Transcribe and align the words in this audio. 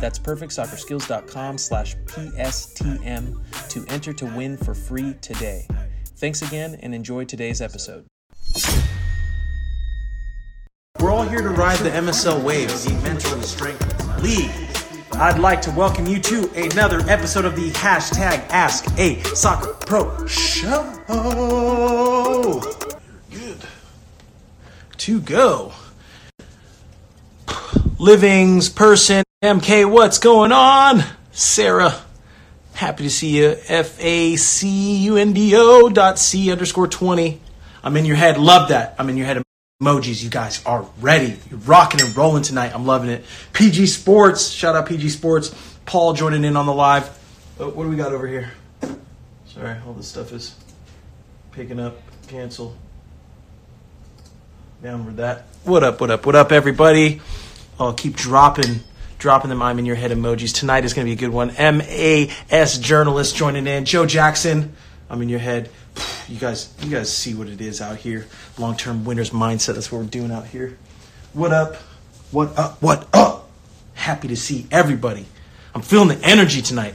That's 0.00 0.18
perfectsoccerskills.com 0.18 1.58
slash 1.58 1.96
PSTM 2.06 3.68
to 3.68 3.84
enter 3.88 4.12
to 4.14 4.26
win 4.26 4.56
for 4.56 4.74
free 4.74 5.14
today. 5.20 5.66
Thanks 6.16 6.42
again 6.42 6.78
and 6.82 6.94
enjoy 6.94 7.24
today's 7.24 7.60
episode. 7.60 8.06
We're 10.98 11.10
all 11.10 11.22
here 11.22 11.40
to 11.40 11.50
ride 11.50 11.78
the 11.78 11.90
MSL 11.90 12.42
wave, 12.42 12.68
the 12.68 12.92
Mental 13.02 13.40
Strength 13.42 14.22
League. 14.22 14.50
I'd 15.12 15.38
like 15.38 15.60
to 15.62 15.70
welcome 15.70 16.06
you 16.06 16.18
to 16.20 16.50
another 16.54 17.00
episode 17.08 17.44
of 17.44 17.56
the 17.56 17.70
hashtag 17.70 18.46
Ask 18.50 18.86
a 18.98 19.22
Soccer 19.34 19.74
Pro 19.74 20.26
Show. 20.26 20.82
Good. 23.30 23.58
To 24.96 25.20
go. 25.20 25.72
Livings, 27.98 28.68
person, 28.68 29.22
MK, 29.42 29.90
what's 29.90 30.18
going 30.18 30.52
on? 30.52 31.02
Sarah, 31.32 31.98
happy 32.74 33.04
to 33.04 33.10
see 33.10 33.38
you. 33.38 33.56
F 33.68 33.98
A 33.98 34.36
C 34.36 34.98
U 35.04 35.16
N 35.16 35.32
D 35.32 35.54
O 35.56 35.88
dot 35.88 36.18
C 36.18 36.52
underscore 36.52 36.86
20. 36.86 37.40
I'm 37.82 37.96
in 37.96 38.04
your 38.04 38.16
head. 38.16 38.36
Love 38.36 38.68
that. 38.68 38.96
I'm 38.98 39.08
in 39.08 39.16
your 39.16 39.24
head. 39.24 39.42
Emojis, 39.82 40.22
you 40.22 40.28
guys 40.28 40.62
are 40.66 40.86
ready. 41.00 41.38
You're 41.48 41.58
rocking 41.60 42.02
and 42.02 42.14
rolling 42.14 42.42
tonight. 42.42 42.72
I'm 42.74 42.84
loving 42.84 43.08
it. 43.08 43.24
PG 43.54 43.86
Sports, 43.86 44.50
shout 44.50 44.76
out 44.76 44.84
PG 44.84 45.08
Sports. 45.08 45.54
Paul 45.86 46.12
joining 46.12 46.44
in 46.44 46.54
on 46.54 46.66
the 46.66 46.74
live. 46.74 47.08
Oh, 47.58 47.70
what 47.70 47.84
do 47.84 47.88
we 47.88 47.96
got 47.96 48.12
over 48.12 48.26
here? 48.26 48.52
Sorry, 49.46 49.74
all 49.86 49.94
this 49.94 50.06
stuff 50.06 50.32
is 50.32 50.54
picking 51.52 51.80
up. 51.80 51.96
Cancel. 52.28 52.76
Downward 54.82 55.16
that. 55.16 55.46
What 55.64 55.82
up, 55.82 55.98
what 55.98 56.10
up, 56.10 56.26
what 56.26 56.34
up, 56.34 56.52
everybody? 56.52 57.22
I'll 57.78 57.94
keep 57.94 58.16
dropping 58.16 58.80
dropping 59.20 59.50
the 59.50 59.56
I'm 59.64 59.78
in 59.78 59.84
your 59.84 59.96
head 59.96 60.10
emojis. 60.10 60.52
Tonight 60.52 60.84
is 60.84 60.94
going 60.94 61.06
to 61.06 61.08
be 61.08 61.12
a 61.12 61.28
good 61.28 61.32
one. 61.32 61.48
MAS 61.48 62.78
journalist 62.78 63.36
joining 63.36 63.66
in. 63.66 63.84
Joe 63.84 64.06
Jackson, 64.06 64.74
I'm 65.08 65.20
in 65.22 65.28
your 65.28 65.38
head. 65.38 65.70
You 66.26 66.38
guys, 66.38 66.74
you 66.80 66.90
guys 66.90 67.14
see 67.14 67.34
what 67.34 67.46
it 67.48 67.60
is 67.60 67.82
out 67.82 67.98
here. 67.98 68.26
Long 68.58 68.76
term 68.76 69.04
winners 69.04 69.30
mindset. 69.30 69.74
That's 69.74 69.92
what 69.92 69.98
we're 69.98 70.06
doing 70.06 70.32
out 70.32 70.46
here. 70.46 70.78
What 71.34 71.52
up? 71.52 71.76
What 72.30 72.58
up? 72.58 72.82
What 72.82 73.06
up? 73.12 73.50
Happy 73.92 74.28
to 74.28 74.36
see 74.36 74.66
everybody. 74.70 75.26
I'm 75.74 75.82
feeling 75.82 76.08
the 76.08 76.26
energy 76.26 76.62
tonight. 76.62 76.94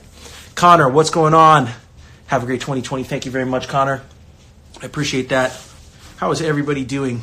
Connor, 0.56 0.90
what's 0.90 1.12
going 1.12 1.36
on? 1.36 1.70
Have 2.28 2.42
a 2.42 2.48
great 2.48 2.60
2020. 2.60 3.04
Thank 3.04 3.26
you 3.26 3.32
very 3.32 3.46
much, 3.46 3.68
Connor. 3.68 4.02
I 4.82 4.86
appreciate 4.86 5.30
that. 5.30 5.62
How 6.18 6.32
is 6.32 6.42
everybody 6.42 6.84
doing? 6.84 7.22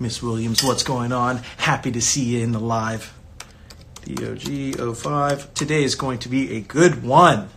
Miss 0.00 0.20
Williams, 0.20 0.64
what's 0.64 0.82
going 0.82 1.12
on? 1.12 1.36
Happy 1.56 1.92
to 1.92 2.00
see 2.02 2.24
you 2.24 2.42
in 2.42 2.50
the 2.50 2.58
live. 2.58 3.14
DOG05. 4.02 5.54
Today 5.54 5.84
is 5.84 5.94
going 5.94 6.18
to 6.18 6.28
be 6.28 6.56
a 6.56 6.60
good 6.60 7.04
one. 7.04 7.48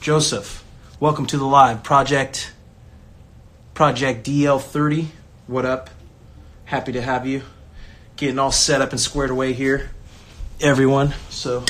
Joseph, 0.00 0.64
welcome 1.00 1.26
to 1.26 1.36
the 1.36 1.44
live. 1.44 1.82
Project 1.82 2.54
Project 3.74 4.26
DL30. 4.26 5.08
What 5.46 5.66
up? 5.66 5.90
Happy 6.64 6.92
to 6.92 7.02
have 7.02 7.26
you. 7.26 7.42
Getting 8.16 8.38
all 8.38 8.52
set 8.52 8.80
up 8.80 8.92
and 8.92 9.00
squared 9.00 9.30
away 9.30 9.52
here. 9.52 9.90
Everyone. 10.62 11.12
So 11.28 11.62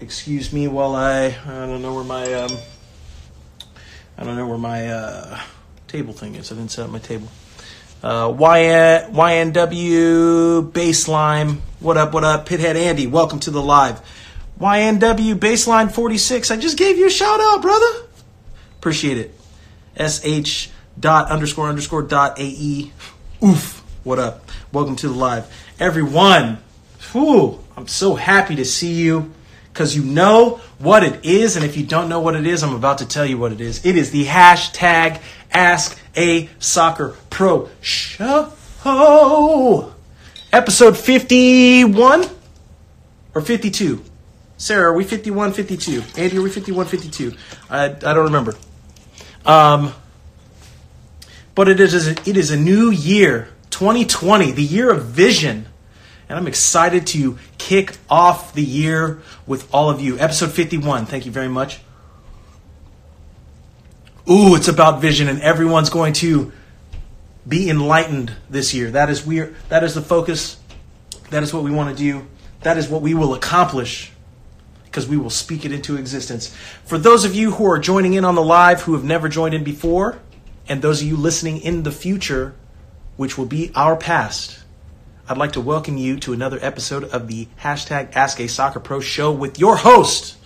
excuse 0.00 0.50
me 0.50 0.66
while 0.66 0.96
I 0.96 1.36
I 1.44 1.66
don't 1.66 1.82
know 1.82 1.94
where 1.94 2.04
my 2.04 2.32
um 2.32 2.56
I 4.16 4.24
don't 4.24 4.36
know 4.36 4.46
where 4.48 4.56
my 4.56 4.88
uh 4.88 5.40
table 5.88 6.14
thing 6.14 6.36
is. 6.36 6.50
I 6.50 6.54
didn't 6.54 6.70
set 6.70 6.86
up 6.86 6.90
my 6.90 6.98
table. 6.98 7.28
Uh, 8.02 8.32
YN, 8.32 9.12
YNW 9.12 10.72
Baseline. 10.72 11.58
What 11.80 11.98
up, 11.98 12.14
what 12.14 12.24
up? 12.24 12.48
Pithead 12.48 12.74
Andy, 12.74 13.06
welcome 13.06 13.40
to 13.40 13.50
the 13.50 13.60
live. 13.60 14.00
YNW 14.58 15.34
Baseline 15.34 15.92
46. 15.92 16.50
I 16.50 16.56
just 16.56 16.78
gave 16.78 16.96
you 16.96 17.08
a 17.08 17.10
shout 17.10 17.40
out, 17.40 17.60
brother. 17.60 18.06
Appreciate 18.78 19.18
it. 19.18 19.34
SH 19.98 20.70
dot 20.98 21.30
underscore 21.30 21.68
underscore 21.68 22.00
dot 22.00 22.40
AE. 22.40 22.90
Oof. 23.44 23.84
What 24.02 24.18
up? 24.18 24.48
Welcome 24.72 24.96
to 24.96 25.08
the 25.08 25.14
live. 25.14 25.52
Everyone, 25.78 26.56
whew, 27.12 27.62
I'm 27.76 27.86
so 27.86 28.14
happy 28.14 28.56
to 28.56 28.64
see 28.64 28.94
you 28.94 29.30
because 29.74 29.94
you 29.94 30.02
know 30.02 30.62
what 30.78 31.04
it 31.04 31.22
is. 31.26 31.56
And 31.56 31.66
if 31.66 31.76
you 31.76 31.84
don't 31.84 32.08
know 32.08 32.20
what 32.20 32.34
it 32.34 32.46
is, 32.46 32.62
I'm 32.62 32.74
about 32.74 32.98
to 32.98 33.06
tell 33.06 33.26
you 33.26 33.36
what 33.36 33.52
it 33.52 33.60
is. 33.60 33.84
It 33.84 33.96
is 33.96 34.10
the 34.10 34.24
hashtag 34.24 35.20
Ask 35.52 35.98
a 36.16 36.48
Soccer 36.58 37.16
Pro 37.28 37.68
Show. 37.80 38.52
Episode 40.52 40.96
51 40.96 42.24
or 43.34 43.40
52? 43.40 44.04
Sarah, 44.56 44.90
are 44.90 44.94
we 44.94 45.04
51, 45.04 45.52
52? 45.52 46.02
Andy, 46.16 46.38
are 46.38 46.42
we 46.42 46.50
51, 46.50 46.86
52? 46.86 47.34
I, 47.68 47.84
I 47.84 47.88
don't 47.88 48.24
remember. 48.24 48.54
Um, 49.44 49.92
but 51.54 51.68
it 51.68 51.80
is, 51.80 52.06
it 52.06 52.36
is 52.36 52.50
a 52.50 52.56
new 52.56 52.90
year, 52.90 53.48
2020, 53.70 54.52
the 54.52 54.62
year 54.62 54.90
of 54.90 55.04
vision. 55.04 55.66
And 56.28 56.38
I'm 56.38 56.46
excited 56.46 57.06
to 57.08 57.38
kick 57.58 57.96
off 58.08 58.54
the 58.54 58.62
year 58.62 59.20
with 59.46 59.68
all 59.74 59.90
of 59.90 60.00
you. 60.00 60.18
Episode 60.18 60.52
51. 60.52 61.06
Thank 61.06 61.26
you 61.26 61.32
very 61.32 61.48
much. 61.48 61.80
Ooh, 64.28 64.54
it's 64.54 64.68
about 64.68 65.00
vision, 65.00 65.28
and 65.28 65.40
everyone's 65.40 65.88
going 65.88 66.12
to 66.14 66.52
be 67.48 67.70
enlightened 67.70 68.34
this 68.50 68.74
year. 68.74 68.90
That 68.90 69.08
is 69.08 69.24
we 69.24 69.40
are, 69.40 69.54
that 69.68 69.82
is 69.82 69.94
the 69.94 70.02
focus. 70.02 70.58
That 71.30 71.42
is 71.42 71.54
what 71.54 71.62
we 71.62 71.70
want 71.70 71.96
to 71.96 72.02
do. 72.02 72.26
That 72.62 72.76
is 72.76 72.88
what 72.88 73.02
we 73.02 73.14
will 73.14 73.34
accomplish 73.34 74.12
because 74.84 75.08
we 75.08 75.16
will 75.16 75.30
speak 75.30 75.64
it 75.64 75.72
into 75.72 75.96
existence. 75.96 76.54
For 76.84 76.98
those 76.98 77.24
of 77.24 77.34
you 77.34 77.52
who 77.52 77.64
are 77.70 77.78
joining 77.78 78.14
in 78.14 78.24
on 78.24 78.34
the 78.34 78.42
live 78.42 78.82
who 78.82 78.92
have 78.94 79.04
never 79.04 79.28
joined 79.28 79.54
in 79.54 79.64
before, 79.64 80.18
and 80.68 80.82
those 80.82 81.00
of 81.00 81.08
you 81.08 81.16
listening 81.16 81.58
in 81.58 81.84
the 81.84 81.92
future, 81.92 82.54
which 83.16 83.38
will 83.38 83.46
be 83.46 83.70
our 83.74 83.96
past, 83.96 84.58
I'd 85.28 85.38
like 85.38 85.52
to 85.52 85.60
welcome 85.60 85.96
you 85.96 86.18
to 86.20 86.32
another 86.32 86.58
episode 86.60 87.04
of 87.04 87.28
the 87.28 87.46
hashtag 87.60 88.14
Ask 88.16 88.40
a 88.40 88.48
Soccer 88.48 88.80
Pro 88.80 89.00
show 89.00 89.32
with 89.32 89.58
your 89.58 89.76
host, 89.76 90.36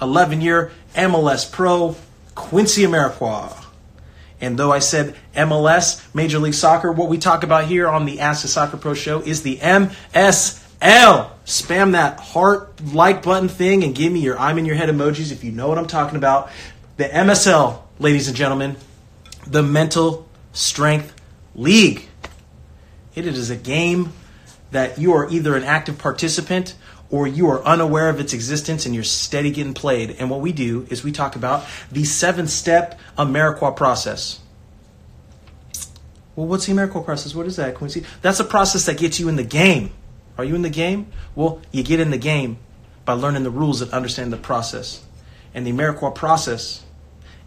11 0.00 0.40
year 0.40 0.72
MLS 0.94 1.50
Pro 1.50 1.94
Quincy 2.34 2.82
Amarikwa. 2.82 3.64
And 4.40 4.58
though 4.58 4.72
I 4.72 4.80
said 4.80 5.16
MLS, 5.34 6.04
Major 6.14 6.38
League 6.38 6.54
Soccer, 6.54 6.92
what 6.92 7.08
we 7.08 7.18
talk 7.18 7.44
about 7.44 7.66
here 7.66 7.88
on 7.88 8.04
the 8.04 8.20
Ask 8.20 8.44
a 8.44 8.48
Soccer 8.48 8.76
Pro 8.76 8.94
show 8.94 9.20
is 9.20 9.42
the 9.42 9.56
MSL. 9.56 10.60
Spam 11.46 11.92
that 11.92 12.20
heart 12.20 12.82
like 12.92 13.22
button 13.22 13.48
thing 13.48 13.84
and 13.84 13.94
give 13.94 14.12
me 14.12 14.20
your 14.20 14.38
I'm 14.38 14.58
in 14.58 14.66
your 14.66 14.76
head 14.76 14.88
emojis 14.88 15.30
if 15.30 15.44
you 15.44 15.52
know 15.52 15.68
what 15.68 15.78
I'm 15.78 15.86
talking 15.86 16.16
about. 16.16 16.50
The 16.96 17.04
MSL, 17.04 17.80
ladies 17.98 18.28
and 18.28 18.36
gentlemen, 18.36 18.76
the 19.46 19.62
Mental 19.62 20.26
Strength 20.52 21.14
League. 21.54 22.08
It 23.14 23.26
is 23.26 23.50
a 23.50 23.56
game 23.56 24.12
that 24.70 24.98
you 24.98 25.12
are 25.12 25.30
either 25.30 25.56
an 25.56 25.64
active 25.64 25.98
participant 25.98 26.74
or 27.10 27.26
you 27.26 27.48
are 27.48 27.62
unaware 27.64 28.08
of 28.08 28.20
its 28.20 28.32
existence 28.32 28.86
and 28.86 28.94
you're 28.94 29.04
steady 29.04 29.50
getting 29.50 29.74
played. 29.74 30.16
And 30.18 30.30
what 30.30 30.40
we 30.40 30.52
do 30.52 30.86
is 30.90 31.04
we 31.04 31.12
talk 31.12 31.36
about 31.36 31.64
the 31.92 32.04
seven 32.04 32.48
step 32.48 32.98
Amarikwa 33.16 33.76
process. 33.76 34.40
Well, 36.36 36.46
what's 36.46 36.66
the 36.66 36.72
Amarikwa 36.72 37.04
process? 37.04 37.34
What 37.34 37.46
is 37.46 37.56
that, 37.56 37.74
Quincy? 37.74 38.04
That's 38.22 38.40
a 38.40 38.44
process 38.44 38.86
that 38.86 38.98
gets 38.98 39.20
you 39.20 39.28
in 39.28 39.36
the 39.36 39.44
game. 39.44 39.90
Are 40.36 40.44
you 40.44 40.54
in 40.54 40.62
the 40.62 40.70
game? 40.70 41.12
Well, 41.34 41.60
you 41.70 41.84
get 41.84 42.00
in 42.00 42.10
the 42.10 42.18
game 42.18 42.58
by 43.04 43.12
learning 43.12 43.44
the 43.44 43.50
rules 43.50 43.80
and 43.80 43.92
understanding 43.92 44.30
the 44.30 44.36
process. 44.36 45.04
And 45.54 45.66
the 45.66 45.72
Amarikwa 45.72 46.14
process 46.14 46.82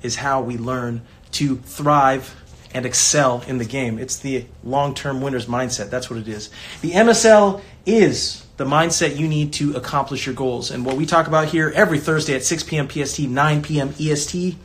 is 0.01 0.15
how 0.15 0.41
we 0.41 0.57
learn 0.57 1.01
to 1.31 1.57
thrive 1.57 2.35
and 2.73 2.85
excel 2.85 3.43
in 3.47 3.57
the 3.57 3.65
game. 3.65 3.99
It's 3.99 4.17
the 4.17 4.45
long 4.63 4.93
term 4.93 5.21
winner's 5.21 5.47
mindset. 5.47 5.89
That's 5.89 6.09
what 6.09 6.19
it 6.19 6.27
is. 6.27 6.49
The 6.81 6.91
MSL 6.91 7.61
is 7.85 8.46
the 8.57 8.65
mindset 8.65 9.15
you 9.15 9.27
need 9.27 9.53
to 9.53 9.75
accomplish 9.75 10.25
your 10.25 10.35
goals. 10.35 10.71
And 10.71 10.85
what 10.85 10.97
we 10.97 11.05
talk 11.05 11.27
about 11.27 11.49
here 11.49 11.71
every 11.75 11.99
Thursday 11.99 12.33
at 12.35 12.43
6 12.43 12.63
p.m. 12.63 12.89
PST, 12.89 13.19
9 13.19 13.61
p.m. 13.61 13.93
EST 13.99 14.57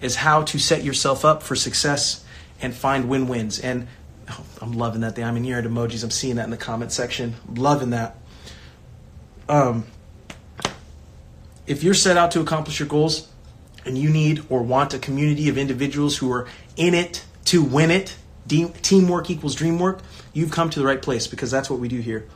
is 0.00 0.16
how 0.16 0.42
to 0.44 0.58
set 0.58 0.84
yourself 0.84 1.24
up 1.24 1.42
for 1.42 1.56
success 1.56 2.24
and 2.62 2.74
find 2.74 3.08
win 3.08 3.26
wins. 3.26 3.58
And 3.58 3.88
oh, 4.30 4.44
I'm 4.62 4.72
loving 4.72 5.00
that. 5.00 5.16
The 5.16 5.24
I'm 5.24 5.36
in 5.36 5.44
your 5.44 5.60
head 5.60 5.68
emojis. 5.68 6.04
I'm 6.04 6.10
seeing 6.10 6.36
that 6.36 6.44
in 6.44 6.50
the 6.50 6.56
comment 6.56 6.92
section. 6.92 7.34
I'm 7.48 7.56
loving 7.56 7.90
that. 7.90 8.16
Um, 9.48 9.86
if 11.66 11.82
you're 11.82 11.94
set 11.94 12.16
out 12.16 12.30
to 12.32 12.40
accomplish 12.40 12.78
your 12.78 12.88
goals 12.88 13.28
and 13.84 13.98
you 13.98 14.10
need 14.10 14.44
or 14.48 14.62
want 14.62 14.94
a 14.94 14.98
community 14.98 15.48
of 15.48 15.58
individuals 15.58 16.18
who 16.18 16.30
are 16.30 16.46
in 16.76 16.94
it 16.94 17.24
to 17.46 17.64
win 17.64 17.90
it, 17.90 18.16
de- 18.46 18.68
teamwork 18.82 19.28
equals 19.28 19.56
dream 19.56 19.80
work, 19.80 20.02
you've 20.32 20.52
come 20.52 20.70
to 20.70 20.78
the 20.78 20.86
right 20.86 21.02
place 21.02 21.26
because 21.26 21.50
that's 21.50 21.68
what 21.68 21.80
we 21.80 21.88
do 21.88 22.00
here. 22.00 22.28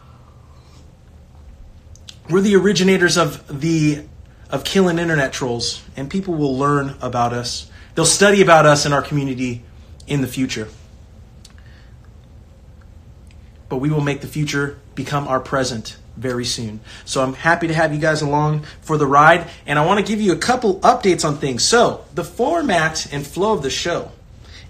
We're 2.29 2.41
the 2.41 2.57
originators 2.57 3.19
of 3.19 3.61
the 3.61 4.05
of 4.49 4.65
killing 4.65 4.99
internet 4.99 5.33
trolls, 5.33 5.83
and 5.97 6.09
people 6.09 6.35
will 6.35 6.57
learn 6.57 6.97
about 7.03 7.33
us. 7.33 7.71
They'll 7.95 8.07
study 8.07 8.41
about 8.41 8.67
us 8.67 8.87
in 8.87 8.93
our 8.93 9.03
community 9.03 9.63
in 10.07 10.21
the 10.21 10.27
future. 10.27 10.69
But 13.69 13.77
we 13.77 13.91
will 13.91 14.01
make 14.01 14.21
the 14.21 14.27
future 14.27 14.79
become 14.95 15.29
our 15.29 15.41
present 15.41 15.97
very 16.17 16.45
soon. 16.45 16.81
So 17.05 17.23
I'm 17.23 17.35
happy 17.35 17.67
to 17.67 17.75
have 17.75 17.93
you 17.93 18.01
guys 18.01 18.23
along 18.23 18.65
for 18.81 18.97
the 18.97 19.07
ride, 19.07 19.51
and 19.67 19.79
I 19.79 19.85
want 19.85 19.99
to 19.99 20.07
give 20.07 20.21
you 20.21 20.33
a 20.33 20.39
couple 20.39 20.81
updates 20.81 21.27
on 21.27 21.37
things. 21.37 21.65
So, 21.65 22.05
the 22.15 22.25
format 22.25 23.13
and 23.13 23.27
flow 23.27 23.53
of 23.53 23.63
the 23.63 23.71
show 23.71 24.13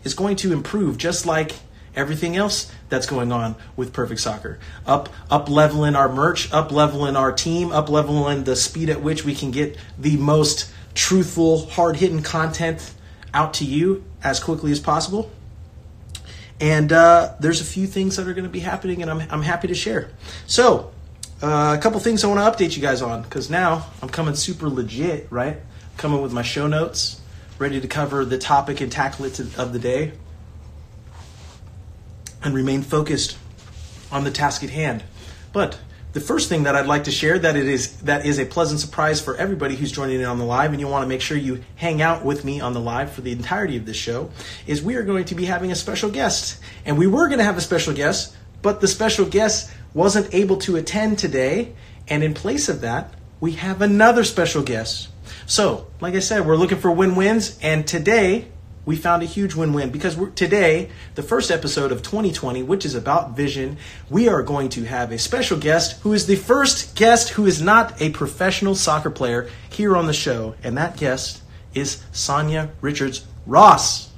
is 0.02 0.14
going 0.14 0.36
to 0.36 0.52
improve 0.52 0.96
just 0.96 1.26
like 1.26 1.52
everything 1.94 2.36
else 2.36 2.72
that's 2.94 3.06
going 3.06 3.32
on 3.32 3.56
with 3.76 3.92
Perfect 3.92 4.20
Soccer. 4.20 4.58
Up 4.86 5.08
up 5.30 5.48
leveling 5.48 5.96
our 5.96 6.08
merch, 6.08 6.52
up 6.52 6.70
leveling 6.70 7.16
our 7.16 7.32
team, 7.32 7.72
up 7.72 7.88
leveling 7.88 8.44
the 8.44 8.56
speed 8.56 8.88
at 8.88 9.02
which 9.02 9.24
we 9.24 9.34
can 9.34 9.50
get 9.50 9.76
the 9.98 10.16
most 10.16 10.72
truthful, 10.94 11.66
hard-hitting 11.66 12.22
content 12.22 12.94
out 13.32 13.54
to 13.54 13.64
you 13.64 14.04
as 14.22 14.38
quickly 14.38 14.70
as 14.70 14.78
possible. 14.78 15.30
And 16.60 16.92
uh, 16.92 17.34
there's 17.40 17.60
a 17.60 17.64
few 17.64 17.86
things 17.88 18.16
that 18.16 18.28
are 18.28 18.32
going 18.32 18.44
to 18.44 18.50
be 18.50 18.60
happening, 18.60 19.02
and 19.02 19.10
I'm, 19.10 19.20
I'm 19.28 19.42
happy 19.42 19.66
to 19.68 19.74
share. 19.74 20.10
So, 20.46 20.92
uh, 21.42 21.74
a 21.76 21.82
couple 21.82 21.98
things 21.98 22.22
I 22.22 22.28
want 22.28 22.38
to 22.40 22.64
update 22.64 22.76
you 22.76 22.80
guys 22.80 23.02
on 23.02 23.22
because 23.22 23.50
now 23.50 23.88
I'm 24.00 24.08
coming 24.08 24.36
super 24.36 24.68
legit, 24.68 25.26
right? 25.30 25.58
Coming 25.96 26.22
with 26.22 26.32
my 26.32 26.42
show 26.42 26.68
notes, 26.68 27.20
ready 27.58 27.80
to 27.80 27.88
cover 27.88 28.24
the 28.24 28.38
topic 28.38 28.80
and 28.80 28.90
tackle 28.90 29.24
it 29.24 29.34
to, 29.34 29.42
of 29.58 29.72
the 29.72 29.80
day, 29.80 30.12
and 32.44 32.54
remain 32.54 32.82
focused 32.82 33.36
on 34.12 34.22
the 34.22 34.30
task 34.30 34.62
at 34.62 34.70
hand. 34.70 35.02
But 35.52 35.78
the 36.12 36.20
first 36.20 36.48
thing 36.48 36.62
that 36.62 36.76
I'd 36.76 36.86
like 36.86 37.04
to 37.04 37.10
share 37.10 37.40
that 37.40 37.56
it 37.56 37.66
is 37.66 37.96
that 38.02 38.24
is 38.24 38.38
a 38.38 38.44
pleasant 38.44 38.78
surprise 38.78 39.20
for 39.20 39.36
everybody 39.36 39.74
who's 39.74 39.90
joining 39.90 40.20
in 40.20 40.26
on 40.26 40.38
the 40.38 40.44
live, 40.44 40.70
and 40.70 40.80
you 40.80 40.86
want 40.86 41.02
to 41.02 41.08
make 41.08 41.20
sure 41.20 41.36
you 41.36 41.64
hang 41.74 42.00
out 42.00 42.24
with 42.24 42.44
me 42.44 42.60
on 42.60 42.72
the 42.72 42.80
live 42.80 43.10
for 43.10 43.22
the 43.22 43.32
entirety 43.32 43.76
of 43.76 43.86
this 43.86 43.96
show, 43.96 44.30
is 44.68 44.80
we 44.80 44.94
are 44.94 45.02
going 45.02 45.24
to 45.24 45.34
be 45.34 45.46
having 45.46 45.72
a 45.72 45.74
special 45.74 46.10
guest, 46.10 46.60
and 46.84 46.96
we 46.96 47.08
were 47.08 47.26
going 47.26 47.38
to 47.38 47.44
have 47.44 47.58
a 47.58 47.60
special 47.60 47.92
guest, 47.92 48.36
but 48.62 48.80
the 48.80 48.86
special 48.86 49.26
guest 49.26 49.72
wasn't 49.92 50.32
able 50.32 50.58
to 50.58 50.76
attend 50.76 51.18
today, 51.18 51.72
and 52.06 52.22
in 52.22 52.32
place 52.32 52.68
of 52.68 52.82
that, 52.82 53.12
we 53.40 53.52
have 53.52 53.82
another 53.82 54.22
special 54.22 54.62
guest. 54.62 55.08
So, 55.46 55.88
like 56.00 56.14
I 56.14 56.20
said, 56.20 56.46
we're 56.46 56.56
looking 56.56 56.78
for 56.78 56.92
win-wins, 56.92 57.58
and 57.60 57.86
today 57.86 58.46
we 58.86 58.96
found 58.96 59.22
a 59.22 59.26
huge 59.26 59.54
win-win 59.54 59.90
because 59.90 60.16
we're, 60.16 60.30
today, 60.30 60.90
the 61.14 61.22
first 61.22 61.50
episode 61.50 61.90
of 61.90 62.02
2020, 62.02 62.62
which 62.62 62.84
is 62.84 62.94
about 62.94 63.36
vision, 63.36 63.78
we 64.10 64.28
are 64.28 64.42
going 64.42 64.68
to 64.70 64.84
have 64.84 65.10
a 65.10 65.18
special 65.18 65.58
guest 65.58 66.00
who 66.02 66.12
is 66.12 66.26
the 66.26 66.36
first 66.36 66.94
guest 66.94 67.30
who 67.30 67.46
is 67.46 67.62
not 67.62 68.00
a 68.00 68.10
professional 68.10 68.74
soccer 68.74 69.10
player 69.10 69.48
here 69.70 69.96
on 69.96 70.06
the 70.06 70.12
show, 70.12 70.54
and 70.62 70.76
that 70.76 70.96
guest 70.96 71.42
is 71.74 72.02
Sanya 72.12 72.70
Richards 72.80 73.26
Ross, 73.46 74.10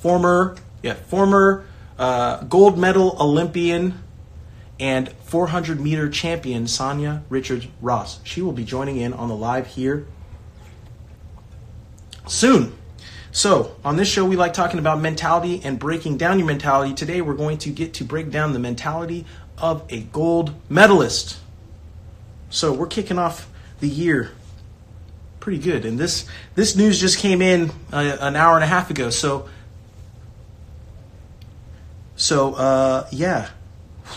former 0.00 0.56
yeah 0.82 0.94
former 0.94 1.64
uh, 1.98 2.42
gold 2.44 2.78
medal 2.78 3.16
Olympian 3.20 4.02
and 4.78 5.08
400 5.08 5.80
meter 5.80 6.08
champion 6.08 6.64
Sanya 6.64 7.22
Richards 7.28 7.66
Ross. 7.80 8.20
She 8.22 8.42
will 8.42 8.52
be 8.52 8.64
joining 8.64 8.96
in 8.98 9.12
on 9.12 9.28
the 9.28 9.34
live 9.34 9.66
here 9.66 10.06
soon. 12.26 12.77
So, 13.38 13.76
on 13.84 13.96
this 13.96 14.08
show, 14.08 14.24
we 14.24 14.34
like 14.34 14.52
talking 14.52 14.80
about 14.80 15.00
mentality 15.00 15.60
and 15.62 15.78
breaking 15.78 16.16
down 16.16 16.40
your 16.40 16.48
mentality. 16.48 16.92
Today, 16.92 17.20
we're 17.20 17.36
going 17.36 17.58
to 17.58 17.70
get 17.70 17.94
to 17.94 18.04
break 18.04 18.32
down 18.32 18.52
the 18.52 18.58
mentality 18.58 19.26
of 19.56 19.84
a 19.90 20.00
gold 20.00 20.52
medalist. 20.68 21.38
So, 22.50 22.72
we're 22.72 22.88
kicking 22.88 23.16
off 23.16 23.48
the 23.78 23.86
year 23.86 24.32
pretty 25.38 25.58
good, 25.58 25.84
and 25.84 26.00
this 26.00 26.26
this 26.56 26.74
news 26.74 26.98
just 26.98 27.18
came 27.18 27.40
in 27.40 27.70
uh, 27.92 28.16
an 28.18 28.34
hour 28.34 28.56
and 28.56 28.64
a 28.64 28.66
half 28.66 28.90
ago. 28.90 29.08
So, 29.08 29.48
so 32.16 32.54
uh, 32.54 33.06
yeah, 33.12 33.50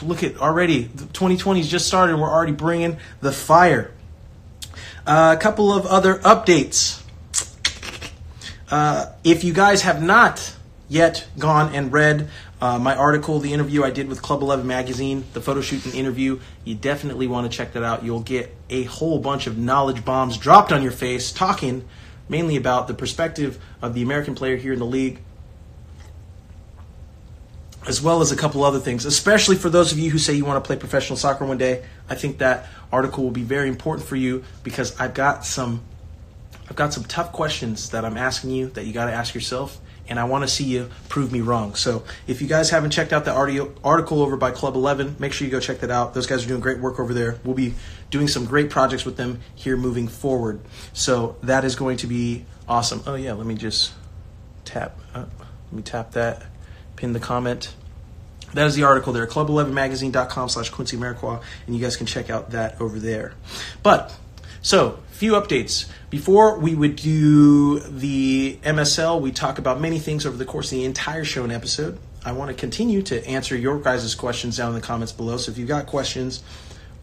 look 0.01 0.23
at 0.23 0.37
already 0.37 0.85
2020's 0.85 1.69
just 1.69 1.85
started. 1.85 2.17
We're 2.17 2.27
already 2.27 2.53
bringing 2.53 2.97
the 3.19 3.31
fire. 3.31 3.91
Uh, 5.05 5.35
a 5.37 5.39
couple 5.39 5.71
of 5.71 5.85
other 5.85 6.15
updates. 6.15 7.00
Uh, 8.71 9.11
if 9.25 9.43
you 9.43 9.53
guys 9.53 9.81
have 9.81 10.01
not 10.01 10.55
yet 10.87 11.27
gone 11.37 11.75
and 11.75 11.91
read 11.91 12.29
uh, 12.61 12.79
my 12.79 12.95
article, 12.95 13.39
the 13.39 13.51
interview 13.51 13.83
I 13.83 13.91
did 13.91 14.07
with 14.07 14.21
Club 14.21 14.41
11 14.41 14.65
Magazine, 14.65 15.25
the 15.33 15.41
photo 15.41 15.59
shoot 15.59 15.83
and 15.85 15.93
interview, 15.93 16.39
you 16.63 16.75
definitely 16.75 17.27
want 17.27 17.51
to 17.51 17.55
check 17.55 17.73
that 17.73 17.83
out. 17.83 18.05
You'll 18.05 18.21
get 18.21 18.55
a 18.69 18.83
whole 18.83 19.19
bunch 19.19 19.45
of 19.45 19.57
knowledge 19.57 20.05
bombs 20.05 20.37
dropped 20.37 20.71
on 20.71 20.81
your 20.81 20.93
face, 20.93 21.33
talking 21.33 21.85
mainly 22.29 22.55
about 22.55 22.87
the 22.87 22.93
perspective 22.93 23.61
of 23.81 23.93
the 23.93 24.03
American 24.03 24.35
player 24.35 24.55
here 24.55 24.71
in 24.71 24.79
the 24.79 24.85
league, 24.85 25.19
as 27.87 28.01
well 28.01 28.21
as 28.21 28.31
a 28.31 28.37
couple 28.37 28.63
other 28.63 28.79
things, 28.79 29.03
especially 29.03 29.57
for 29.57 29.69
those 29.69 29.91
of 29.91 29.99
you 29.99 30.11
who 30.11 30.17
say 30.17 30.33
you 30.33 30.45
want 30.45 30.63
to 30.63 30.65
play 30.65 30.77
professional 30.77 31.17
soccer 31.17 31.45
one 31.45 31.57
day. 31.57 31.83
I 32.09 32.15
think 32.15 32.37
that 32.37 32.69
article 32.89 33.23
will 33.23 33.31
be 33.31 33.43
very 33.43 33.67
important 33.67 34.07
for 34.07 34.15
you 34.15 34.45
because 34.63 34.97
I've 34.97 35.13
got 35.13 35.43
some 35.43 35.81
I've 36.71 36.77
got 36.77 36.93
some 36.93 37.03
tough 37.03 37.33
questions 37.33 37.89
that 37.89 38.05
I'm 38.05 38.15
asking 38.15 38.51
you 38.51 38.67
that 38.67 38.85
you 38.85 38.93
got 38.93 39.07
to 39.07 39.11
ask 39.11 39.35
yourself, 39.35 39.77
and 40.07 40.17
I 40.17 40.23
want 40.23 40.45
to 40.45 40.47
see 40.47 40.63
you 40.63 40.89
prove 41.09 41.29
me 41.29 41.41
wrong. 41.41 41.75
So 41.75 42.05
if 42.27 42.41
you 42.41 42.47
guys 42.47 42.69
haven't 42.69 42.91
checked 42.91 43.11
out 43.11 43.25
the 43.25 43.33
article 43.33 44.21
over 44.21 44.37
by 44.37 44.51
Club 44.51 44.75
11, 44.75 45.17
make 45.19 45.33
sure 45.33 45.45
you 45.45 45.51
go 45.51 45.59
check 45.59 45.81
that 45.81 45.91
out. 45.91 46.13
Those 46.13 46.27
guys 46.27 46.45
are 46.45 46.47
doing 46.47 46.61
great 46.61 46.79
work 46.79 46.97
over 46.97 47.13
there. 47.13 47.37
We'll 47.43 47.55
be 47.55 47.73
doing 48.09 48.29
some 48.29 48.45
great 48.45 48.69
projects 48.69 49.03
with 49.03 49.17
them 49.17 49.41
here 49.53 49.75
moving 49.75 50.07
forward. 50.07 50.61
So 50.93 51.35
that 51.43 51.65
is 51.65 51.75
going 51.75 51.97
to 51.97 52.07
be 52.07 52.45
awesome. 52.69 53.03
Oh 53.05 53.15
yeah, 53.15 53.33
let 53.33 53.45
me 53.45 53.55
just 53.55 53.91
tap. 54.63 54.97
Uh, 55.13 55.25
let 55.25 55.73
me 55.73 55.81
tap 55.81 56.11
that. 56.11 56.41
Pin 56.95 57.11
the 57.11 57.19
comment. 57.19 57.75
That 58.53 58.65
is 58.65 58.75
the 58.75 58.83
article 58.83 59.11
there, 59.11 59.27
club11magazine.com 59.27 60.47
slash 60.47 60.69
Quincy 60.69 60.95
Amarikwa, 60.95 61.43
and 61.67 61.75
you 61.75 61.81
guys 61.81 61.97
can 61.97 62.05
check 62.05 62.29
out 62.29 62.51
that 62.51 62.79
over 62.79 62.97
there. 62.97 63.33
But, 63.83 64.15
so, 64.61 64.99
few 65.21 65.33
updates. 65.33 65.85
Before 66.09 66.57
we 66.57 66.73
would 66.73 66.95
do 66.95 67.77
the 67.77 68.57
MSL, 68.63 69.21
we 69.21 69.31
talk 69.31 69.59
about 69.59 69.79
many 69.79 69.99
things 69.99 70.25
over 70.25 70.35
the 70.35 70.45
course 70.45 70.71
of 70.71 70.79
the 70.79 70.83
entire 70.83 71.23
show 71.23 71.43
and 71.43 71.53
episode. 71.53 71.99
I 72.25 72.31
want 72.31 72.49
to 72.49 72.55
continue 72.55 73.03
to 73.03 73.23
answer 73.27 73.55
your 73.55 73.79
guys' 73.79 74.15
questions 74.15 74.57
down 74.57 74.69
in 74.69 74.73
the 74.73 74.81
comments 74.81 75.11
below. 75.11 75.37
So 75.37 75.51
if 75.51 75.59
you've 75.59 75.67
got 75.67 75.85
questions 75.85 76.41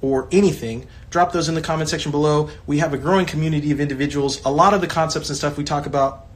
or 0.03 0.27
anything, 0.33 0.89
drop 1.11 1.31
those 1.31 1.49
in 1.49 1.55
the 1.55 1.61
comment 1.61 1.91
section 1.91 2.11
below. 2.11 2.51
We 2.67 2.79
have 2.79 2.93
a 2.93 2.99
growing 2.99 3.25
community 3.25 3.71
of 3.71 3.79
individuals. 3.79 4.45
A 4.45 4.51
lot 4.51 4.75
of 4.75 4.81
the 4.81 4.89
concepts 4.89 5.29
and 5.29 5.39
stuff 5.39 5.57
we 5.57 5.63
talk 5.63 5.87
about 5.87 6.27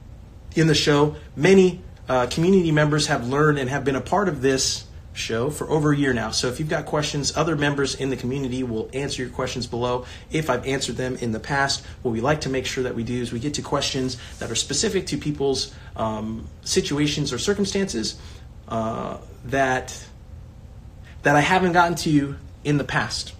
in 0.54 0.68
the 0.68 0.76
show, 0.76 1.16
many 1.34 1.80
uh, 2.08 2.28
community 2.28 2.70
members 2.70 3.08
have 3.08 3.26
learned 3.26 3.58
and 3.58 3.68
have 3.68 3.82
been 3.82 3.96
a 3.96 4.00
part 4.00 4.28
of 4.28 4.40
this 4.40 4.84
show 5.14 5.50
for 5.50 5.68
over 5.70 5.92
a 5.92 5.96
year 5.96 6.12
now. 6.12 6.30
So 6.30 6.48
if 6.48 6.58
you've 6.58 6.68
got 6.68 6.86
questions, 6.86 7.36
other 7.36 7.56
members 7.56 7.94
in 7.94 8.10
the 8.10 8.16
community 8.16 8.62
will 8.62 8.88
answer 8.92 9.22
your 9.22 9.30
questions 9.30 9.66
below. 9.66 10.06
If 10.30 10.48
I've 10.48 10.66
answered 10.66 10.96
them 10.96 11.16
in 11.16 11.32
the 11.32 11.40
past, 11.40 11.84
what 12.02 12.12
we 12.12 12.20
like 12.20 12.42
to 12.42 12.48
make 12.48 12.66
sure 12.66 12.84
that 12.84 12.94
we 12.94 13.04
do 13.04 13.20
is 13.20 13.32
we 13.32 13.38
get 13.38 13.54
to 13.54 13.62
questions 13.62 14.16
that 14.38 14.50
are 14.50 14.54
specific 14.54 15.06
to 15.08 15.18
people's 15.18 15.74
um, 15.96 16.48
situations 16.62 17.32
or 17.32 17.38
circumstances 17.38 18.18
uh, 18.68 19.18
that 19.46 20.06
that 21.22 21.36
I 21.36 21.40
haven't 21.40 21.72
gotten 21.72 21.94
to 21.98 22.34
in 22.64 22.78
the 22.78 22.84
past. 22.84 23.32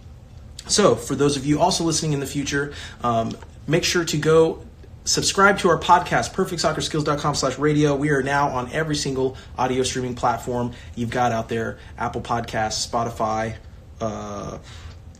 So 0.69 0.95
for 0.95 1.17
those 1.17 1.37
of 1.37 1.45
you 1.45 1.61
also 1.61 1.83
listening 1.83 2.13
in 2.13 2.21
the 2.21 2.27
future, 2.27 2.73
um, 3.03 3.37
make 3.67 3.83
sure 3.83 4.05
to 4.05 4.17
go 4.17 4.65
subscribe 5.05 5.59
to 5.59 5.69
our 5.69 5.79
podcast 5.79 6.33
perfectsoccerskills.com 6.33 7.35
slash 7.35 7.59
radio. 7.59 7.97
We 7.97 8.11
are 8.11 8.23
now 8.23 8.49
on 8.51 8.71
every 8.73 8.95
single 8.95 9.37
audio 9.59 9.83
streaming 9.83 10.15
platform 10.15 10.73
you've 10.95 11.11
got 11.11 11.33
out 11.33 11.49
there. 11.49 11.79
Apple 11.99 12.21
podcasts 12.21 12.89
spotify 12.89 13.57
uh, 14.01 14.59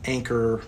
anchor 0.05 0.63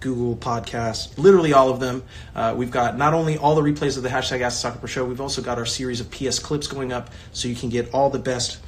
google 0.00 0.36
podcasts 0.36 1.16
literally 1.16 1.52
all 1.52 1.70
of 1.70 1.80
them. 1.80 2.02
Uh, 2.34 2.54
we've 2.56 2.70
got 2.70 2.98
not 2.98 3.14
only 3.14 3.38
all 3.38 3.54
the 3.54 3.62
replays 3.62 3.96
of 3.96 4.02
the 4.02 4.08
hashtag 4.08 4.40
ask 4.40 4.60
soccer 4.60 4.78
pro 4.78 4.86
show 4.86 5.04
we've 5.04 5.20
also 5.20 5.40
got 5.40 5.58
our 5.58 5.66
series 5.66 6.00
of 6.00 6.10
ps 6.10 6.38
clips 6.38 6.66
going 6.66 6.92
up 6.92 7.10
so 7.32 7.48
you 7.48 7.54
can 7.54 7.68
get 7.68 7.92
all 7.94 8.10
the 8.10 8.18
best 8.18 8.58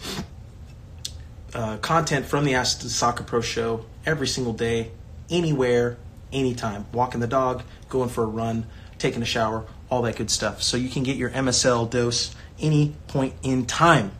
uh, 1.55 1.77
content 1.79 2.25
from 2.25 2.45
the 2.45 2.55
ask 2.55 2.83
soccer 2.83 3.25
pro 3.25 3.41
show 3.41 3.85
every 4.05 4.29
single 4.29 4.53
day 4.53 4.93
anywhere 5.29 5.99
anytime. 6.33 6.87
Walking 6.93 7.21
the 7.21 7.27
dog 7.27 7.63
going 7.89 8.09
for 8.09 8.25
a 8.25 8.27
run 8.27 8.67
taking 8.99 9.23
a 9.23 9.27
shower, 9.27 9.65
all 9.91 10.03
that 10.03 10.17
good 10.17 10.31
stuff. 10.31 10.63
So 10.63 10.77
you 10.77 10.89
can 10.89 11.03
get 11.03 11.17
your 11.17 11.31
MSL 11.31 11.91
dose 11.91 12.35
any 12.61 12.95
point 13.09 13.35
in 13.43 13.67
time. 13.67 14.13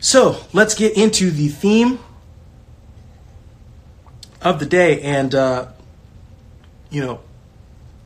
So 0.00 0.40
let's 0.52 0.74
get 0.74 0.96
into 0.96 1.30
the 1.30 1.48
theme 1.48 1.98
of 4.40 4.60
the 4.60 4.66
day. 4.66 5.00
And 5.02 5.34
uh, 5.34 5.68
you 6.90 7.00
know, 7.00 7.20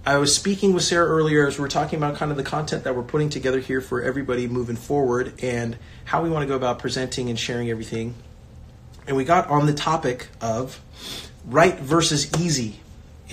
I 0.04 0.16
was 0.16 0.34
speaking 0.34 0.72
with 0.72 0.82
Sarah 0.82 1.06
earlier 1.06 1.46
as 1.46 1.58
we 1.58 1.62
were 1.62 1.68
talking 1.68 1.96
about 1.96 2.16
kind 2.16 2.32
of 2.32 2.36
the 2.36 2.42
content 2.42 2.84
that 2.84 2.96
we're 2.96 3.04
putting 3.04 3.28
together 3.28 3.60
here 3.60 3.80
for 3.80 4.02
everybody 4.02 4.48
moving 4.48 4.74
forward 4.74 5.34
and 5.42 5.78
how 6.04 6.22
we 6.22 6.30
want 6.30 6.42
to 6.42 6.48
go 6.48 6.56
about 6.56 6.80
presenting 6.80 7.28
and 7.28 7.38
sharing 7.38 7.70
everything. 7.70 8.14
And 9.06 9.16
we 9.16 9.24
got 9.24 9.48
on 9.48 9.66
the 9.66 9.74
topic 9.74 10.28
of 10.40 10.80
right 11.46 11.78
versus 11.78 12.32
easy. 12.40 12.80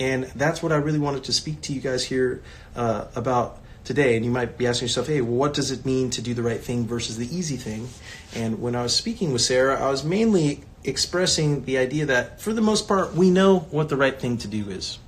And 0.00 0.24
that's 0.34 0.62
what 0.62 0.72
I 0.72 0.76
really 0.76 0.98
wanted 0.98 1.24
to 1.24 1.32
speak 1.32 1.60
to 1.62 1.72
you 1.72 1.80
guys 1.80 2.02
here 2.02 2.42
uh, 2.74 3.04
about 3.14 3.58
today. 3.84 4.16
And 4.16 4.24
you 4.24 4.30
might 4.30 4.56
be 4.56 4.66
asking 4.66 4.86
yourself, 4.86 5.06
hey, 5.06 5.20
well, 5.20 5.34
what 5.34 5.54
does 5.54 5.70
it 5.70 5.84
mean 5.84 6.10
to 6.10 6.22
do 6.22 6.34
the 6.34 6.42
right 6.42 6.60
thing 6.60 6.86
versus 6.86 7.18
the 7.18 7.26
easy 7.34 7.56
thing? 7.56 7.88
And 8.34 8.60
when 8.60 8.74
I 8.74 8.82
was 8.82 8.96
speaking 8.96 9.32
with 9.32 9.42
Sarah, 9.42 9.78
I 9.78 9.90
was 9.90 10.02
mainly 10.02 10.64
expressing 10.82 11.64
the 11.66 11.76
idea 11.76 12.06
that 12.06 12.40
for 12.40 12.54
the 12.54 12.62
most 12.62 12.88
part, 12.88 13.14
we 13.14 13.30
know 13.30 13.60
what 13.70 13.90
the 13.90 13.96
right 13.96 14.18
thing 14.18 14.38
to 14.38 14.48
do 14.48 14.68
is 14.70 14.98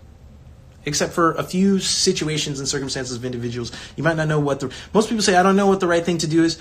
except 0.84 1.12
for 1.12 1.32
a 1.34 1.42
few 1.42 1.78
situations 1.78 2.58
and 2.58 2.68
circumstances 2.68 3.16
of 3.16 3.24
individuals. 3.24 3.72
You 3.96 4.02
might 4.02 4.16
not 4.16 4.28
know 4.28 4.40
what 4.40 4.60
the 4.60 4.72
most 4.92 5.08
people 5.08 5.22
say. 5.22 5.36
I 5.36 5.42
don't 5.42 5.56
know 5.56 5.66
what 5.66 5.80
the 5.80 5.86
right 5.86 6.04
thing 6.04 6.18
to 6.18 6.26
do 6.26 6.42
is. 6.44 6.60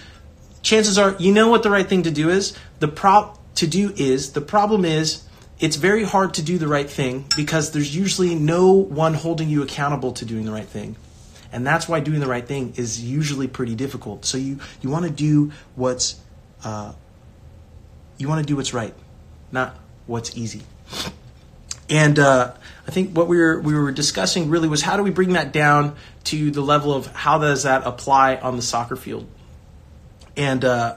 Chances 0.61 0.97
are 0.97 1.15
you 1.17 1.31
know 1.31 1.49
what 1.49 1.63
the 1.63 1.71
right 1.71 1.87
thing 1.87 2.03
to 2.03 2.11
do 2.11 2.29
is. 2.29 2.55
The 2.79 2.87
prop 2.87 3.39
to 3.55 3.67
do 3.67 3.93
is 3.95 4.33
the 4.33 4.41
problem 4.41 4.85
is 4.85 5.23
it's 5.61 5.75
very 5.75 6.03
hard 6.03 6.33
to 6.33 6.41
do 6.41 6.57
the 6.57 6.67
right 6.67 6.89
thing 6.89 7.25
because 7.37 7.71
there's 7.71 7.95
usually 7.95 8.33
no 8.33 8.71
one 8.71 9.13
holding 9.13 9.47
you 9.47 9.61
accountable 9.61 10.11
to 10.13 10.25
doing 10.25 10.43
the 10.43 10.51
right 10.51 10.67
thing. 10.67 10.95
And 11.53 11.65
that's 11.65 11.87
why 11.87 11.99
doing 11.99 12.19
the 12.19 12.27
right 12.27 12.45
thing 12.45 12.73
is 12.77 13.03
usually 13.03 13.47
pretty 13.47 13.75
difficult. 13.75 14.25
So 14.25 14.37
you, 14.39 14.59
you 14.81 14.89
want 14.89 15.05
to 15.05 15.11
do 15.11 15.51
what's 15.75 16.19
uh, 16.63 16.93
you 18.17 18.27
want 18.27 18.45
to 18.45 18.47
do 18.47 18.55
what's 18.55 18.73
right, 18.73 18.93
not 19.51 19.75
what's 20.07 20.35
easy. 20.35 20.61
And 21.89 22.17
uh, 22.19 22.53
I 22.87 22.91
think 22.91 23.15
what 23.15 23.27
we 23.27 23.37
were 23.37 23.59
we 23.59 23.73
were 23.73 23.91
discussing 23.91 24.49
really 24.49 24.67
was 24.67 24.81
how 24.81 24.97
do 24.97 25.03
we 25.03 25.11
bring 25.11 25.33
that 25.33 25.51
down 25.51 25.95
to 26.25 26.51
the 26.51 26.61
level 26.61 26.93
of 26.93 27.07
how 27.07 27.37
does 27.37 27.63
that 27.63 27.85
apply 27.85 28.37
on 28.37 28.55
the 28.55 28.61
soccer 28.61 28.95
field. 28.95 29.27
And 30.37 30.63
uh, 30.63 30.95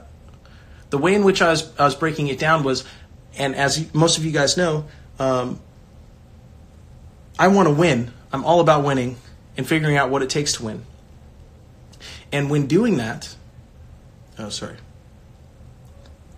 the 0.89 0.97
way 0.97 1.13
in 1.13 1.23
which 1.23 1.41
I 1.41 1.49
was 1.49 1.71
I 1.77 1.83
was 1.85 1.95
breaking 1.95 2.29
it 2.29 2.39
down 2.39 2.63
was, 2.63 2.85
and 3.37 3.55
as 3.55 3.93
most 3.93 4.17
of 4.17 4.25
you 4.25 4.31
guys 4.31 4.57
know, 4.57 4.85
um, 5.19 5.59
I 7.37 7.47
want 7.49 7.67
to 7.67 7.73
win. 7.73 8.11
I'm 8.31 8.43
all 8.45 8.59
about 8.59 8.83
winning 8.83 9.17
and 9.57 9.67
figuring 9.67 9.97
out 9.97 10.09
what 10.09 10.21
it 10.21 10.29
takes 10.29 10.53
to 10.53 10.65
win. 10.65 10.85
And 12.31 12.49
when 12.49 12.67
doing 12.67 12.97
that, 12.97 13.35
oh 14.37 14.49
sorry 14.49 14.77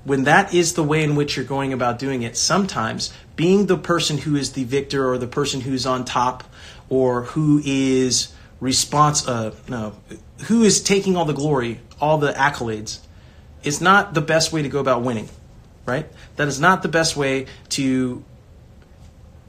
when 0.08 0.24
that 0.24 0.54
is 0.54 0.76
the 0.76 0.84
way 0.84 1.04
in 1.04 1.18
which 1.18 1.36
you're 1.36 1.44
going 1.44 1.74
about 1.74 2.00
doing 2.00 2.24
it, 2.24 2.38
sometimes 2.38 3.12
being 3.36 3.66
the 3.66 3.78
person 3.78 4.18
who 4.18 4.38
is 4.38 4.54
the 4.54 4.64
victor 4.64 5.10
or 5.10 5.18
the 5.18 5.28
person 5.28 5.60
who's 5.60 5.86
on 5.86 6.06
top 6.06 6.46
or 6.88 7.24
who 7.24 7.62
is 7.66 8.34
response 8.62 9.28
uh, 9.28 9.54
no 9.68 9.94
who 10.46 10.64
is 10.64 10.82
taking 10.82 11.18
all 11.18 11.26
the 11.26 11.34
glory, 11.34 11.82
all 12.00 12.18
the 12.18 12.32
accolades 12.32 13.00
is 13.64 13.82
not 13.82 14.14
the 14.14 14.22
best 14.22 14.54
way 14.54 14.62
to 14.62 14.70
go 14.70 14.80
about 14.80 15.02
winning, 15.02 15.28
right? 15.88 16.08
That 16.36 16.48
is 16.48 16.60
not 16.60 16.84
the 16.84 16.90
best 16.90 17.18
way 17.18 17.48
to 17.70 18.24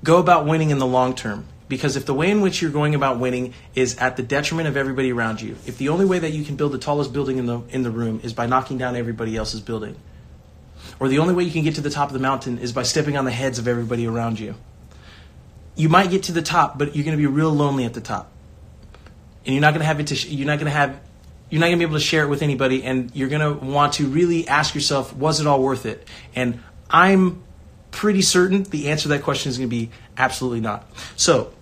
go 0.02 0.18
about 0.18 0.47
winning 0.47 0.71
in 0.71 0.78
the 0.78 0.87
long 0.87 1.14
term. 1.14 1.47
Because 1.68 1.97
if 1.97 2.07
the 2.07 2.14
way 2.14 2.30
in 2.30 2.40
which 2.40 2.62
you're 2.62 2.71
going 2.71 2.95
about 2.95 3.18
winning 3.18 3.52
is 3.75 3.99
at 3.99 4.16
the 4.16 4.23
detriment 4.23 4.68
of 4.68 4.76
everybody 4.76 5.12
around 5.12 5.42
you, 5.42 5.57
if 5.66 5.76
the 5.76 5.90
only 5.90 6.07
way 6.07 6.18
that 6.18 6.30
you 6.30 6.42
can 6.42 6.57
build 6.57 6.73
the 6.73 6.78
tallest 6.78 7.12
building 7.12 7.37
in 7.37 7.45
the 7.45 7.61
in 7.68 7.83
the 7.83 7.90
room 7.90 8.21
is 8.23 8.33
by 8.33 8.47
knocking 8.47 8.78
down 8.78 8.97
everybody 8.97 9.37
else's 9.37 9.61
building, 9.61 9.97
or 10.99 11.09
the 11.09 11.18
only 11.18 11.35
way 11.35 11.45
you 11.45 11.50
can 11.50 11.64
get 11.64 11.75
to 11.75 11.83
the 11.83 11.90
top 11.90 12.09
of 12.09 12.14
the 12.14 12.21
mountain 12.21 12.59
is 12.59 12.73
by 12.73 12.85
stepping 12.85 13.18
on 13.18 13.26
the 13.26 13.30
heads 13.30 13.59
of 13.59 13.68
everybody 13.68 14.07
around 14.07 14.40
you. 14.40 14.54
You 15.76 15.90
might 15.90 16.11
get 16.11 16.23
to 16.25 16.33
the 16.33 16.42
top, 16.42 16.78
but 16.78 16.97
you're 16.97 17.04
going 17.04 17.16
to 17.16 17.23
be 17.23 17.26
real 17.26 17.50
lonely 17.50 17.85
at 17.85 17.92
the 17.92 18.00
top, 18.00 18.33
and 19.45 19.54
you're 19.54 19.61
not 19.61 19.73
going 19.73 19.80
to 19.80 19.87
have 19.87 20.00
it 20.00 20.07
to. 20.07 20.14
You're 20.14 20.47
not 20.47 20.59
going 20.59 20.73
to 20.73 20.78
have. 20.78 20.99
You're 21.50 21.61
not 21.61 21.67
going 21.67 21.78
to 21.78 21.87
be 21.87 21.88
able 21.88 21.99
to 21.99 22.05
share 22.05 22.25
it 22.25 22.28
with 22.28 22.43
anybody, 22.43 22.85
and 22.85 23.14
you're 23.14 23.28
going 23.28 23.40
to 23.40 23.64
want 23.64 23.95
to 23.95 24.07
really 24.07 24.47
ask 24.47 24.75
yourself, 24.75 25.14
was 25.14 25.40
it 25.40 25.47
all 25.47 25.62
worth 25.62 25.87
it? 25.87 26.07
And 26.35 26.62
I'm 26.90 27.43
pretty 27.90 28.23
certain 28.23 28.64
the 28.64 28.90
answer 28.90 29.05
to 29.05 29.09
that 29.09 29.23
question 29.23 29.50
is 29.50 29.59
going 29.59 29.71
to 29.71 29.76
be 29.76 29.90
absolutely 30.17 30.61
not. 30.61 30.87
So, 31.17 31.52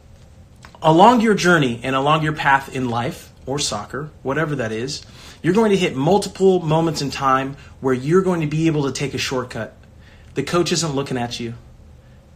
along 0.82 1.20
your 1.20 1.34
journey 1.34 1.80
and 1.82 1.94
along 1.94 2.22
your 2.22 2.32
path 2.32 2.74
in 2.74 2.88
life 2.88 3.32
or 3.46 3.58
soccer, 3.58 4.10
whatever 4.22 4.56
that 4.56 4.72
is, 4.72 5.04
you're 5.42 5.54
going 5.54 5.70
to 5.70 5.76
hit 5.76 5.94
multiple 5.94 6.60
moments 6.60 7.00
in 7.02 7.10
time 7.10 7.56
where 7.80 7.94
you're 7.94 8.22
going 8.22 8.40
to 8.40 8.46
be 8.46 8.66
able 8.66 8.84
to 8.84 8.92
take 8.92 9.14
a 9.14 9.18
shortcut. 9.18 9.76
The 10.34 10.42
coach 10.42 10.72
isn't 10.72 10.94
looking 10.94 11.16
at 11.16 11.38
you. 11.38 11.54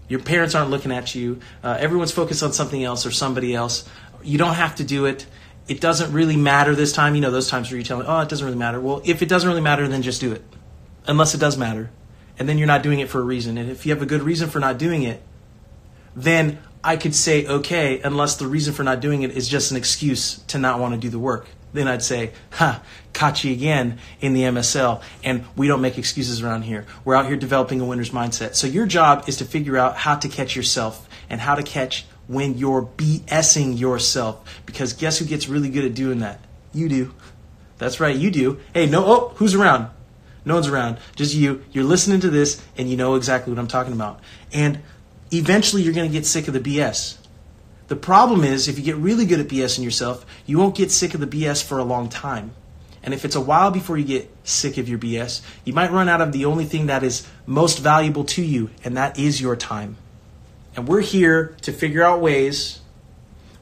Your 0.09 0.21
parents 0.21 0.55
aren't 0.55 0.71
looking 0.71 0.93
at 0.93 1.15
you. 1.15 1.41
Uh, 1.63 1.77
everyone's 1.79 2.13
focused 2.13 2.43
on 2.43 2.53
something 2.53 2.83
else 2.83 3.07
or 3.07 3.11
somebody 3.11 3.55
else. 3.55 3.89
You 4.23 4.39
don't 4.39 4.55
have 4.55 4.77
to 4.77 4.85
do 4.85 5.07
it. 5.07 5.27
It 5.69 5.81
doesn't 5.81 6.13
really 6.13 6.37
matter 6.37 6.75
this 6.75 6.93
time. 6.93 7.15
You 7.15 7.21
know, 7.21 7.31
those 7.31 7.49
times 7.49 7.71
where 7.71 7.79
you 7.79 7.85
tell, 7.85 7.99
me, 7.99 8.05
oh, 8.07 8.21
it 8.21 8.29
doesn't 8.29 8.45
really 8.45 8.59
matter. 8.59 8.81
Well, 8.81 9.03
if 9.05 9.23
it 9.23 9.29
doesn't 9.29 9.49
really 9.49 9.61
matter, 9.61 9.87
then 9.87 10.03
just 10.03 10.21
do 10.21 10.33
it. 10.33 10.43
Unless 11.07 11.35
it 11.35 11.39
does 11.39 11.57
matter. 11.57 11.91
And 12.39 12.49
then 12.49 12.59
you're 12.59 12.67
not 12.67 12.83
doing 12.83 13.01
it 13.01 13.09
for 13.09 13.21
a 13.21 13.25
reason. 13.25 13.59
And 13.59 13.71
if 13.71 13.87
you 13.87 13.93
have 13.93 14.03
a 14.03 14.07
good 14.07 14.23
reason 14.23 14.49
for 14.49 14.61
not 14.61 14.79
doing 14.79 15.03
it, 15.03 15.23
then 16.17 16.59
I 16.83 16.97
could 16.97 17.15
say, 17.15 17.47
okay, 17.47 18.01
unless 18.01 18.37
the 18.37 18.47
reason 18.47 18.75
for 18.75 18.83
not 18.83 19.01
doing 19.01 19.23
it 19.23 19.33
is 19.33 19.47
just 19.49 19.71
an 19.71 19.77
excuse 19.77 20.39
to 20.49 20.59
not 20.59 20.81
want 20.81 20.95
to 20.95 21.01
do 21.01 21.11
the 21.11 21.19
work 21.19 21.47
then 21.73 21.89
I'd 21.89 22.03
say, 22.03 22.33
ha, 22.53 22.83
caught 23.13 23.45
you 23.45 23.53
again 23.53 23.99
in 24.21 24.33
the 24.33 24.43
MSL. 24.43 25.03
And 25.23 25.45
we 25.57 25.69
don't 25.69 25.81
make 25.81 25.99
excuses 25.99 26.43
around 26.43 26.63
here. 26.63 26.87
We're 27.05 27.15
out 27.15 27.27
here 27.27 27.37
developing 27.37 27.81
a 27.81 27.85
winner's 27.85 28.11
mindset. 28.11 28.55
So 28.55 28.67
your 28.67 28.87
job 28.87 29.29
is 29.29 29.37
to 29.39 29.45
figure 29.45 29.77
out 29.77 29.97
how 29.97 30.17
to 30.17 30.29
catch 30.29 30.57
yourself 30.57 31.09
and 31.29 31.41
how 31.41 31.55
to 31.55 31.63
catch 31.63 32.07
when 32.31 32.57
you're 32.57 32.83
BSing 32.83 33.77
yourself. 33.77 34.63
Because 34.65 34.93
guess 34.93 35.19
who 35.19 35.25
gets 35.25 35.49
really 35.49 35.69
good 35.69 35.85
at 35.85 35.95
doing 35.95 36.21
that? 36.21 36.41
You 36.73 36.89
do. 36.89 37.15
That's 37.79 37.99
right, 37.99 38.15
you 38.15 38.31
do. 38.31 38.61
Hey, 38.73 38.87
no, 38.87 39.05
oh, 39.05 39.33
who's 39.37 39.57
around? 39.57 39.89
No 40.45 40.55
one's 40.55 40.69
around. 40.69 40.99
Just 41.17 41.35
you. 41.35 41.65
You're 41.73 41.83
listening 41.83 42.21
to 42.21 42.31
this 42.31 42.65
and 42.79 42.89
you 42.89 42.97
know 42.97 43.17
exactly 43.17 43.53
what 43.53 43.59
I'm 43.59 43.67
talking 43.67 43.93
about. 43.93 44.21
And 44.53 44.79
eventually 45.33 45.83
you're 45.83 45.93
going 45.93 46.09
to 46.09 46.13
get 46.13 46.25
sick 46.25 46.47
of 46.47 46.55
the 46.55 46.61
BS. 46.61 47.19
The 47.89 47.97
problem 47.97 48.45
is, 48.45 48.69
if 48.69 48.79
you 48.79 48.85
get 48.85 48.95
really 48.95 49.27
good 49.27 49.41
at 49.41 49.49
BSing 49.49 49.83
yourself, 49.83 50.25
you 50.47 50.57
won't 50.57 50.77
get 50.77 50.93
sick 50.93 51.15
of 51.15 51.21
the 51.21 51.27
BS 51.27 51.65
for 51.65 51.79
a 51.79 51.85
long 51.85 52.09
time. 52.09 52.53
And 53.03 53.13
if 53.13 53.25
it's 53.25 53.35
a 53.35 53.41
while 53.41 53.73
before 53.73 53.99
you 53.99 54.05
get 54.05 54.31
sick 54.45 54.79
of 54.79 54.89
your 54.89 55.01
BS, 55.01 55.41
you 55.65 55.73
might 55.73 55.91
run 55.91 56.09
out 56.09 56.21
of 56.21 56.31
the 56.31 56.45
only 56.45 56.65
thing 56.65 56.87
that 56.87 57.03
is 57.03 57.27
most 57.45 57.81
valuable 57.81 58.23
to 58.25 58.43
you, 58.43 58.71
and 58.85 58.97
that 58.97 59.19
is 59.19 59.41
your 59.41 59.57
time. 59.57 59.97
And 60.77 60.87
we're 60.87 61.01
here 61.01 61.57
to 61.63 61.73
figure 61.73 62.03
out 62.03 62.21
ways 62.21 62.81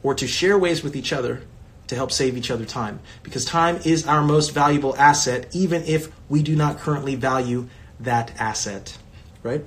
or 0.03 0.15
to 0.15 0.27
share 0.27 0.59
ways 0.59 0.83
with 0.83 0.95
each 0.95 1.13
other 1.13 1.43
to 1.89 1.95
help 1.95 2.13
save 2.13 2.37
each 2.37 2.51
other 2.51 2.65
time. 2.65 3.01
Because 3.23 3.45
time 3.45 3.81
is 3.85 4.07
our 4.07 4.23
most 4.23 4.51
valuable 4.51 4.95
asset, 4.97 5.49
even 5.55 5.83
if 5.85 6.13
we 6.29 6.43
do 6.43 6.55
not 6.55 6.79
currently 6.79 7.15
value 7.15 7.69
that 7.99 8.33
asset. 8.39 8.97
Right? 9.43 9.65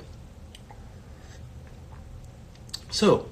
So, 2.92 3.28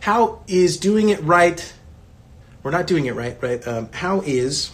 how 0.00 0.42
is 0.46 0.78
doing 0.78 1.08
it 1.08 1.20
right, 1.22 1.72
We're 2.62 2.70
not 2.72 2.86
doing 2.86 3.06
it 3.06 3.14
right, 3.14 3.36
right? 3.40 3.66
Um, 3.66 3.90
how 3.92 4.22
is 4.22 4.72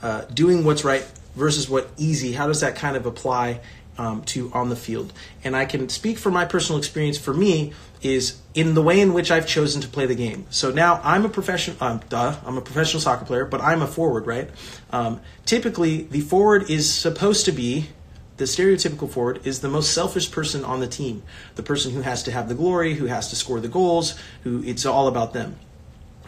uh, 0.00 0.22
doing 0.26 0.64
what's 0.64 0.84
right 0.84 1.04
versus 1.34 1.68
what 1.68 1.90
easy? 1.96 2.32
How 2.32 2.46
does 2.46 2.60
that 2.60 2.76
kind 2.76 2.96
of 2.96 3.06
apply 3.06 3.60
um, 3.98 4.22
to 4.24 4.50
on 4.52 4.68
the 4.68 4.76
field? 4.76 5.12
And 5.44 5.56
I 5.56 5.64
can 5.64 5.88
speak 5.88 6.18
from 6.18 6.34
my 6.34 6.44
personal 6.44 6.78
experience. 6.78 7.18
For 7.18 7.34
me, 7.34 7.72
is 8.02 8.40
in 8.54 8.74
the 8.74 8.82
way 8.82 9.00
in 9.00 9.12
which 9.12 9.30
I've 9.30 9.46
chosen 9.46 9.80
to 9.82 9.88
play 9.88 10.06
the 10.06 10.14
game. 10.14 10.46
So 10.50 10.70
now 10.70 11.00
I'm 11.04 11.24
a 11.24 11.28
professional. 11.28 11.76
Um, 11.80 12.00
duh, 12.08 12.36
I'm 12.44 12.58
a 12.58 12.60
professional 12.60 13.00
soccer 13.00 13.24
player, 13.24 13.44
but 13.44 13.60
I'm 13.60 13.82
a 13.82 13.86
forward, 13.86 14.26
right? 14.26 14.50
Um, 14.90 15.20
typically, 15.46 16.02
the 16.02 16.20
forward 16.20 16.68
is 16.68 16.92
supposed 16.92 17.44
to 17.46 17.52
be 17.52 17.88
the 18.38 18.44
stereotypical 18.44 19.08
forward 19.08 19.46
is 19.46 19.60
the 19.60 19.68
most 19.68 19.92
selfish 19.92 20.30
person 20.30 20.64
on 20.64 20.80
the 20.80 20.88
team, 20.88 21.22
the 21.54 21.62
person 21.62 21.92
who 21.92 22.00
has 22.00 22.24
to 22.24 22.32
have 22.32 22.48
the 22.48 22.54
glory, 22.54 22.94
who 22.94 23.06
has 23.06 23.28
to 23.28 23.36
score 23.36 23.60
the 23.60 23.68
goals, 23.68 24.18
who 24.42 24.62
it's 24.64 24.84
all 24.84 25.06
about 25.06 25.32
them. 25.32 25.56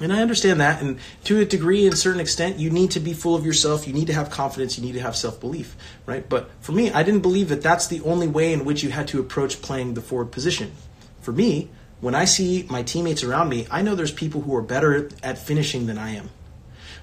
And 0.00 0.12
I 0.12 0.22
understand 0.22 0.60
that, 0.60 0.82
and 0.82 0.98
to 1.24 1.40
a 1.40 1.44
degree, 1.44 1.86
a 1.86 1.94
certain 1.94 2.20
extent, 2.20 2.58
you 2.58 2.68
need 2.68 2.90
to 2.92 3.00
be 3.00 3.12
full 3.12 3.36
of 3.36 3.46
yourself. 3.46 3.86
You 3.86 3.92
need 3.92 4.08
to 4.08 4.12
have 4.12 4.28
confidence. 4.28 4.76
You 4.76 4.84
need 4.84 4.94
to 4.94 5.00
have 5.00 5.14
self 5.14 5.38
belief, 5.40 5.76
right? 6.04 6.28
But 6.28 6.50
for 6.60 6.72
me, 6.72 6.90
I 6.90 7.04
didn't 7.04 7.20
believe 7.20 7.48
that 7.50 7.62
that's 7.62 7.86
the 7.86 8.00
only 8.00 8.26
way 8.26 8.52
in 8.52 8.64
which 8.64 8.82
you 8.82 8.90
had 8.90 9.06
to 9.08 9.20
approach 9.20 9.62
playing 9.62 9.94
the 9.94 10.00
forward 10.00 10.32
position. 10.32 10.72
For 11.20 11.30
me, 11.30 11.70
when 12.00 12.14
I 12.14 12.24
see 12.24 12.66
my 12.68 12.82
teammates 12.82 13.22
around 13.22 13.48
me, 13.48 13.66
I 13.70 13.82
know 13.82 13.94
there's 13.94 14.12
people 14.12 14.40
who 14.40 14.54
are 14.56 14.62
better 14.62 15.10
at 15.22 15.38
finishing 15.38 15.86
than 15.86 15.96
I 15.96 16.10
am. 16.10 16.30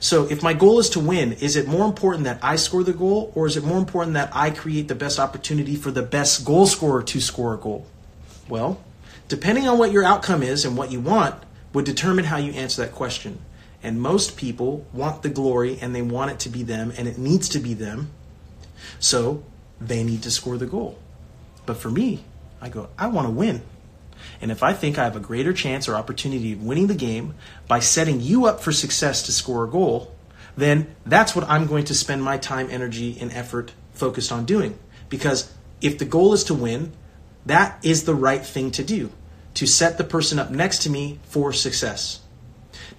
So 0.01 0.25
if 0.29 0.43
my 0.43 0.53
goal 0.53 0.79
is 0.79 0.89
to 0.91 0.99
win, 0.99 1.33
is 1.33 1.55
it 1.55 1.67
more 1.67 1.85
important 1.85 2.25
that 2.25 2.39
I 2.41 2.55
score 2.55 2.83
the 2.83 2.93
goal 2.93 3.31
or 3.35 3.45
is 3.45 3.55
it 3.55 3.63
more 3.63 3.77
important 3.77 4.15
that 4.15 4.31
I 4.33 4.49
create 4.49 4.87
the 4.87 4.95
best 4.95 5.19
opportunity 5.19 5.75
for 5.75 5.91
the 5.91 6.01
best 6.01 6.43
goal 6.43 6.65
scorer 6.65 7.03
to 7.03 7.21
score 7.21 7.53
a 7.53 7.57
goal? 7.57 7.85
Well, 8.49 8.81
depending 9.27 9.67
on 9.67 9.77
what 9.77 9.91
your 9.91 10.03
outcome 10.03 10.43
is 10.43 10.65
and 10.65 10.75
what 10.75 10.91
you 10.91 10.99
want 10.99 11.35
would 11.73 11.85
determine 11.85 12.25
how 12.25 12.37
you 12.37 12.51
answer 12.53 12.81
that 12.83 12.93
question. 12.93 13.39
And 13.83 14.01
most 14.01 14.37
people 14.37 14.85
want 14.93 15.23
the 15.23 15.29
glory 15.29 15.79
and 15.81 15.95
they 15.95 16.01
want 16.01 16.31
it 16.31 16.39
to 16.39 16.49
be 16.49 16.63
them 16.63 16.93
and 16.97 17.07
it 17.07 17.17
needs 17.17 17.49
to 17.49 17.59
be 17.59 17.73
them. 17.73 18.11
So 18.99 19.43
they 19.79 20.03
need 20.03 20.23
to 20.23 20.31
score 20.31 20.57
the 20.57 20.67
goal. 20.67 20.99
But 21.65 21.77
for 21.77 21.89
me, 21.89 22.23
I 22.61 22.69
go, 22.69 22.89
I 22.97 23.07
want 23.07 23.27
to 23.27 23.31
win. 23.31 23.63
And 24.39 24.51
if 24.51 24.61
I 24.61 24.73
think 24.73 24.97
I 24.97 25.03
have 25.03 25.15
a 25.15 25.19
greater 25.19 25.53
chance 25.53 25.87
or 25.87 25.95
opportunity 25.95 26.53
of 26.53 26.63
winning 26.63 26.87
the 26.87 26.95
game 26.95 27.33
by 27.67 27.79
setting 27.79 28.21
you 28.21 28.45
up 28.45 28.61
for 28.61 28.71
success 28.71 29.23
to 29.23 29.31
score 29.31 29.63
a 29.63 29.69
goal, 29.69 30.13
then 30.55 30.95
that's 31.05 31.35
what 31.35 31.49
I'm 31.49 31.65
going 31.65 31.85
to 31.85 31.95
spend 31.95 32.23
my 32.23 32.37
time, 32.37 32.67
energy, 32.69 33.17
and 33.19 33.31
effort 33.31 33.73
focused 33.93 34.31
on 34.31 34.45
doing. 34.45 34.77
Because 35.09 35.51
if 35.81 35.97
the 35.97 36.05
goal 36.05 36.33
is 36.33 36.43
to 36.45 36.53
win, 36.53 36.91
that 37.45 37.83
is 37.83 38.03
the 38.03 38.13
right 38.13 38.45
thing 38.45 38.71
to 38.71 38.83
do, 38.83 39.11
to 39.55 39.65
set 39.65 39.97
the 39.97 40.03
person 40.03 40.39
up 40.39 40.49
next 40.49 40.83
to 40.83 40.89
me 40.89 41.19
for 41.25 41.51
success. 41.53 42.21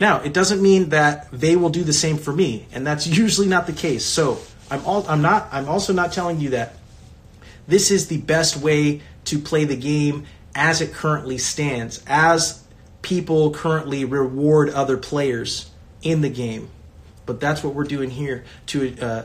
Now, 0.00 0.21
it 0.21 0.32
doesn't 0.32 0.62
mean 0.62 0.90
that 0.90 1.30
they 1.30 1.56
will 1.56 1.71
do 1.71 1.85
the 1.85 1.92
same 1.92 2.18
for 2.18 2.32
me, 2.32 2.66
and 2.73 2.87
that's 2.87 3.06
usually 3.18 3.49
not 3.49 3.66
the 3.66 3.73
case. 3.73 4.04
So, 4.04 4.38
I'm 4.71 4.85
all, 4.87 5.06
I'm 5.06 5.21
not 5.21 5.49
I'm 5.52 5.68
also 5.68 5.92
not 5.92 6.12
telling 6.12 6.40
you 6.40 6.50
that 6.50 6.76
this 7.66 7.90
is 7.90 8.09
the 8.09 8.18
best 8.18 8.56
way 8.56 9.02
to 9.26 9.38
play 9.38 9.64
the 9.64 9.76
game 9.76 10.25
as 10.54 10.80
it 10.80 10.92
currently 10.92 11.38
stands, 11.38 12.02
as 12.06 12.62
people 13.02 13.52
currently 13.52 14.04
reward 14.04 14.71
other 14.71 14.97
players 14.97 15.71
in 16.02 16.23
the 16.23 16.30
game. 16.30 16.68
But 17.26 17.38
that's 17.38 17.62
what 17.62 17.75
we're 17.75 17.85
doing 17.85 18.11
here 18.11 18.44
to 18.68 18.99
uh, 18.99 19.25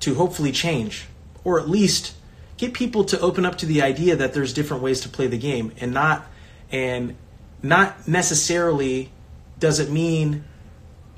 to 0.00 0.14
hopefully 0.14 0.52
change, 0.52 1.06
or 1.44 1.60
at 1.60 1.68
least 1.68 2.14
get 2.62 2.74
people 2.74 3.02
to 3.02 3.18
open 3.18 3.44
up 3.44 3.58
to 3.58 3.66
the 3.66 3.82
idea 3.82 4.14
that 4.14 4.34
there's 4.34 4.52
different 4.52 4.84
ways 4.84 5.00
to 5.00 5.08
play 5.08 5.26
the 5.26 5.36
game, 5.36 5.72
and 5.80 5.92
not 5.92 6.24
and 6.70 7.16
not 7.60 8.06
necessarily 8.06 9.10
does 9.58 9.80
it 9.80 9.90
mean 9.90 10.44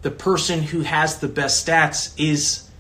the 0.01 0.11
person 0.11 0.63
who 0.63 0.81
has 0.81 1.19
the 1.19 1.29
best 1.29 1.67
stats 1.67 2.15
is 2.17 2.71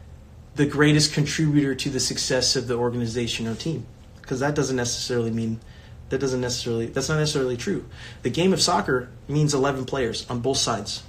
the 0.54 0.64
greatest 0.64 1.12
contributor 1.12 1.74
to 1.74 1.90
the 1.90 2.00
success 2.00 2.56
of 2.56 2.66
the 2.66 2.74
organization 2.74 3.46
or 3.46 3.54
team. 3.54 3.86
Because 4.22 4.40
that 4.40 4.54
doesn't 4.54 4.76
necessarily 4.76 5.30
mean 5.30 5.60
that 6.08 6.18
doesn't 6.18 6.40
necessarily 6.40 6.86
that's 6.86 7.10
not 7.10 7.18
necessarily 7.18 7.58
true. 7.58 7.84
The 8.22 8.30
game 8.30 8.54
of 8.54 8.62
soccer 8.62 9.10
means 9.28 9.52
11 9.52 9.84
players 9.84 10.28
on 10.30 10.40
both 10.40 10.56
sides 10.56 11.02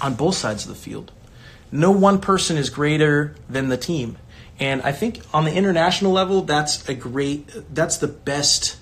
on 0.00 0.14
both 0.14 0.36
sides 0.36 0.62
of 0.62 0.68
the 0.68 0.80
field. 0.80 1.10
No 1.72 1.90
one 1.90 2.20
person 2.20 2.56
is 2.56 2.70
greater 2.70 3.34
than 3.48 3.70
the 3.70 3.76
team 3.76 4.18
and 4.58 4.82
i 4.82 4.92
think 4.92 5.20
on 5.32 5.44
the 5.44 5.52
international 5.52 6.12
level 6.12 6.42
that's 6.42 6.88
a 6.88 6.94
great 6.94 7.48
that's 7.74 7.98
the 7.98 8.08
best 8.08 8.76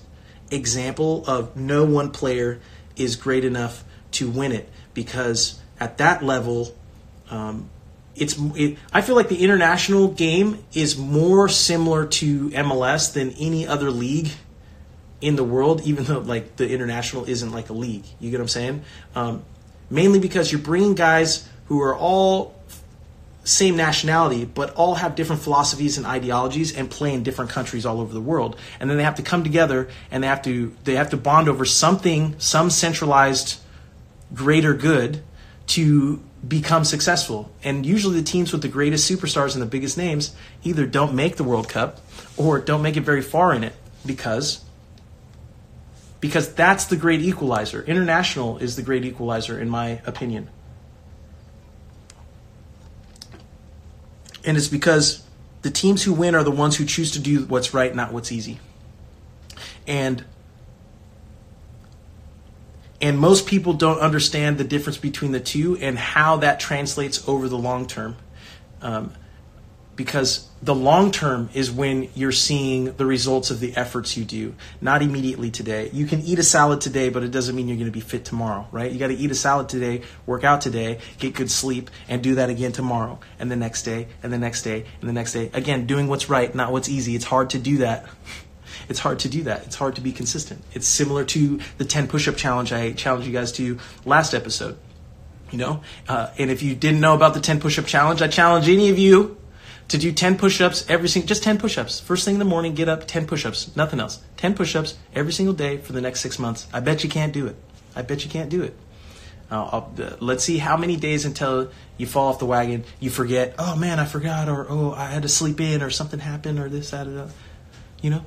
example 0.51 1.23
of 1.25 1.55
no 1.55 1.83
one 1.83 2.11
player 2.11 2.59
is 2.95 3.15
great 3.15 3.43
enough 3.43 3.83
to 4.11 4.29
win 4.29 4.51
it 4.51 4.69
because 4.93 5.59
at 5.79 5.97
that 5.97 6.23
level 6.23 6.75
um, 7.29 7.69
it's 8.15 8.37
it, 8.55 8.77
I 8.91 9.01
feel 9.01 9.15
like 9.15 9.29
the 9.29 9.43
international 9.43 10.09
game 10.09 10.63
is 10.73 10.97
more 10.97 11.49
similar 11.49 12.05
to 12.05 12.49
MLS 12.51 13.13
than 13.13 13.31
any 13.31 13.65
other 13.67 13.89
league 13.89 14.31
in 15.19 15.35
the 15.35 15.43
world, 15.43 15.81
even 15.81 16.03
though 16.03 16.19
like 16.19 16.57
the 16.57 16.69
international 16.69 17.25
isn't 17.25 17.51
like 17.51 17.69
a 17.69 17.73
league. 17.73 18.05
You 18.19 18.29
get 18.29 18.37
what 18.37 18.43
I'm 18.43 18.47
saying? 18.49 18.83
Um, 19.15 19.43
mainly 19.89 20.19
because 20.19 20.51
you're 20.51 20.61
bringing 20.61 20.95
guys 20.95 21.47
who 21.65 21.81
are 21.81 21.95
all 21.95 22.53
same 23.43 23.75
nationality, 23.75 24.45
but 24.45 24.73
all 24.75 24.95
have 24.95 25.15
different 25.15 25.41
philosophies 25.41 25.97
and 25.97 26.05
ideologies 26.05 26.75
and 26.75 26.89
play 26.89 27.13
in 27.13 27.23
different 27.23 27.51
countries 27.51 27.85
all 27.85 27.99
over 27.99 28.13
the 28.13 28.21
world. 28.21 28.55
And 28.79 28.89
then 28.89 28.97
they 28.97 29.03
have 29.03 29.15
to 29.15 29.21
come 29.21 29.43
together 29.43 29.89
and 30.11 30.23
they 30.23 30.27
have 30.27 30.41
to 30.43 30.73
they 30.83 30.95
have 30.95 31.09
to 31.09 31.17
bond 31.17 31.49
over 31.49 31.65
something, 31.65 32.35
some 32.39 32.69
centralized 32.69 33.59
greater 34.33 34.73
good 34.73 35.21
to 35.67 36.21
become 36.47 36.83
successful. 36.83 37.51
And 37.63 37.85
usually 37.85 38.17
the 38.17 38.25
teams 38.25 38.51
with 38.51 38.61
the 38.61 38.67
greatest 38.67 39.09
superstars 39.09 39.53
and 39.53 39.61
the 39.61 39.67
biggest 39.67 39.97
names 39.97 40.35
either 40.63 40.85
don't 40.85 41.13
make 41.13 41.35
the 41.37 41.43
World 41.43 41.69
Cup 41.69 42.01
or 42.37 42.59
don't 42.59 42.81
make 42.81 42.97
it 42.97 43.01
very 43.01 43.21
far 43.21 43.53
in 43.53 43.63
it 43.63 43.73
because 44.05 44.63
because 46.19 46.53
that's 46.53 46.85
the 46.85 46.95
great 46.95 47.19
equalizer. 47.19 47.83
International 47.83 48.57
is 48.57 48.77
the 48.77 48.81
great 48.81 49.03
equalizer 49.03 49.59
in 49.59 49.69
my 49.69 50.01
opinion. 50.05 50.49
And 54.45 54.57
it's 54.57 54.67
because 54.67 55.23
the 55.61 55.71
teams 55.71 56.03
who 56.03 56.13
win 56.13 56.35
are 56.35 56.43
the 56.43 56.51
ones 56.51 56.75
who 56.75 56.85
choose 56.85 57.11
to 57.11 57.19
do 57.19 57.45
what's 57.45 57.73
right, 57.73 57.93
not 57.95 58.11
what's 58.11 58.31
easy. 58.31 58.59
And 59.87 60.23
and 63.01 63.19
most 63.19 63.47
people 63.47 63.73
don't 63.73 63.99
understand 63.99 64.57
the 64.57 64.63
difference 64.63 64.97
between 64.97 65.33
the 65.33 65.39
two 65.41 65.77
and 65.77 65.97
how 65.97 66.37
that 66.37 66.61
translates 66.61 67.27
over 67.27 67.49
the 67.49 67.57
long 67.57 67.85
term. 67.85 68.15
Um, 68.81 69.13
because 69.95 70.47
the 70.61 70.73
long 70.73 71.11
term 71.11 71.49
is 71.53 71.71
when 71.71 72.09
you're 72.15 72.31
seeing 72.31 72.93
the 72.93 73.05
results 73.05 73.51
of 73.51 73.59
the 73.59 73.75
efforts 73.75 74.17
you 74.17 74.23
do, 74.23 74.55
not 74.81 75.01
immediately 75.01 75.51
today. 75.51 75.89
You 75.93 76.05
can 76.05 76.21
eat 76.21 76.39
a 76.39 76.43
salad 76.43 76.81
today, 76.81 77.09
but 77.09 77.23
it 77.23 77.31
doesn't 77.31 77.55
mean 77.55 77.67
you're 77.67 77.77
going 77.77 77.85
to 77.85 77.91
be 77.91 77.99
fit 77.99 78.25
tomorrow, 78.25 78.67
right? 78.71 78.91
You 78.91 78.97
got 78.97 79.07
to 79.07 79.15
eat 79.15 79.29
a 79.29 79.35
salad 79.35 79.69
today, 79.69 80.01
work 80.25 80.43
out 80.43 80.61
today, 80.61 80.99
get 81.19 81.35
good 81.35 81.51
sleep, 81.51 81.91
and 82.07 82.23
do 82.23 82.35
that 82.35 82.49
again 82.49 82.71
tomorrow, 82.71 83.19
and 83.39 83.51
the 83.51 83.55
next 83.55 83.83
day, 83.83 84.07
and 84.23 84.33
the 84.33 84.37
next 84.37 84.63
day, 84.63 84.85
and 84.99 85.09
the 85.09 85.13
next 85.13 85.33
day. 85.33 85.51
Again, 85.53 85.85
doing 85.85 86.07
what's 86.07 86.29
right, 86.29 86.53
not 86.53 86.71
what's 86.71 86.89
easy. 86.89 87.15
It's 87.15 87.25
hard 87.25 87.51
to 87.51 87.59
do 87.59 87.77
that. 87.77 88.05
it's 88.89 88.99
hard 88.99 89.19
to 89.19 89.29
do 89.29 89.43
that. 89.43 89.65
It's 89.65 89.75
hard 89.75 89.95
to 89.95 90.01
be 90.01 90.11
consistent. 90.11 90.63
It's 90.73 90.87
similar 90.87 91.23
to 91.25 91.59
the 91.77 91.85
10 91.85 92.07
push 92.07 92.27
up 92.27 92.35
challenge 92.35 92.73
I 92.73 92.93
challenged 92.93 93.27
you 93.27 93.33
guys 93.33 93.51
to 93.53 93.77
last 94.05 94.33
episode. 94.33 94.77
You 95.51 95.59
know, 95.59 95.83
uh, 96.07 96.31
and 96.39 96.49
if 96.49 96.63
you 96.63 96.73
didn't 96.73 96.99
know 96.99 97.13
about 97.13 97.35
the 97.35 97.39
10 97.39 97.59
push 97.59 97.77
up 97.77 97.85
challenge, 97.85 98.23
I 98.23 98.27
challenge 98.27 98.67
any 98.67 98.89
of 98.89 98.97
you 98.97 99.37
to 99.93 99.99
do 99.99 100.11
10 100.11 100.39
push 100.39 100.59
ups 100.59 100.89
every 100.89 101.07
single, 101.07 101.27
just 101.27 101.43
10 101.43 101.59
push 101.59 101.77
ups. 101.77 101.99
First 101.99 102.25
thing 102.25 102.33
in 102.35 102.39
the 102.39 102.45
morning, 102.45 102.73
get 102.73 102.89
up, 102.89 103.05
10 103.05 103.27
push 103.27 103.45
ups, 103.45 103.75
nothing 103.75 103.99
else. 103.99 104.19
10 104.37 104.55
push 104.55 104.75
ups 104.75 104.95
every 105.13 105.31
single 105.31 105.53
day 105.53 105.77
for 105.77 105.93
the 105.93 106.01
next 106.01 106.21
six 106.21 106.39
months. 106.39 106.67
I 106.73 106.79
bet 106.79 107.03
you 107.03 107.11
can't 107.11 107.31
do 107.31 107.45
it. 107.45 107.55
I 107.95 108.01
bet 108.01 108.25
you 108.25 108.31
can't 108.31 108.49
do 108.49 108.63
it. 108.63 108.75
Uh, 109.51 109.61
uh, 109.61 110.15
let's 110.19 110.43
see 110.43 110.57
how 110.57 110.77
many 110.77 110.95
days 110.95 111.25
until 111.25 111.69
you 111.97 112.07
fall 112.07 112.29
off 112.29 112.39
the 112.39 112.45
wagon, 112.47 112.85
you 112.99 113.11
forget, 113.11 113.53
oh 113.59 113.75
man, 113.75 113.99
I 113.99 114.05
forgot, 114.05 114.49
or 114.49 114.65
oh, 114.67 114.93
I 114.93 115.05
had 115.05 115.21
to 115.21 115.29
sleep 115.29 115.61
in, 115.61 115.83
or 115.83 115.91
something 115.91 116.19
happened, 116.19 116.57
or 116.57 116.69
this, 116.69 116.89
that, 116.89 117.03
that. 117.03 117.29
You 118.01 118.09
know? 118.09 118.25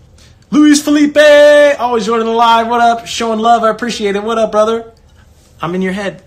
Luis 0.53 0.81
Felipe, 0.81 1.17
always 1.81 2.07
joining 2.07 2.27
the 2.27 2.33
live. 2.33 2.69
What 2.69 2.81
up? 2.81 3.09
Showing 3.09 3.41
love. 3.41 3.65
I 3.65 3.71
appreciate 3.71 4.15
it. 4.15 4.23
What 4.23 4.39
up, 4.39 4.53
brother? 4.53 4.93
I'm 5.61 5.75
in 5.75 5.83
your 5.83 5.95
head. 5.95 6.23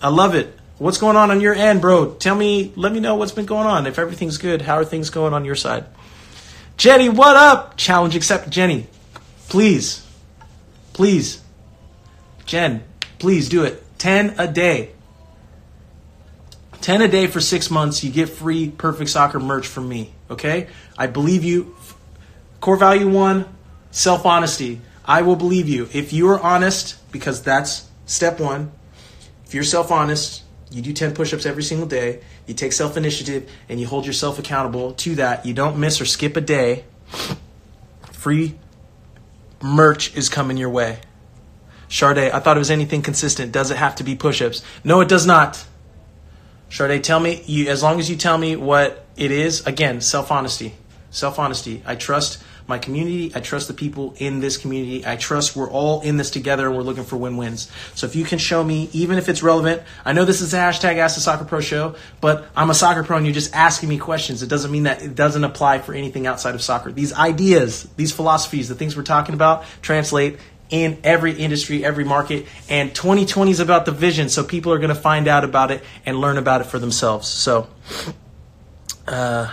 I 0.00 0.10
love 0.10 0.36
it. 0.36 0.56
What's 0.78 0.98
going 0.98 1.16
on 1.16 1.32
on 1.32 1.40
your 1.40 1.54
end, 1.54 1.80
bro? 1.80 2.14
Tell 2.14 2.36
me, 2.36 2.72
let 2.76 2.92
me 2.92 3.00
know 3.00 3.16
what's 3.16 3.32
been 3.32 3.46
going 3.46 3.66
on. 3.66 3.86
If 3.86 3.98
everything's 3.98 4.38
good, 4.38 4.62
how 4.62 4.76
are 4.76 4.84
things 4.84 5.10
going 5.10 5.34
on 5.34 5.44
your 5.44 5.56
side? 5.56 5.86
Jenny, 6.76 7.08
what 7.08 7.34
up? 7.34 7.76
Challenge 7.76 8.14
accepted. 8.14 8.52
Jenny, 8.52 8.86
please, 9.48 10.06
please, 10.92 11.42
Jen, 12.46 12.84
please 13.18 13.48
do 13.48 13.64
it. 13.64 13.82
10 13.98 14.36
a 14.38 14.46
day. 14.46 14.90
10 16.80 17.02
a 17.02 17.08
day 17.08 17.26
for 17.26 17.40
six 17.40 17.70
months. 17.70 18.04
You 18.04 18.12
get 18.12 18.28
free 18.28 18.70
Perfect 18.70 19.10
Soccer 19.10 19.40
merch 19.40 19.66
from 19.66 19.88
me. 19.88 20.14
Okay? 20.30 20.68
I 20.96 21.08
believe 21.08 21.42
you. 21.42 21.74
Core 22.60 22.76
value 22.76 23.08
one, 23.08 23.46
self 23.90 24.24
honesty. 24.24 24.80
I 25.04 25.22
will 25.22 25.36
believe 25.36 25.68
you. 25.68 25.88
If 25.92 26.12
you 26.12 26.28
are 26.28 26.40
honest, 26.40 26.96
because 27.10 27.42
that's 27.42 27.88
step 28.06 28.38
one, 28.38 28.70
if 29.44 29.54
you're 29.54 29.64
self 29.64 29.90
honest, 29.90 30.44
you 30.70 30.82
do 30.82 30.92
10 30.92 31.14
push 31.14 31.32
ups 31.32 31.46
every 31.46 31.62
single 31.62 31.86
day, 31.86 32.20
you 32.46 32.54
take 32.54 32.72
self 32.72 32.96
initiative, 32.96 33.50
and 33.68 33.80
you 33.80 33.86
hold 33.86 34.06
yourself 34.06 34.38
accountable 34.38 34.92
to 34.94 35.14
that, 35.16 35.46
you 35.46 35.54
don't 35.54 35.78
miss 35.78 36.00
or 36.00 36.04
skip 36.04 36.36
a 36.36 36.40
day, 36.40 36.84
free 38.12 38.58
merch 39.62 40.14
is 40.16 40.28
coming 40.28 40.56
your 40.56 40.70
way. 40.70 41.00
Sade, 41.88 42.18
I 42.18 42.38
thought 42.38 42.56
it 42.56 42.60
was 42.60 42.70
anything 42.70 43.02
consistent. 43.02 43.50
Does 43.52 43.70
it 43.70 43.76
have 43.78 43.94
to 43.96 44.04
be 44.04 44.14
push 44.14 44.42
ups? 44.42 44.62
No, 44.84 45.00
it 45.00 45.08
does 45.08 45.26
not. 45.26 45.64
Sade, 46.70 47.02
tell 47.02 47.18
me, 47.18 47.42
you, 47.46 47.68
as 47.70 47.82
long 47.82 47.98
as 47.98 48.10
you 48.10 48.16
tell 48.16 48.36
me 48.36 48.56
what 48.56 49.06
it 49.16 49.30
is, 49.30 49.66
again, 49.66 50.00
self 50.00 50.30
honesty. 50.30 50.74
Self 51.10 51.38
honesty. 51.38 51.82
I 51.86 51.94
trust 51.94 52.42
my 52.68 52.78
community. 52.78 53.32
I 53.34 53.40
trust 53.40 53.66
the 53.66 53.74
people 53.74 54.14
in 54.18 54.40
this 54.40 54.58
community. 54.58 55.04
I 55.06 55.16
trust 55.16 55.56
we're 55.56 55.70
all 55.70 56.02
in 56.02 56.18
this 56.18 56.30
together 56.30 56.66
and 56.66 56.76
we're 56.76 56.82
looking 56.82 57.04
for 57.04 57.16
win 57.16 57.36
wins. 57.36 57.70
So 57.94 58.06
if 58.06 58.14
you 58.14 58.24
can 58.24 58.38
show 58.38 58.62
me, 58.62 58.90
even 58.92 59.16
if 59.16 59.28
it's 59.28 59.42
relevant, 59.42 59.82
I 60.04 60.12
know 60.12 60.24
this 60.24 60.42
is 60.42 60.52
a 60.52 60.58
hashtag 60.58 60.96
Ask 60.96 61.14
the 61.14 61.22
Soccer 61.22 61.44
Pro 61.44 61.60
show, 61.60 61.96
but 62.20 62.46
I'm 62.54 62.68
a 62.68 62.74
soccer 62.74 63.02
pro 63.02 63.16
and 63.16 63.26
you're 63.26 63.34
just 63.34 63.54
asking 63.54 63.88
me 63.88 63.98
questions. 63.98 64.42
It 64.42 64.48
doesn't 64.48 64.70
mean 64.70 64.82
that 64.82 65.02
it 65.02 65.14
doesn't 65.14 65.44
apply 65.44 65.78
for 65.78 65.94
anything 65.94 66.26
outside 66.26 66.54
of 66.54 66.62
soccer. 66.62 66.92
These 66.92 67.14
ideas, 67.14 67.88
these 67.96 68.12
philosophies, 68.12 68.68
the 68.68 68.74
things 68.74 68.96
we're 68.96 69.02
talking 69.02 69.34
about 69.34 69.64
translate 69.80 70.38
in 70.70 70.98
every 71.04 71.32
industry, 71.32 71.84
every 71.84 72.04
market. 72.04 72.46
And 72.68 72.94
2020 72.94 73.50
is 73.50 73.60
about 73.60 73.86
the 73.86 73.92
vision, 73.92 74.28
so 74.28 74.44
people 74.44 74.72
are 74.72 74.78
going 74.78 74.94
to 74.94 74.94
find 74.94 75.26
out 75.26 75.44
about 75.44 75.70
it 75.70 75.82
and 76.04 76.18
learn 76.20 76.36
about 76.36 76.60
it 76.60 76.64
for 76.64 76.78
themselves. 76.78 77.26
So, 77.28 77.68
uh, 79.06 79.50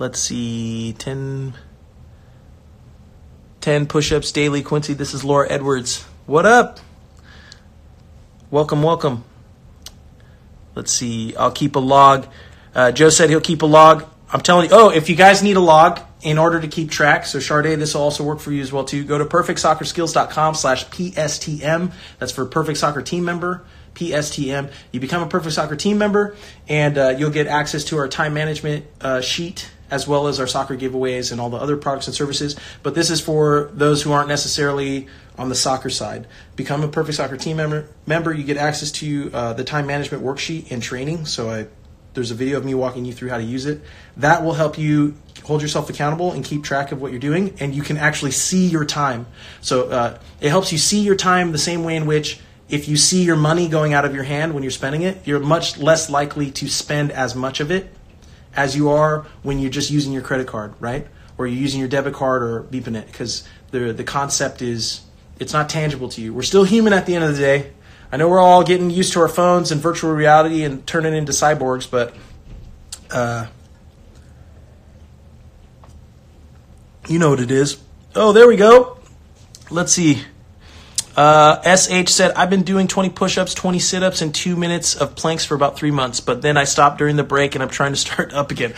let's 0.00 0.18
see 0.18 0.92
10 0.98 1.54
10 3.60 3.86
push-ups 3.86 4.32
daily 4.32 4.62
quincy 4.62 4.94
this 4.94 5.14
is 5.14 5.22
laura 5.22 5.48
edwards 5.48 6.02
what 6.26 6.44
up 6.44 6.80
welcome 8.50 8.82
welcome 8.82 9.22
let's 10.74 10.90
see 10.90 11.36
i'll 11.36 11.52
keep 11.52 11.76
a 11.76 11.78
log 11.78 12.26
uh, 12.74 12.90
joe 12.90 13.08
said 13.08 13.30
he'll 13.30 13.40
keep 13.40 13.62
a 13.62 13.66
log 13.66 14.04
I'm 14.32 14.40
telling 14.40 14.70
you. 14.70 14.76
Oh, 14.76 14.90
if 14.90 15.08
you 15.08 15.16
guys 15.16 15.42
need 15.42 15.56
a 15.56 15.60
log 15.60 16.00
in 16.22 16.38
order 16.38 16.60
to 16.60 16.68
keep 16.68 16.90
track, 16.90 17.26
so 17.26 17.38
Charday, 17.38 17.76
this 17.76 17.94
will 17.94 18.02
also 18.02 18.22
work 18.22 18.38
for 18.38 18.52
you 18.52 18.62
as 18.62 18.72
well 18.72 18.84
too. 18.84 19.04
Go 19.04 19.18
to 19.18 19.24
perfectsoccerskills.com 19.24 20.54
slash 20.54 20.86
PSTM. 20.86 21.92
That's 22.18 22.30
for 22.30 22.46
Perfect 22.46 22.78
Soccer 22.78 23.02
Team 23.02 23.24
Member. 23.24 23.64
PSTM. 23.94 24.70
You 24.92 25.00
become 25.00 25.22
a 25.22 25.26
Perfect 25.26 25.52
Soccer 25.56 25.74
team 25.74 25.98
member, 25.98 26.36
and 26.68 26.96
uh, 26.96 27.08
you'll 27.18 27.30
get 27.30 27.48
access 27.48 27.82
to 27.86 27.98
our 27.98 28.06
time 28.06 28.32
management 28.32 28.86
uh, 29.00 29.20
sheet 29.20 29.68
as 29.90 30.06
well 30.06 30.26
as 30.26 30.40
our 30.40 30.46
soccer 30.46 30.76
giveaways 30.76 31.32
and 31.32 31.40
all 31.40 31.50
the 31.50 31.56
other 31.56 31.76
products 31.76 32.06
and 32.06 32.14
services. 32.14 32.56
But 32.82 32.94
this 32.94 33.10
is 33.10 33.20
for 33.20 33.70
those 33.72 34.02
who 34.02 34.12
aren't 34.12 34.28
necessarily 34.28 35.08
on 35.38 35.48
the 35.48 35.54
soccer 35.54 35.90
side. 35.90 36.26
Become 36.56 36.82
a 36.82 36.88
Perfect 36.88 37.16
Soccer 37.16 37.36
team 37.36 37.56
member. 37.56 37.88
Member, 38.06 38.32
you 38.32 38.44
get 38.44 38.56
access 38.56 38.92
to 38.92 39.30
uh, 39.32 39.52
the 39.54 39.64
time 39.64 39.86
management 39.86 40.22
worksheet 40.22 40.70
and 40.70 40.82
training. 40.82 41.26
So 41.26 41.50
I, 41.50 41.66
there's 42.14 42.30
a 42.30 42.34
video 42.34 42.58
of 42.58 42.64
me 42.64 42.74
walking 42.74 43.04
you 43.04 43.12
through 43.12 43.30
how 43.30 43.38
to 43.38 43.44
use 43.44 43.66
it. 43.66 43.80
That 44.16 44.44
will 44.44 44.54
help 44.54 44.78
you 44.78 45.14
hold 45.44 45.62
yourself 45.62 45.88
accountable 45.88 46.32
and 46.32 46.44
keep 46.44 46.62
track 46.62 46.92
of 46.92 47.00
what 47.00 47.10
you're 47.10 47.20
doing, 47.20 47.56
and 47.60 47.74
you 47.74 47.82
can 47.82 47.96
actually 47.96 48.32
see 48.32 48.66
your 48.66 48.84
time. 48.84 49.26
So 49.60 49.88
uh, 49.88 50.18
it 50.40 50.50
helps 50.50 50.72
you 50.72 50.78
see 50.78 51.00
your 51.00 51.16
time 51.16 51.52
the 51.52 51.58
same 51.58 51.84
way 51.84 51.96
in 51.96 52.06
which 52.06 52.40
if 52.68 52.86
you 52.86 52.96
see 52.96 53.24
your 53.24 53.36
money 53.36 53.68
going 53.68 53.94
out 53.94 54.04
of 54.04 54.14
your 54.14 54.22
hand 54.22 54.54
when 54.54 54.62
you're 54.62 54.70
spending 54.70 55.02
it, 55.02 55.26
you're 55.26 55.40
much 55.40 55.78
less 55.78 56.08
likely 56.08 56.50
to 56.52 56.68
spend 56.68 57.10
as 57.10 57.34
much 57.34 57.60
of 57.60 57.70
it 57.70 57.92
as 58.54 58.76
you 58.76 58.90
are 58.90 59.26
when 59.42 59.58
you're 59.58 59.70
just 59.70 59.90
using 59.90 60.12
your 60.12 60.22
credit 60.22 60.46
card, 60.46 60.74
right? 60.80 61.06
Or 61.38 61.46
you're 61.46 61.60
using 61.60 61.80
your 61.80 61.88
debit 61.88 62.14
card 62.14 62.42
or 62.42 62.62
beeping 62.64 62.96
it 62.96 63.06
because 63.06 63.48
the 63.70 63.92
the 63.92 64.04
concept 64.04 64.62
is 64.62 65.02
it's 65.38 65.52
not 65.52 65.68
tangible 65.68 66.08
to 66.10 66.20
you. 66.20 66.34
We're 66.34 66.42
still 66.42 66.64
human 66.64 66.92
at 66.92 67.06
the 67.06 67.14
end 67.14 67.24
of 67.24 67.34
the 67.34 67.40
day. 67.40 67.72
I 68.12 68.16
know 68.16 68.28
we're 68.28 68.40
all 68.40 68.64
getting 68.64 68.90
used 68.90 69.12
to 69.12 69.20
our 69.20 69.28
phones 69.28 69.70
and 69.70 69.80
virtual 69.80 70.12
reality 70.12 70.64
and 70.64 70.86
turning 70.86 71.14
into 71.14 71.32
cyborgs, 71.32 71.88
but 71.88 72.14
uh, 73.10 73.46
you 77.08 77.18
know 77.18 77.30
what 77.30 77.40
it 77.40 77.50
is. 77.50 77.80
Oh, 78.14 78.32
there 78.32 78.48
we 78.48 78.56
go. 78.56 78.98
Let's 79.70 79.92
see. 79.92 80.24
Uh, 81.20 81.60
SH 81.76 82.08
said, 82.08 82.32
I've 82.32 82.48
been 82.48 82.62
doing 82.62 82.88
20 82.88 83.10
push 83.10 83.36
ups, 83.36 83.52
20 83.52 83.78
sit 83.78 84.02
ups, 84.02 84.22
and 84.22 84.34
two 84.34 84.56
minutes 84.56 84.96
of 84.96 85.14
planks 85.14 85.44
for 85.44 85.54
about 85.54 85.76
three 85.76 85.90
months, 85.90 86.20
but 86.20 86.40
then 86.40 86.56
I 86.56 86.64
stopped 86.64 86.96
during 86.96 87.16
the 87.16 87.22
break 87.22 87.54
and 87.54 87.62
I'm 87.62 87.68
trying 87.68 87.92
to 87.92 87.98
start 87.98 88.32
up 88.32 88.50
again. 88.50 88.72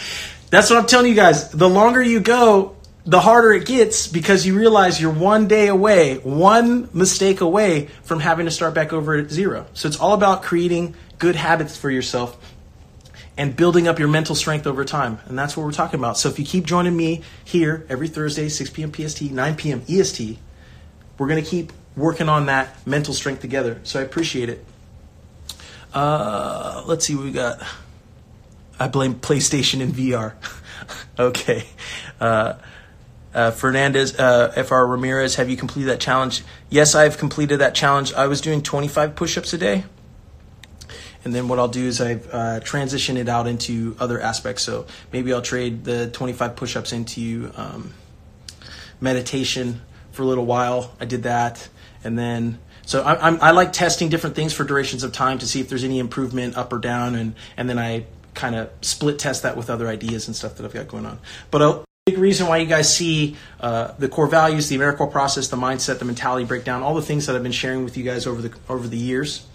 That's 0.51 0.69
what 0.69 0.81
I'm 0.81 0.87
telling 0.87 1.07
you 1.07 1.15
guys. 1.15 1.53
The 1.53 1.69
longer 1.69 2.03
you 2.03 2.19
go, 2.19 2.75
the 3.07 3.21
harder 3.21 3.53
it 3.53 3.65
gets 3.65 4.09
because 4.09 4.45
you 4.45 4.59
realize 4.59 5.01
you're 5.01 5.13
one 5.13 5.47
day 5.47 5.69
away, 5.69 6.17
one 6.17 6.89
mistake 6.93 7.43
away 7.43 7.87
from 8.03 8.19
having 8.19 8.47
to 8.47 8.51
start 8.51 8.75
back 8.75 8.93
over 8.93 9.15
at 9.15 9.31
zero. 9.31 9.67
So 9.75 9.87
it's 9.87 10.01
all 10.01 10.13
about 10.13 10.43
creating 10.43 10.97
good 11.21 11.37
habits 11.37 11.77
for 11.77 11.91
yourself 11.91 12.37
and 13.37 13.55
building 13.55 13.87
up 13.87 14.01
your 14.01 14.09
mental 14.09 14.35
strength 14.35 14.67
over 14.67 14.85
time. 14.85 15.21
And 15.27 15.39
that's 15.39 15.57
what 15.57 15.65
we're 15.65 15.71
talking 15.71 16.01
about. 16.01 16.19
So 16.19 16.29
if 16.29 16.41
you 16.41 16.45
keep 16.45 16.65
joining 16.67 16.97
me 16.97 17.23
here 17.45 17.87
every 17.89 18.09
Thursday, 18.09 18.49
6 18.49 18.71
p.m. 18.71 18.93
PST, 18.93 19.31
9 19.31 19.55
p.m. 19.55 19.83
EST, 19.89 20.39
we're 21.19 21.29
going 21.29 21.41
to 21.41 21.49
keep 21.49 21.73
working 21.97 22.29
on 22.29 22.47
that 22.47 22.87
mental 22.87 23.15
strength 23.15 23.41
together. 23.41 23.81
So 23.83 24.01
I 24.01 24.03
appreciate 24.03 24.49
it. 24.49 24.65
Uh, 25.93 26.83
let's 26.87 27.07
see 27.07 27.15
what 27.15 27.25
we 27.25 27.33
got. 27.33 27.63
I 28.79 28.89
blame 28.89 29.15
PlayStation 29.15 29.83
and 29.83 29.95
VR. 29.95 30.35
okay. 31.19 31.65
Uh, 32.21 32.55
uh, 33.35 33.51
Fernandez, 33.51 34.19
uh, 34.19 34.51
FR 34.63 34.85
Ramirez, 34.85 35.37
have 35.37 35.49
you 35.49 35.57
completed 35.57 35.89
that 35.89 36.01
challenge? 36.01 36.43
Yes, 36.69 36.95
I've 36.95 37.19
completed 37.19 37.61
that 37.61 37.75
challenge. 37.75 38.13
I 38.13 38.27
was 38.27 38.41
doing 38.41 38.63
25 38.63 39.15
push 39.15 39.39
ups 39.39 39.53
a 39.53 39.59
day. 39.59 39.85
And 41.25 41.35
then 41.35 41.49
what 41.49 41.59
I'll 41.59 41.69
do 41.69 41.85
is 41.85 42.01
I've 42.01 42.27
uh, 42.33 42.61
transitioned 42.61 43.17
it 43.17 43.29
out 43.29 43.47
into 43.47 43.97
other 44.01 44.21
aspects. 44.21 44.65
So 44.65 44.87
maybe 45.13 45.33
I'll 45.33 45.43
trade 45.43 45.85
the 45.85 46.11
25 46.11 46.57
push 46.57 46.75
ups 46.75 46.93
into 46.93 47.53
um, 47.57 47.95
meditation 49.01 49.83
for 50.11 50.23
a 50.23 50.27
little 50.27 50.45
while. 50.45 50.95
I 51.01 51.05
did 51.05 51.23
that 51.23 51.69
and 52.05 52.19
then 52.19 52.59
so 52.85 53.03
I, 53.03 53.27
I'm, 53.27 53.41
I 53.41 53.51
like 53.53 53.73
testing 53.73 54.09
different 54.09 54.37
things 54.37 54.53
for 54.53 54.65
durations 54.65 55.05
of 55.05 55.13
time 55.13 55.39
to 55.39 55.47
see 55.47 55.61
if 55.61 55.69
there's 55.69 55.85
any 55.85 55.99
improvement 55.99 56.57
up 56.57 56.73
or 56.73 56.79
down, 56.79 57.15
and 57.15 57.35
and 57.57 57.69
then 57.69 57.79
I 57.79 58.07
kind 58.35 58.55
of 58.55 58.71
split 58.81 59.19
test 59.19 59.43
that 59.43 59.57
with 59.57 59.71
other 59.71 59.89
ideas 59.89 60.27
and 60.27 60.35
stuff 60.35 60.57
that 60.57 60.65
I've 60.65 60.73
got 60.73 60.89
going 60.89 61.07
on. 61.07 61.19
But 61.51 61.63
a 61.63 61.85
big 62.07 62.19
reason 62.19 62.49
why 62.49 62.57
you 62.59 62.67
guys 62.67 62.95
see 62.95 63.37
uh, 63.61 63.93
the 63.99 64.09
core 64.09 64.27
values, 64.27 64.69
the 64.69 64.77
Amarikwa 64.77 65.11
process, 65.11 65.49
the 65.49 65.57
mindset, 65.57 65.99
the 65.99 66.05
mentality 66.05 66.45
breakdown, 66.45 66.83
all 66.83 66.95
the 66.95 67.03
things 67.03 67.27
that 67.27 67.37
I've 67.37 67.43
been 67.43 67.53
sharing 67.53 67.85
with 67.85 67.97
you 67.97 68.05
guys 68.05 68.27
over 68.27 68.43
the 68.43 68.53
over 68.69 68.87
the 68.89 68.99
years. 68.99 69.47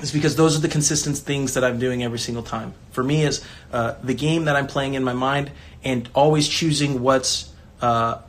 Is 0.00 0.12
because 0.12 0.36
those 0.36 0.56
are 0.56 0.60
the 0.60 0.68
consistent 0.68 1.18
things 1.18 1.54
that 1.54 1.64
I'm 1.64 1.80
doing 1.80 2.04
every 2.04 2.20
single 2.20 2.44
time. 2.44 2.72
For 2.92 3.02
me, 3.02 3.24
is 3.24 3.44
uh, 3.72 3.96
the 4.04 4.14
game 4.14 4.44
that 4.44 4.54
I'm 4.54 4.68
playing 4.68 4.94
in 4.94 5.02
my 5.02 5.12
mind, 5.12 5.50
and 5.82 6.08
always 6.14 6.46
choosing 6.46 7.02
what's 7.02 7.52
uh, 7.82 8.20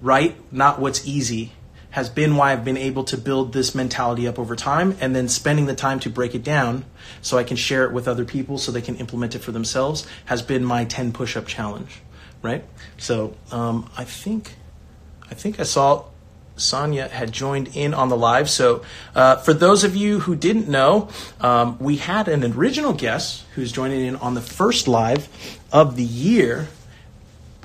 right, 0.00 0.34
not 0.52 0.80
what's 0.80 1.06
easy, 1.06 1.52
has 1.92 2.08
been 2.08 2.36
why 2.36 2.52
I've 2.52 2.64
been 2.64 2.76
able 2.76 3.04
to 3.04 3.16
build 3.16 3.52
this 3.52 3.74
mentality 3.74 4.26
up 4.26 4.38
over 4.38 4.56
time 4.56 4.96
and 5.00 5.14
then 5.14 5.28
spending 5.28 5.66
the 5.66 5.74
time 5.74 6.00
to 6.00 6.10
break 6.10 6.34
it 6.34 6.42
down 6.42 6.84
so 7.20 7.38
I 7.38 7.44
can 7.44 7.56
share 7.56 7.84
it 7.84 7.92
with 7.92 8.08
other 8.08 8.24
people 8.24 8.58
so 8.58 8.72
they 8.72 8.82
can 8.82 8.96
implement 8.96 9.34
it 9.34 9.40
for 9.40 9.52
themselves 9.52 10.06
has 10.26 10.42
been 10.42 10.64
my 10.64 10.84
10 10.84 11.12
push 11.12 11.36
up 11.36 11.46
challenge, 11.46 12.00
right? 12.42 12.64
So 12.98 13.36
um, 13.50 13.90
I 13.96 14.04
think 14.04 14.54
I 15.30 15.34
think 15.34 15.60
I 15.60 15.62
saw 15.62 16.04
Sanya 16.56 17.08
had 17.08 17.32
joined 17.32 17.74
in 17.74 17.94
on 17.94 18.08
the 18.08 18.16
live. 18.16 18.50
So, 18.50 18.82
uh, 19.14 19.36
for 19.36 19.54
those 19.54 19.84
of 19.84 19.96
you 19.96 20.20
who 20.20 20.36
didn't 20.36 20.68
know, 20.68 21.08
um, 21.40 21.78
we 21.78 21.96
had 21.96 22.28
an 22.28 22.44
original 22.44 22.92
guest 22.92 23.44
who's 23.54 23.72
joining 23.72 24.04
in 24.04 24.16
on 24.16 24.34
the 24.34 24.42
first 24.42 24.86
live 24.86 25.28
of 25.72 25.96
the 25.96 26.04
year 26.04 26.68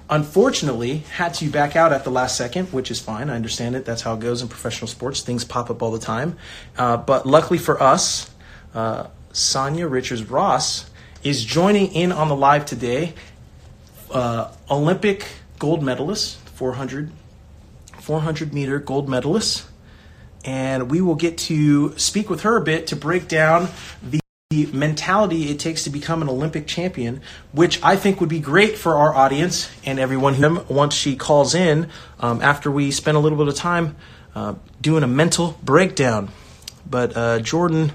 unfortunately 0.09 0.97
had 0.97 1.33
to 1.35 1.49
back 1.49 1.75
out 1.75 1.91
at 1.91 2.03
the 2.03 2.09
last 2.11 2.37
second, 2.37 2.67
which 2.71 2.91
is 2.91 2.99
fine. 2.99 3.29
I 3.29 3.35
understand 3.35 3.75
it. 3.75 3.85
That's 3.85 4.01
how 4.01 4.13
it 4.13 4.19
goes 4.19 4.41
in 4.41 4.47
professional 4.47 4.87
sports. 4.87 5.21
Things 5.21 5.43
pop 5.43 5.69
up 5.69 5.81
all 5.81 5.91
the 5.91 5.99
time. 5.99 6.37
Uh, 6.77 6.97
but 6.97 7.25
luckily 7.25 7.59
for 7.59 7.81
us, 7.81 8.29
uh, 8.73 9.07
Sanya 9.33 9.89
Richards 9.89 10.23
Ross 10.23 10.89
is 11.23 11.43
joining 11.43 11.93
in 11.93 12.11
on 12.11 12.29
the 12.29 12.35
live 12.35 12.65
today. 12.65 13.13
Uh, 14.09 14.51
Olympic 14.71 15.27
gold 15.59 15.83
medalist, 15.83 16.37
400, 16.49 17.11
400 17.99 18.53
meter 18.53 18.79
gold 18.79 19.09
medalist. 19.09 19.65
And 20.45 20.89
we 20.89 21.01
will 21.01 21.15
get 21.15 21.37
to 21.39 21.97
speak 21.97 22.29
with 22.29 22.41
her 22.41 22.55
a 22.55 22.61
bit 22.61 22.87
to 22.87 22.95
break 22.95 23.27
down 23.27 23.67
the 24.01 24.19
the 24.65 24.77
mentality 24.77 25.49
it 25.49 25.59
takes 25.59 25.83
to 25.83 25.89
become 25.89 26.21
an 26.21 26.29
Olympic 26.29 26.67
champion, 26.67 27.21
which 27.51 27.81
I 27.83 27.95
think 27.95 28.19
would 28.19 28.29
be 28.29 28.39
great 28.39 28.77
for 28.77 28.95
our 28.95 29.13
audience 29.13 29.69
and 29.85 29.99
everyone 29.99 30.33
who, 30.33 30.61
once 30.69 30.95
she 30.95 31.15
calls 31.15 31.53
in, 31.53 31.89
um, 32.19 32.41
after 32.41 32.71
we 32.71 32.91
spend 32.91 33.17
a 33.17 33.19
little 33.19 33.37
bit 33.37 33.47
of 33.47 33.55
time 33.55 33.95
uh, 34.35 34.55
doing 34.81 35.03
a 35.03 35.07
mental 35.07 35.57
breakdown. 35.63 36.29
But 36.89 37.15
uh, 37.15 37.39
Jordan, 37.39 37.91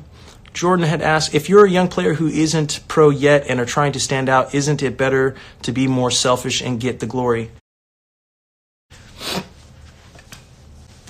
Jordan 0.53 0.87
had 0.87 1.03
asked 1.03 1.35
if 1.35 1.49
you're 1.49 1.65
a 1.65 1.71
young 1.71 1.89
player 1.89 2.15
who 2.15 2.29
isn't 2.29 2.81
pro 2.87 3.11
yet 3.11 3.47
and 3.49 3.59
are 3.59 3.67
trying 3.67 3.93
to 3.93 4.01
stand 4.01 4.29
out, 4.29 4.55
isn't 4.55 4.83
it 4.83 4.97
better 4.97 5.35
to 5.63 5.73
be 5.73 5.89
more 5.89 6.11
selfish 6.11 6.63
and 6.63 6.79
get 6.79 7.01
the 7.01 7.07
glory? 7.07 7.51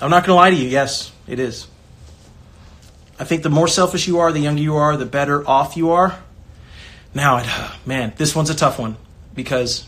I'm 0.01 0.09
not 0.09 0.25
going 0.25 0.35
to 0.35 0.35
lie 0.35 0.49
to 0.49 0.55
you. 0.55 0.67
Yes, 0.67 1.11
it 1.27 1.39
is. 1.39 1.67
I 3.19 3.25
think 3.25 3.43
the 3.43 3.49
more 3.49 3.67
selfish 3.67 4.07
you 4.07 4.19
are, 4.19 4.31
the 4.31 4.39
younger 4.39 4.61
you 4.61 4.75
are, 4.75 4.97
the 4.97 5.05
better 5.05 5.47
off 5.47 5.77
you 5.77 5.91
are. 5.91 6.21
Now, 7.13 7.43
man, 7.85 8.13
this 8.17 8.35
one's 8.35 8.49
a 8.49 8.55
tough 8.55 8.79
one 8.79 8.97
because 9.33 9.87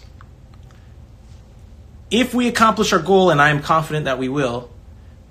if 2.12 2.34
we 2.34 2.48
accomplish 2.48 2.94
our 2.94 3.00
goal, 3.00 3.30
and 3.30 3.42
I 3.42 3.50
am 3.50 3.62
confident 3.62 4.06
that 4.06 4.20
we 4.20 4.30
will, 4.30 4.70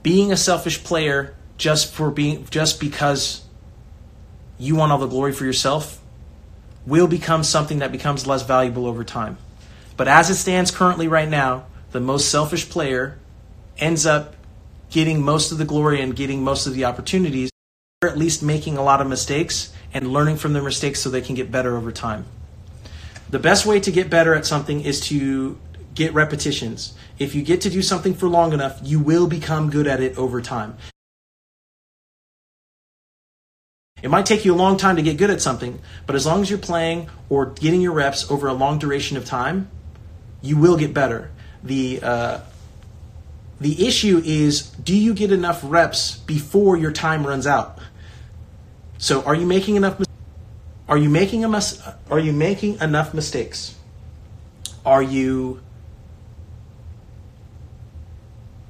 being 0.02 0.32
a 0.32 0.36
selfish 0.36 0.82
player 0.82 1.34
just 1.56 1.92
for 1.94 2.10
being 2.10 2.46
just 2.50 2.80
because 2.80 3.44
you 4.58 4.74
want 4.76 4.92
all 4.92 4.98
the 4.98 5.06
glory 5.06 5.32
for 5.32 5.44
yourself 5.44 6.00
will 6.84 7.06
become 7.06 7.42
something 7.42 7.78
that 7.78 7.92
becomes 7.92 8.26
less 8.26 8.42
valuable 8.42 8.86
over 8.86 9.04
time. 9.04 9.38
But 9.96 10.08
as 10.08 10.28
it 10.28 10.34
stands 10.34 10.70
currently 10.70 11.08
right 11.08 11.28
now, 11.28 11.66
the 11.92 12.00
most 12.00 12.28
selfish 12.28 12.68
player 12.68 13.18
ends 13.78 14.04
up 14.04 14.34
getting 14.90 15.22
most 15.22 15.52
of 15.52 15.58
the 15.58 15.64
glory 15.64 16.00
and 16.00 16.14
getting 16.14 16.42
most 16.42 16.66
of 16.66 16.74
the 16.74 16.84
opportunities 16.84 17.50
at 18.06 18.18
least 18.18 18.42
making 18.42 18.76
a 18.76 18.82
lot 18.82 19.00
of 19.00 19.06
mistakes 19.06 19.72
and 19.92 20.12
learning 20.12 20.36
from 20.36 20.52
their 20.52 20.62
mistakes 20.62 21.00
so 21.00 21.10
they 21.10 21.20
can 21.20 21.34
get 21.34 21.50
better 21.50 21.76
over 21.76 21.92
time. 21.92 22.26
The 23.30 23.38
best 23.38 23.66
way 23.66 23.80
to 23.80 23.90
get 23.90 24.10
better 24.10 24.34
at 24.34 24.46
something 24.46 24.80
is 24.80 25.00
to 25.08 25.58
get 25.94 26.12
repetitions. 26.14 26.94
If 27.18 27.34
you 27.34 27.42
get 27.42 27.60
to 27.62 27.70
do 27.70 27.82
something 27.82 28.14
for 28.14 28.28
long 28.28 28.52
enough, 28.52 28.80
you 28.82 28.98
will 28.98 29.26
become 29.26 29.70
good 29.70 29.86
at 29.86 30.00
it 30.00 30.18
over 30.18 30.40
time. 30.40 30.76
It 34.02 34.10
might 34.10 34.26
take 34.26 34.44
you 34.44 34.52
a 34.52 34.56
long 34.56 34.76
time 34.76 34.96
to 34.96 35.02
get 35.02 35.16
good 35.16 35.30
at 35.30 35.40
something, 35.40 35.80
but 36.06 36.14
as 36.14 36.26
long 36.26 36.42
as 36.42 36.50
you're 36.50 36.58
playing 36.58 37.08
or 37.30 37.46
getting 37.46 37.80
your 37.80 37.92
reps 37.92 38.30
over 38.30 38.48
a 38.48 38.52
long 38.52 38.78
duration 38.78 39.16
of 39.16 39.24
time, 39.24 39.70
you 40.42 40.58
will 40.58 40.76
get 40.76 40.92
better. 40.92 41.30
The 41.62 42.00
uh, 42.02 42.40
the 43.60 43.86
issue 43.86 44.20
is 44.22 44.62
do 44.62 44.94
you 44.94 45.14
get 45.14 45.32
enough 45.32 45.60
reps 45.64 46.18
before 46.18 46.76
your 46.76 46.92
time 46.92 47.26
runs 47.26 47.46
out? 47.46 47.78
So 49.04 49.20
are 49.24 49.34
you 49.34 49.44
making 49.44 49.76
enough 49.76 50.00
are 50.88 50.96
you 50.96 51.10
making 51.10 51.44
a 51.44 51.48
mis- 51.48 51.78
are 52.08 52.18
you 52.18 52.32
making 52.32 52.80
enough 52.80 53.12
mistakes? 53.12 53.74
Are 54.86 55.02
you 55.02 55.60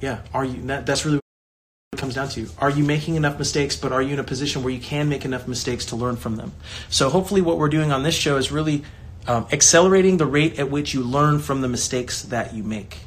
yeah, 0.00 0.22
are 0.34 0.44
you 0.44 0.60
that, 0.62 0.86
that's 0.86 1.04
really 1.04 1.18
what 1.18 1.98
it 1.98 2.00
comes 2.00 2.16
down 2.16 2.30
to. 2.30 2.48
Are 2.58 2.68
you 2.68 2.82
making 2.82 3.14
enough 3.14 3.38
mistakes, 3.38 3.76
but 3.76 3.92
are 3.92 4.02
you 4.02 4.14
in 4.14 4.18
a 4.18 4.24
position 4.24 4.64
where 4.64 4.72
you 4.72 4.80
can 4.80 5.08
make 5.08 5.24
enough 5.24 5.46
mistakes 5.46 5.84
to 5.86 5.96
learn 5.96 6.16
from 6.16 6.34
them? 6.34 6.50
So 6.90 7.10
hopefully 7.10 7.40
what 7.40 7.56
we're 7.56 7.68
doing 7.68 7.92
on 7.92 8.02
this 8.02 8.16
show 8.16 8.36
is 8.36 8.50
really 8.50 8.82
um, 9.28 9.46
accelerating 9.52 10.16
the 10.16 10.26
rate 10.26 10.58
at 10.58 10.68
which 10.68 10.94
you 10.94 11.04
learn 11.04 11.38
from 11.38 11.60
the 11.60 11.68
mistakes 11.68 12.22
that 12.22 12.52
you 12.52 12.64
make. 12.64 12.98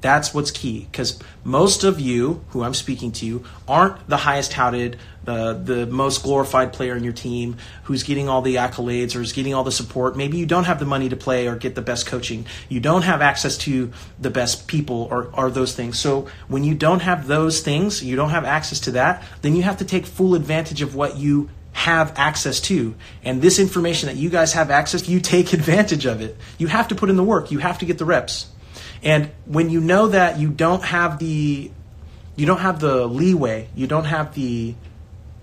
That's 0.00 0.32
what's 0.32 0.50
key 0.50 0.86
because 0.90 1.18
most 1.42 1.82
of 1.82 1.98
you 1.98 2.44
who 2.50 2.62
I'm 2.62 2.74
speaking 2.74 3.10
to 3.12 3.44
aren't 3.66 4.08
the 4.08 4.16
highest 4.16 4.52
touted, 4.52 4.96
the 5.24 5.54
the 5.54 5.86
most 5.86 6.22
glorified 6.22 6.72
player 6.72 6.96
in 6.96 7.02
your 7.02 7.12
team 7.12 7.56
who's 7.84 8.04
getting 8.04 8.28
all 8.28 8.40
the 8.40 8.56
accolades 8.56 9.16
or 9.16 9.20
is 9.20 9.32
getting 9.32 9.54
all 9.54 9.64
the 9.64 9.72
support. 9.72 10.16
Maybe 10.16 10.38
you 10.38 10.46
don't 10.46 10.64
have 10.64 10.78
the 10.78 10.86
money 10.86 11.08
to 11.08 11.16
play 11.16 11.48
or 11.48 11.56
get 11.56 11.74
the 11.74 11.82
best 11.82 12.06
coaching. 12.06 12.46
You 12.68 12.78
don't 12.78 13.02
have 13.02 13.20
access 13.20 13.58
to 13.58 13.92
the 14.20 14.30
best 14.30 14.68
people 14.68 15.08
or, 15.10 15.30
or 15.34 15.50
those 15.50 15.74
things. 15.74 15.98
So 15.98 16.28
when 16.46 16.62
you 16.62 16.74
don't 16.74 17.00
have 17.00 17.26
those 17.26 17.60
things, 17.60 18.02
you 18.02 18.14
don't 18.14 18.30
have 18.30 18.44
access 18.44 18.80
to 18.80 18.92
that, 18.92 19.24
then 19.42 19.56
you 19.56 19.62
have 19.62 19.78
to 19.78 19.84
take 19.84 20.06
full 20.06 20.34
advantage 20.34 20.80
of 20.80 20.94
what 20.94 21.16
you 21.16 21.50
have 21.72 22.12
access 22.16 22.60
to. 22.60 22.94
And 23.22 23.40
this 23.42 23.58
information 23.58 24.08
that 24.08 24.16
you 24.16 24.30
guys 24.30 24.52
have 24.54 24.70
access 24.70 25.02
to, 25.02 25.10
you 25.10 25.20
take 25.20 25.52
advantage 25.52 26.06
of 26.06 26.20
it. 26.20 26.36
You 26.58 26.68
have 26.68 26.88
to 26.88 26.94
put 26.94 27.10
in 27.10 27.16
the 27.16 27.24
work. 27.24 27.50
You 27.50 27.58
have 27.58 27.78
to 27.78 27.84
get 27.84 27.98
the 27.98 28.04
reps. 28.04 28.46
And 29.02 29.30
when 29.44 29.70
you 29.70 29.80
know 29.80 30.08
that 30.08 30.38
you 30.38 30.50
don't 30.50 30.82
have 30.82 31.18
the 31.18 31.70
you 32.36 32.46
don't 32.46 32.60
have 32.60 32.80
the 32.80 33.06
leeway, 33.06 33.68
you 33.74 33.86
don't 33.86 34.04
have 34.04 34.34
the 34.34 34.74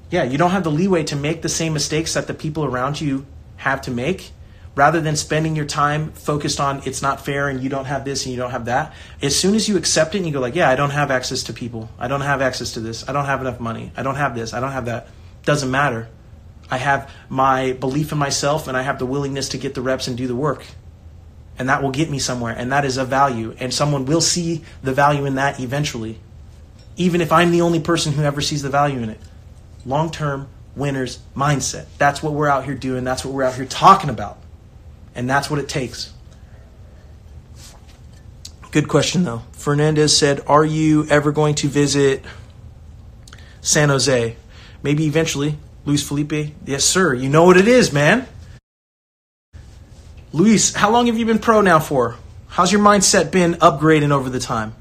yeah, 0.09 0.23
you 0.23 0.37
don't 0.37 0.51
have 0.51 0.63
the 0.63 0.71
leeway 0.71 1.03
to 1.05 1.15
make 1.15 1.41
the 1.41 1.49
same 1.49 1.73
mistakes 1.73 2.13
that 2.13 2.27
the 2.27 2.33
people 2.33 2.63
around 2.63 3.01
you 3.01 3.25
have 3.57 3.81
to 3.81 3.91
make, 3.91 4.31
rather 4.75 5.01
than 5.01 5.15
spending 5.15 5.55
your 5.55 5.65
time 5.65 6.11
focused 6.11 6.59
on 6.59 6.81
it's 6.85 7.01
not 7.01 7.25
fair 7.25 7.49
and 7.49 7.61
you 7.61 7.69
don't 7.69 7.85
have 7.85 8.05
this 8.05 8.25
and 8.25 8.33
you 8.33 8.39
don't 8.39 8.51
have 8.51 8.65
that. 8.65 8.93
As 9.21 9.35
soon 9.35 9.55
as 9.55 9.67
you 9.67 9.77
accept 9.77 10.15
it 10.15 10.19
and 10.19 10.27
you 10.27 10.33
go 10.33 10.39
like, 10.39 10.55
yeah, 10.55 10.69
I 10.69 10.75
don't 10.75 10.91
have 10.91 11.11
access 11.11 11.43
to 11.43 11.53
people. 11.53 11.89
I 11.97 12.07
don't 12.07 12.21
have 12.21 12.41
access 12.41 12.73
to 12.73 12.79
this. 12.79 13.07
I 13.09 13.13
don't 13.13 13.25
have 13.25 13.41
enough 13.41 13.59
money. 13.59 13.91
I 13.97 14.03
don't 14.03 14.15
have 14.15 14.35
this. 14.35 14.53
I 14.53 14.59
don't 14.59 14.71
have 14.71 14.85
that. 14.85 15.07
Doesn't 15.43 15.71
matter. 15.71 16.07
I 16.69 16.77
have 16.77 17.11
my 17.29 17.73
belief 17.73 18.11
in 18.11 18.17
myself 18.17 18.67
and 18.67 18.77
I 18.77 18.81
have 18.81 18.99
the 18.99 19.05
willingness 19.05 19.49
to 19.49 19.57
get 19.57 19.75
the 19.75 19.81
reps 19.81 20.07
and 20.07 20.17
do 20.17 20.27
the 20.27 20.35
work 20.35 20.65
and 21.57 21.69
that 21.69 21.81
will 21.81 21.91
get 21.91 22.09
me 22.09 22.19
somewhere 22.19 22.53
and 22.57 22.71
that 22.71 22.85
is 22.85 22.97
of 22.97 23.07
value 23.07 23.55
and 23.59 23.73
someone 23.73 24.05
will 24.05 24.21
see 24.21 24.63
the 24.83 24.93
value 24.93 25.25
in 25.25 25.35
that 25.35 25.59
eventually 25.59 26.17
even 26.97 27.21
if 27.21 27.31
i'm 27.31 27.51
the 27.51 27.61
only 27.61 27.79
person 27.79 28.13
who 28.13 28.23
ever 28.23 28.41
sees 28.41 28.61
the 28.61 28.69
value 28.69 28.99
in 28.99 29.09
it. 29.09 29.19
Long-term 29.85 30.47
winners 30.75 31.19
mindset. 31.35 31.85
That's 31.97 32.23
what 32.23 32.33
we're 32.33 32.49
out 32.49 32.65
here 32.65 32.75
doing 32.75 33.03
that's 33.03 33.23
what 33.23 33.33
we're 33.33 33.43
out 33.43 33.55
here 33.55 33.65
talking 33.65 34.09
about 34.09 34.37
and 35.13 35.29
that's 35.29 35.49
what 35.49 35.59
it 35.59 35.69
takes. 35.69 36.11
Good 38.71 38.89
question 38.89 39.23
though. 39.23 39.43
Fernandez 39.53 40.17
said 40.17 40.41
are 40.47 40.65
you 40.65 41.05
ever 41.09 41.31
going 41.31 41.55
to 41.55 41.67
visit 41.67 42.23
san 43.61 43.89
jose? 43.89 44.35
Maybe 44.83 45.05
eventually. 45.05 45.57
Luis 45.85 46.05
felipe 46.05 46.53
yes 46.65 46.83
sir. 46.83 47.13
You 47.13 47.29
know 47.29 47.43
what 47.43 47.57
it 47.57 47.67
is 47.67 47.93
man 47.93 48.27
Luis, 50.35 50.73
how 50.73 50.91
long 50.91 51.05
have 51.07 51.17
you 51.17 51.25
been 51.25 51.39
pro 51.39 51.61
now 51.61 51.79
for? 51.79 52.17
How's 52.49 52.69
your 52.69 52.81
mindset 52.81 53.31
been 53.31 53.53
upgrading 53.53 54.11
over 54.11 54.29
the 54.29 54.41
time? 54.41 54.75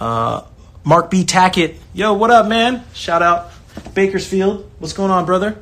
Uh, 0.00 0.42
Mark 0.82 1.08
B. 1.08 1.24
Tackett, 1.24 1.76
yo, 1.94 2.14
what 2.14 2.32
up, 2.32 2.48
man? 2.48 2.82
Shout 2.92 3.22
out 3.22 3.52
Bakersfield. 3.94 4.68
What's 4.80 4.92
going 4.92 5.12
on, 5.12 5.24
brother? 5.24 5.56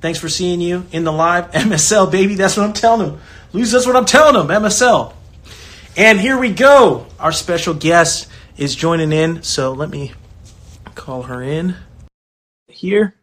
Thanks 0.00 0.18
for 0.18 0.28
seeing 0.28 0.60
you 0.60 0.84
in 0.90 1.04
the 1.04 1.12
live. 1.12 1.52
MSL, 1.52 2.10
baby, 2.10 2.34
that's 2.34 2.56
what 2.56 2.66
I'm 2.66 2.72
telling 2.72 3.08
him. 3.08 3.20
Luis, 3.52 3.70
that's 3.70 3.86
what 3.86 3.94
I'm 3.94 4.04
telling 4.04 4.34
him. 4.34 4.48
MSL. 4.48 5.14
And 5.96 6.18
here 6.18 6.36
we 6.36 6.52
go. 6.52 7.06
Our 7.20 7.30
special 7.30 7.72
guest 7.72 8.28
is 8.56 8.74
joining 8.74 9.12
in. 9.12 9.44
So 9.44 9.74
let 9.74 9.90
me 9.90 10.12
call 10.96 11.22
her 11.22 11.40
in 11.40 11.76
here. 12.66 13.14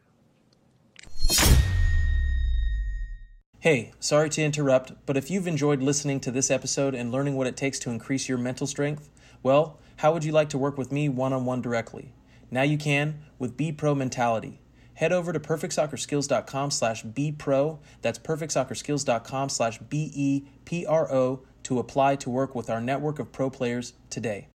Hey, 3.62 3.91
sorry 4.00 4.30
to 4.30 4.41
interrupt, 4.41 4.93
but 5.06 5.17
if 5.17 5.30
you've 5.30 5.45
enjoyed 5.45 5.82
listening 5.82 6.22
to 6.22 6.32
this 6.32 6.50
episode 6.50 6.95
and 6.95 7.12
learning 7.12 7.36
what 7.36 7.45
it 7.45 7.58
takes 7.58 7.78
to 7.80 7.89
increase 7.89 8.30
your 8.30 8.38
mental 8.38 8.65
strength, 8.65 9.10
well, 9.43 9.82
how 9.98 10.13
would 10.13 10.24
you 10.24 10.32
like 10.32 10.48
to 10.50 10.58
work 10.58 10.78
with 10.78 10.93
me 10.93 11.10
one 11.10 11.34
on 11.34 11.43
one 11.43 11.62
directly? 11.62 12.13
Now 12.50 12.62
you 12.62 12.78
can 12.78 13.19
with 13.38 13.58
Be 13.58 13.74
Pro 13.74 13.93
Mentality. 13.93 14.62
Head 14.93 15.12
over 15.12 15.34
to 15.34 15.41
perfectsoccerskills.com 15.41 16.72
slash 16.72 17.04
bpro, 17.04 17.80
that's 18.02 18.17
perfectsoccerskills.com 18.17 19.50
slash 19.50 19.78
B-E-P-R-O 19.80 21.41
to 21.63 21.80
apply 21.80 22.15
to 22.15 22.30
work 22.30 22.56
with 22.56 22.69
our 22.69 22.80
network 22.80 23.19
of 23.19 23.34
pro 23.34 23.50
players 23.50 23.91
today. 24.10 24.48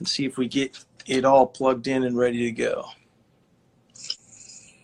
Let's 0.00 0.12
see 0.12 0.24
if 0.24 0.38
we 0.38 0.48
get 0.48 0.82
it 1.06 1.26
all 1.26 1.46
plugged 1.46 1.86
in 1.88 2.04
and 2.04 2.16
ready 2.16 2.38
to 2.44 2.52
go. 2.52 2.86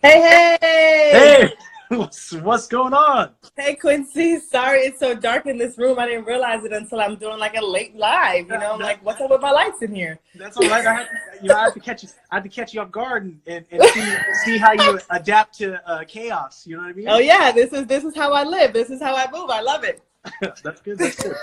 Hey, 0.07 0.57
hey! 0.61 1.09
Hey, 1.11 1.53
what's, 1.97 2.31
what's 2.31 2.69
going 2.69 2.95
on? 2.95 3.33
Hey, 3.57 3.75
Quincy. 3.75 4.39
Sorry 4.39 4.83
it's 4.83 5.01
so 5.01 5.17
dark 5.17 5.47
in 5.47 5.59
this 5.59 5.77
room. 5.79 5.99
I 5.99 6.07
didn't 6.07 6.27
realize 6.27 6.63
it 6.63 6.73
until 6.73 7.01
I'm 7.01 7.17
doing 7.17 7.41
like 7.41 7.57
a 7.57 7.61
late 7.61 7.97
live. 7.97 8.49
You 8.49 8.57
know, 8.57 8.75
I'm 8.75 8.79
like, 8.79 9.05
what's 9.05 9.21
up 9.21 9.31
with 9.31 9.41
my 9.41 9.51
lights 9.51 9.83
in 9.83 9.93
here? 9.93 10.21
That's 10.37 10.57
all 10.57 10.69
right. 10.69 10.87
I 10.87 10.95
have, 10.95 11.09
you 11.43 11.49
know, 11.49 11.57
I 11.57 11.65
have 11.65 11.75
to 11.75 11.81
catch 11.81 12.05
you. 12.05 12.09
I 12.31 12.37
have 12.37 12.45
to 12.45 12.49
catch 12.49 12.73
you 12.73 12.83
off 12.83 12.93
guard 12.93 13.25
and, 13.25 13.41
and, 13.49 13.67
and 13.73 13.83
see, 13.83 14.17
see 14.45 14.59
how 14.59 14.75
you 14.75 15.01
adapt 15.11 15.59
to 15.59 15.91
uh, 15.91 16.05
chaos. 16.05 16.65
You 16.69 16.77
know 16.77 16.83
what 16.83 16.91
I 16.91 16.93
mean? 16.93 17.09
Oh 17.09 17.19
yeah, 17.19 17.51
this 17.51 17.73
is 17.73 17.89
this 17.89 18.05
is 18.05 18.15
how 18.15 18.33
I 18.33 18.45
live. 18.45 18.73
This 18.73 18.91
is 18.91 19.03
how 19.03 19.17
I 19.17 19.29
move. 19.33 19.51
I 19.51 19.61
love 19.61 19.83
it. 19.83 20.03
that's 20.63 20.81
good. 20.81 20.99
That's 20.99 21.23
good. 21.23 21.37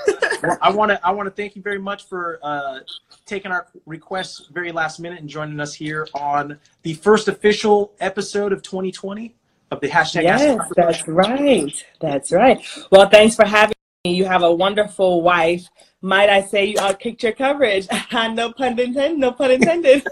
well, 0.44 0.58
I 0.62 0.72
want 0.72 0.92
to 0.92 1.06
I 1.06 1.12
want 1.12 1.28
to 1.28 1.32
thank 1.32 1.56
you 1.56 1.62
very 1.62 1.80
much 1.80 2.08
for 2.08 2.40
uh, 2.44 2.80
taking 3.26 3.52
our 3.52 3.68
requests 3.86 4.48
very 4.52 4.72
last 4.72 5.00
minute 5.00 5.20
and 5.20 5.30
joining 5.30 5.60
us 5.60 5.74
here 5.74 6.08
on 6.14 6.60
the 6.84 6.94
first 6.96 7.28
official 7.28 7.94
episode 8.00 8.54
of 8.54 8.62
2020 8.62 9.36
of 9.72 9.82
the 9.82 9.90
hashtag. 9.90 10.24
Yes, 10.24 10.72
that's 10.76 11.08
right. 11.08 11.86
That's 12.00 12.32
right. 12.32 12.66
Well, 12.92 13.10
thanks 13.10 13.36
for 13.36 13.46
having 13.46 13.76
me. 14.06 14.16
You 14.16 14.26
have 14.26 14.44
a 14.44 14.54
wonderful 14.54 15.22
wife. 15.22 15.68
Might 16.02 16.30
I 16.30 16.42
say 16.42 16.66
you 16.66 16.76
outkicked 16.76 17.24
your 17.24 17.32
coverage? 17.32 17.88
no 18.12 18.52
pun 18.52 18.78
intended. 18.80 19.18
No 19.18 19.32
pun 19.32 19.52
intended. 19.52 20.04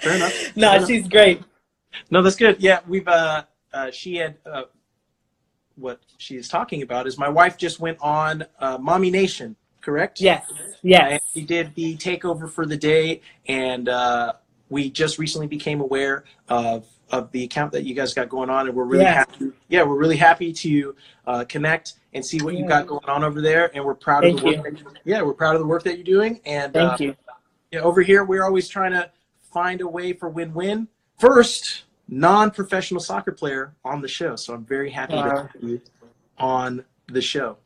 Fair 0.00 0.16
enough. 0.16 0.56
No, 0.56 0.68
Fair 0.68 0.76
enough. 0.76 0.88
she's 0.88 1.08
great. 1.08 1.42
No, 2.10 2.22
that's 2.22 2.36
good. 2.36 2.60
Yeah, 2.60 2.80
we've 2.88 3.06
uh, 3.06 3.44
uh 3.72 3.90
she 3.90 4.16
had 4.16 4.36
uh, 4.44 4.64
what 5.76 6.00
she's 6.18 6.48
talking 6.48 6.82
about 6.82 7.06
is 7.06 7.18
my 7.18 7.28
wife 7.28 7.56
just 7.56 7.80
went 7.80 7.98
on 8.00 8.44
uh, 8.58 8.78
Mommy 8.78 9.10
Nation, 9.10 9.56
correct? 9.80 10.20
Yes. 10.20 10.50
Yes. 10.82 11.12
And 11.12 11.20
she 11.32 11.42
did 11.42 11.74
the 11.74 11.96
takeover 11.96 12.50
for 12.50 12.66
the 12.66 12.76
day, 12.76 13.20
and 13.46 13.88
uh, 13.88 14.34
we 14.68 14.90
just 14.90 15.18
recently 15.18 15.46
became 15.46 15.80
aware 15.80 16.24
of 16.48 16.86
of 17.10 17.30
the 17.32 17.44
account 17.44 17.70
that 17.70 17.84
you 17.84 17.94
guys 17.94 18.14
got 18.14 18.28
going 18.30 18.48
on, 18.48 18.66
and 18.66 18.74
we're 18.74 18.84
really 18.84 19.04
Yes. 19.04 19.26
happy. 19.30 19.52
Yeah, 19.68 19.82
we're 19.82 19.98
really 19.98 20.16
happy 20.16 20.52
to 20.54 20.96
uh, 21.26 21.44
connect 21.44 21.94
and 22.14 22.24
see 22.24 22.40
what 22.42 22.54
you 22.54 22.60
Yeah. 22.62 22.68
got 22.68 22.86
going 22.86 23.04
on 23.06 23.22
over 23.22 23.40
there, 23.42 23.70
and 23.76 23.84
we're 23.84 23.94
proud 23.94 24.22
Thank 24.22 24.38
of 24.38 24.44
the 24.44 24.50
you. 24.50 24.56
work. 24.62 24.80
You, 24.80 24.86
yeah, 25.04 25.22
we're 25.22 25.34
proud 25.34 25.54
of 25.54 25.60
the 25.60 25.66
work 25.66 25.82
that 25.84 25.96
you're 25.96 26.04
doing, 26.04 26.40
and 26.46 26.72
Thank 26.72 26.92
uh, 26.92 27.04
you. 27.04 27.16
yeah, 27.70 27.80
over 27.80 28.00
here 28.00 28.24
we're 28.24 28.42
always 28.42 28.68
trying 28.68 28.92
to 28.92 29.10
find 29.52 29.80
a 29.82 29.86
way 29.86 30.12
for 30.14 30.28
win-win. 30.30 30.88
First, 31.18 31.84
non-professional 32.08 33.00
soccer 33.00 33.32
player 33.32 33.74
on 33.84 34.00
the 34.00 34.08
show, 34.08 34.36
so 34.36 34.54
I'm 34.54 34.64
very 34.64 34.90
happy 34.90 35.14
to 35.14 35.18
Wow. 35.18 35.36
have 35.52 35.62
you 35.62 35.80
on 36.38 36.84
the 37.08 37.20
show. 37.20 37.56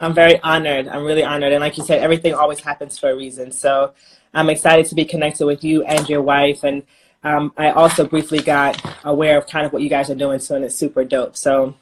I'm 0.00 0.14
very 0.14 0.40
honored. 0.42 0.88
I'm 0.88 1.04
really 1.04 1.24
honored. 1.24 1.52
And 1.52 1.60
like 1.60 1.76
you 1.76 1.84
said, 1.84 2.00
everything 2.02 2.32
always 2.34 2.60
happens 2.60 2.98
for 2.98 3.10
a 3.10 3.16
reason. 3.16 3.52
So 3.52 3.92
I'm 4.32 4.48
excited 4.48 4.86
to 4.86 4.94
be 4.94 5.04
connected 5.04 5.44
with 5.44 5.62
you 5.62 5.82
and 5.84 6.08
your 6.08 6.22
wife. 6.22 6.64
And 6.64 6.82
um, 7.22 7.52
I 7.58 7.70
also 7.70 8.06
briefly 8.06 8.40
got 8.40 8.80
aware 9.04 9.36
of 9.36 9.46
kind 9.46 9.66
of 9.66 9.72
what 9.74 9.82
you 9.82 9.90
guys 9.90 10.08
are 10.08 10.14
doing. 10.14 10.38
So 10.38 10.54
and 10.56 10.64
it's 10.64 10.74
super 10.74 11.04
dope. 11.04 11.36
So 11.36 11.74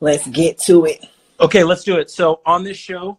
let's 0.00 0.26
get 0.28 0.58
to 0.60 0.84
it. 0.84 1.06
Okay, 1.40 1.64
let's 1.64 1.84
do 1.84 1.96
it. 1.96 2.10
So 2.10 2.40
on 2.44 2.64
this 2.64 2.76
show, 2.76 3.18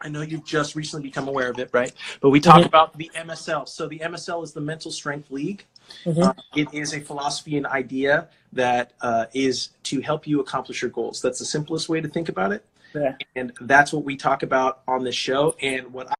I 0.00 0.08
know 0.08 0.22
you've 0.22 0.44
just 0.44 0.74
recently 0.74 1.06
become 1.08 1.28
aware 1.28 1.50
of 1.50 1.58
it, 1.58 1.68
right? 1.72 1.92
But 2.20 2.30
we 2.30 2.40
talk 2.40 2.62
Mhm. 2.62 2.66
about 2.66 2.96
the 2.96 3.10
MSL. 3.14 3.66
So 3.66 3.86
the 3.88 4.00
MSL 4.00 4.42
is 4.42 4.52
the 4.52 4.60
Mental 4.60 4.90
Strength 4.90 5.30
League. 5.30 5.66
Mhm. 6.04 6.22
Uh, 6.22 6.32
it 6.54 6.68
is 6.72 6.94
a 6.94 7.00
philosophy 7.00 7.56
and 7.56 7.66
idea 7.66 8.28
that 8.52 8.92
uh, 9.00 9.26
is 9.34 9.70
to 9.84 10.00
help 10.00 10.26
you 10.26 10.40
accomplish 10.40 10.82
your 10.82 10.90
goals. 10.90 11.20
That's 11.20 11.38
the 11.38 11.44
simplest 11.44 11.88
way 11.88 12.00
to 12.00 12.08
think 12.08 12.28
about 12.28 12.52
it. 12.52 12.64
Yeah. 12.94 13.16
And 13.34 13.52
that's 13.60 13.92
what 13.92 14.04
we 14.04 14.16
talk 14.16 14.42
about 14.42 14.82
on 14.88 15.04
this 15.04 15.14
show. 15.14 15.56
And 15.60 15.92
what 15.92 16.10
I, 16.10 16.14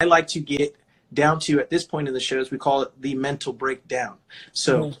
I 0.00 0.04
like 0.04 0.28
to 0.28 0.40
get 0.40 0.76
down 1.12 1.40
to 1.40 1.58
at 1.60 1.70
this 1.70 1.84
point 1.84 2.08
in 2.08 2.14
the 2.14 2.20
show 2.20 2.38
is 2.38 2.50
we 2.50 2.58
call 2.58 2.82
it 2.82 2.92
the 3.00 3.14
mental 3.14 3.52
breakdown. 3.52 4.18
So 4.52 4.80
Mhm. 4.80 4.98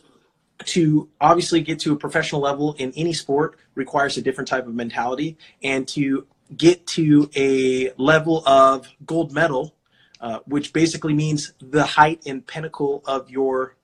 to 0.66 1.08
obviously 1.20 1.60
get 1.60 1.78
to 1.80 1.92
a 1.92 1.96
professional 1.96 2.40
level 2.40 2.74
in 2.78 2.92
any 2.96 3.12
sport 3.12 3.58
requires 3.74 4.16
a 4.16 4.22
different 4.22 4.48
type 4.48 4.66
of 4.66 4.74
mentality. 4.74 5.36
And 5.62 5.86
to 5.88 6.26
get 6.56 6.86
to 6.88 7.30
a 7.36 7.92
level 7.96 8.42
of 8.46 8.88
gold 9.06 9.32
medal, 9.32 9.74
uh, 10.20 10.40
which 10.46 10.72
basically 10.72 11.14
means 11.14 11.52
the 11.60 11.84
height 11.84 12.22
and 12.26 12.44
pinnacle 12.44 13.02
of 13.06 13.30
your 13.30 13.76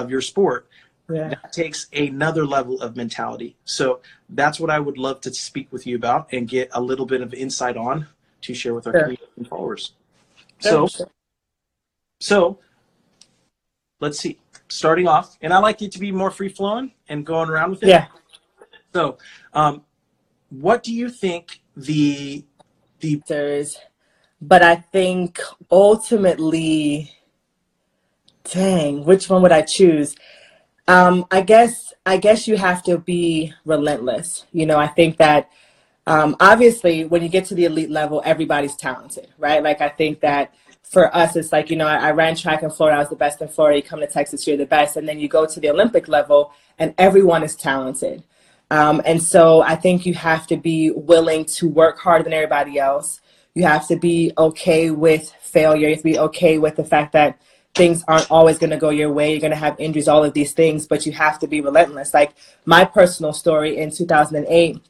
of 0.00 0.10
your 0.10 0.20
sport 0.20 0.66
Yeah. 1.08 1.28
that 1.28 1.52
takes 1.52 1.86
another 1.92 2.46
level 2.46 2.80
of 2.80 2.96
mentality. 2.96 3.56
So 3.64 4.00
that's 4.30 4.58
what 4.60 4.70
I 4.70 4.78
would 4.78 4.98
love 4.98 5.20
to 5.22 5.34
speak 5.34 5.72
with 5.72 5.86
you 5.86 5.96
about 5.96 6.28
and 6.32 6.48
get 6.48 6.70
a 6.72 6.80
little 6.80 7.06
bit 7.06 7.20
of 7.20 7.34
insight 7.34 7.76
on 7.76 8.06
to 8.42 8.54
share 8.54 8.74
with 8.74 8.86
our 8.86 8.92
community 8.92 9.22
and 9.36 9.46
followers. 9.48 9.92
So, 10.60 10.88
so 12.20 12.58
let's 14.00 14.18
see. 14.18 14.38
Starting 14.68 15.08
off, 15.08 15.36
and 15.42 15.52
I 15.52 15.58
like 15.58 15.82
it 15.82 15.90
to 15.92 15.98
be 15.98 16.12
more 16.12 16.30
free 16.30 16.48
flowing 16.48 16.92
and 17.08 17.26
going 17.26 17.50
around 17.50 17.70
with 17.70 17.82
it. 17.82 17.88
yeah. 17.88 18.06
So, 18.94 19.18
um, 19.52 19.84
what 20.50 20.82
do 20.82 20.92
you 20.94 21.10
think 21.10 21.60
the 21.76 22.44
the 23.00 23.20
but 24.42 24.62
I 24.62 24.76
think 24.76 25.40
ultimately, 25.70 27.12
dang, 28.44 29.04
which 29.04 29.28
one 29.28 29.42
would 29.42 29.52
I 29.52 29.62
choose? 29.62 30.16
Um, 30.88 31.26
I 31.30 31.42
guess 31.42 31.92
I 32.06 32.16
guess 32.16 32.48
you 32.48 32.56
have 32.56 32.82
to 32.84 32.98
be 32.98 33.52
relentless. 33.64 34.46
You 34.52 34.66
know, 34.66 34.78
I 34.78 34.88
think 34.88 35.18
that 35.18 35.50
um, 36.06 36.36
obviously 36.40 37.04
when 37.04 37.22
you 37.22 37.28
get 37.28 37.44
to 37.46 37.54
the 37.54 37.66
elite 37.66 37.90
level, 37.90 38.22
everybody's 38.24 38.74
talented, 38.76 39.28
right? 39.38 39.62
Like 39.62 39.80
I 39.80 39.88
think 39.88 40.20
that 40.20 40.54
for 40.82 41.14
us, 41.14 41.36
it's 41.36 41.52
like 41.52 41.70
you 41.70 41.76
know, 41.76 41.86
I, 41.86 42.08
I 42.08 42.10
ran 42.10 42.34
track 42.34 42.62
in 42.62 42.70
Florida. 42.70 42.96
I 42.96 43.00
was 43.00 43.10
the 43.10 43.16
best 43.16 43.40
in 43.40 43.48
Florida. 43.48 43.76
You 43.76 43.82
come 43.82 44.00
to 44.00 44.06
Texas, 44.06 44.46
you're 44.46 44.56
the 44.56 44.66
best, 44.66 44.96
and 44.96 45.08
then 45.08 45.20
you 45.20 45.28
go 45.28 45.46
to 45.46 45.60
the 45.60 45.70
Olympic 45.70 46.08
level, 46.08 46.52
and 46.78 46.94
everyone 46.98 47.44
is 47.44 47.54
talented. 47.54 48.24
Um, 48.70 49.02
and 49.04 49.22
so 49.22 49.62
I 49.62 49.76
think 49.76 50.06
you 50.06 50.14
have 50.14 50.46
to 50.48 50.56
be 50.56 50.90
willing 50.90 51.44
to 51.44 51.68
work 51.68 51.98
harder 51.98 52.24
than 52.24 52.32
everybody 52.32 52.78
else. 52.78 53.20
You 53.54 53.64
have 53.64 53.86
to 53.88 53.96
be 53.96 54.32
okay 54.38 54.90
with 54.90 55.32
failure. 55.40 55.88
You 55.88 55.94
have 55.94 55.98
to 55.98 56.04
be 56.04 56.18
okay 56.18 56.58
with 56.58 56.76
the 56.76 56.84
fact 56.84 57.12
that 57.12 57.40
things 57.74 58.04
aren't 58.08 58.30
always 58.30 58.58
going 58.58 58.70
to 58.70 58.76
go 58.76 58.90
your 58.90 59.12
way. 59.12 59.30
You're 59.30 59.40
going 59.40 59.52
to 59.52 59.56
have 59.56 59.78
injuries, 59.78 60.08
all 60.08 60.24
of 60.24 60.34
these 60.34 60.52
things, 60.52 60.86
but 60.86 61.06
you 61.06 61.12
have 61.12 61.38
to 61.40 61.46
be 61.46 61.60
relentless. 61.60 62.12
Like 62.12 62.34
my 62.64 62.84
personal 62.84 63.32
story 63.32 63.78
in 63.78 63.90
2008, 63.90 64.80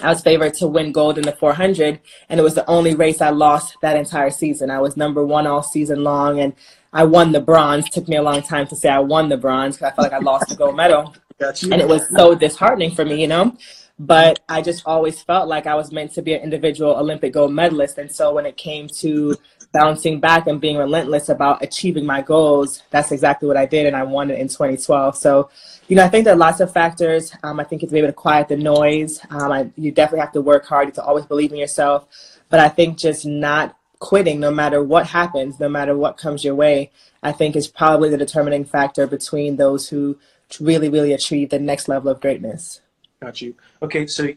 I 0.00 0.08
was 0.08 0.22
favored 0.22 0.54
to 0.54 0.66
win 0.66 0.90
gold 0.90 1.18
in 1.18 1.24
the 1.24 1.32
400, 1.32 2.00
and 2.30 2.40
it 2.40 2.42
was 2.42 2.54
the 2.54 2.68
only 2.68 2.94
race 2.94 3.20
I 3.20 3.28
lost 3.28 3.76
that 3.82 3.96
entire 3.96 4.30
season. 4.30 4.70
I 4.70 4.80
was 4.80 4.96
number 4.96 5.24
one 5.24 5.46
all 5.46 5.62
season 5.62 6.02
long, 6.02 6.40
and 6.40 6.54
I 6.94 7.04
won 7.04 7.32
the 7.32 7.40
bronze. 7.40 7.90
took 7.90 8.08
me 8.08 8.16
a 8.16 8.22
long 8.22 8.42
time 8.42 8.66
to 8.68 8.76
say 8.76 8.88
I 8.88 9.00
won 9.00 9.28
the 9.28 9.36
bronze 9.36 9.76
because 9.76 9.92
I 9.92 9.94
felt 9.94 10.12
like 10.12 10.20
I 10.20 10.24
lost 10.24 10.48
the 10.48 10.56
gold 10.56 10.76
medal 10.76 11.14
and 11.40 11.80
it 11.80 11.88
was 11.88 12.08
so 12.16 12.34
disheartening 12.34 12.94
for 12.94 13.04
me, 13.04 13.20
you 13.20 13.28
know. 13.28 13.56
But 13.98 14.40
I 14.48 14.62
just 14.62 14.82
always 14.86 15.22
felt 15.22 15.48
like 15.48 15.66
I 15.66 15.74
was 15.74 15.92
meant 15.92 16.12
to 16.14 16.22
be 16.22 16.34
an 16.34 16.42
individual 16.42 16.92
Olympic 16.92 17.34
gold 17.34 17.52
medalist, 17.52 17.98
and 17.98 18.10
so 18.10 18.32
when 18.34 18.46
it 18.46 18.56
came 18.56 18.88
to 19.00 19.36
bouncing 19.72 20.20
back 20.20 20.46
and 20.46 20.60
being 20.60 20.76
relentless 20.76 21.28
about 21.28 21.62
achieving 21.62 22.04
my 22.04 22.20
goals, 22.22 22.82
that's 22.90 23.10
exactly 23.10 23.48
what 23.48 23.56
I 23.56 23.66
did, 23.66 23.86
and 23.86 23.96
I 23.96 24.02
won 24.04 24.30
it 24.30 24.38
in 24.38 24.48
2012. 24.48 25.16
So, 25.16 25.50
you 25.88 25.96
know, 25.96 26.04
I 26.04 26.08
think 26.08 26.24
there 26.24 26.34
are 26.34 26.38
lots 26.38 26.60
of 26.60 26.72
factors. 26.72 27.34
Um, 27.42 27.58
I 27.58 27.64
think 27.64 27.82
you 27.82 27.88
have 27.88 27.96
able 27.96 28.08
to 28.08 28.12
quiet 28.12 28.48
the 28.48 28.56
noise. 28.56 29.20
Um, 29.30 29.50
I, 29.50 29.70
you 29.76 29.90
definitely 29.90 30.20
have 30.20 30.32
to 30.32 30.40
work 30.40 30.66
hard. 30.66 30.84
You 30.84 30.88
have 30.88 30.96
to 30.96 31.04
always 31.04 31.26
believe 31.26 31.52
in 31.52 31.58
yourself. 31.58 32.06
But 32.50 32.60
I 32.60 32.68
think 32.68 32.98
just 32.98 33.24
not 33.24 33.76
quitting, 33.98 34.40
no 34.40 34.50
matter 34.50 34.82
what 34.82 35.06
happens, 35.06 35.58
no 35.58 35.68
matter 35.68 35.96
what 35.96 36.18
comes 36.18 36.44
your 36.44 36.54
way, 36.54 36.90
I 37.22 37.32
think 37.32 37.56
is 37.56 37.68
probably 37.68 38.10
the 38.10 38.18
determining 38.18 38.64
factor 38.64 39.06
between 39.06 39.56
those 39.56 39.88
who 39.88 40.18
really, 40.60 40.88
really 40.88 41.12
achieve 41.12 41.50
the 41.50 41.58
next 41.58 41.88
level 41.88 42.10
of 42.10 42.20
greatness. 42.20 42.80
Got 43.20 43.40
you. 43.40 43.54
Okay, 43.80 44.06
so 44.06 44.28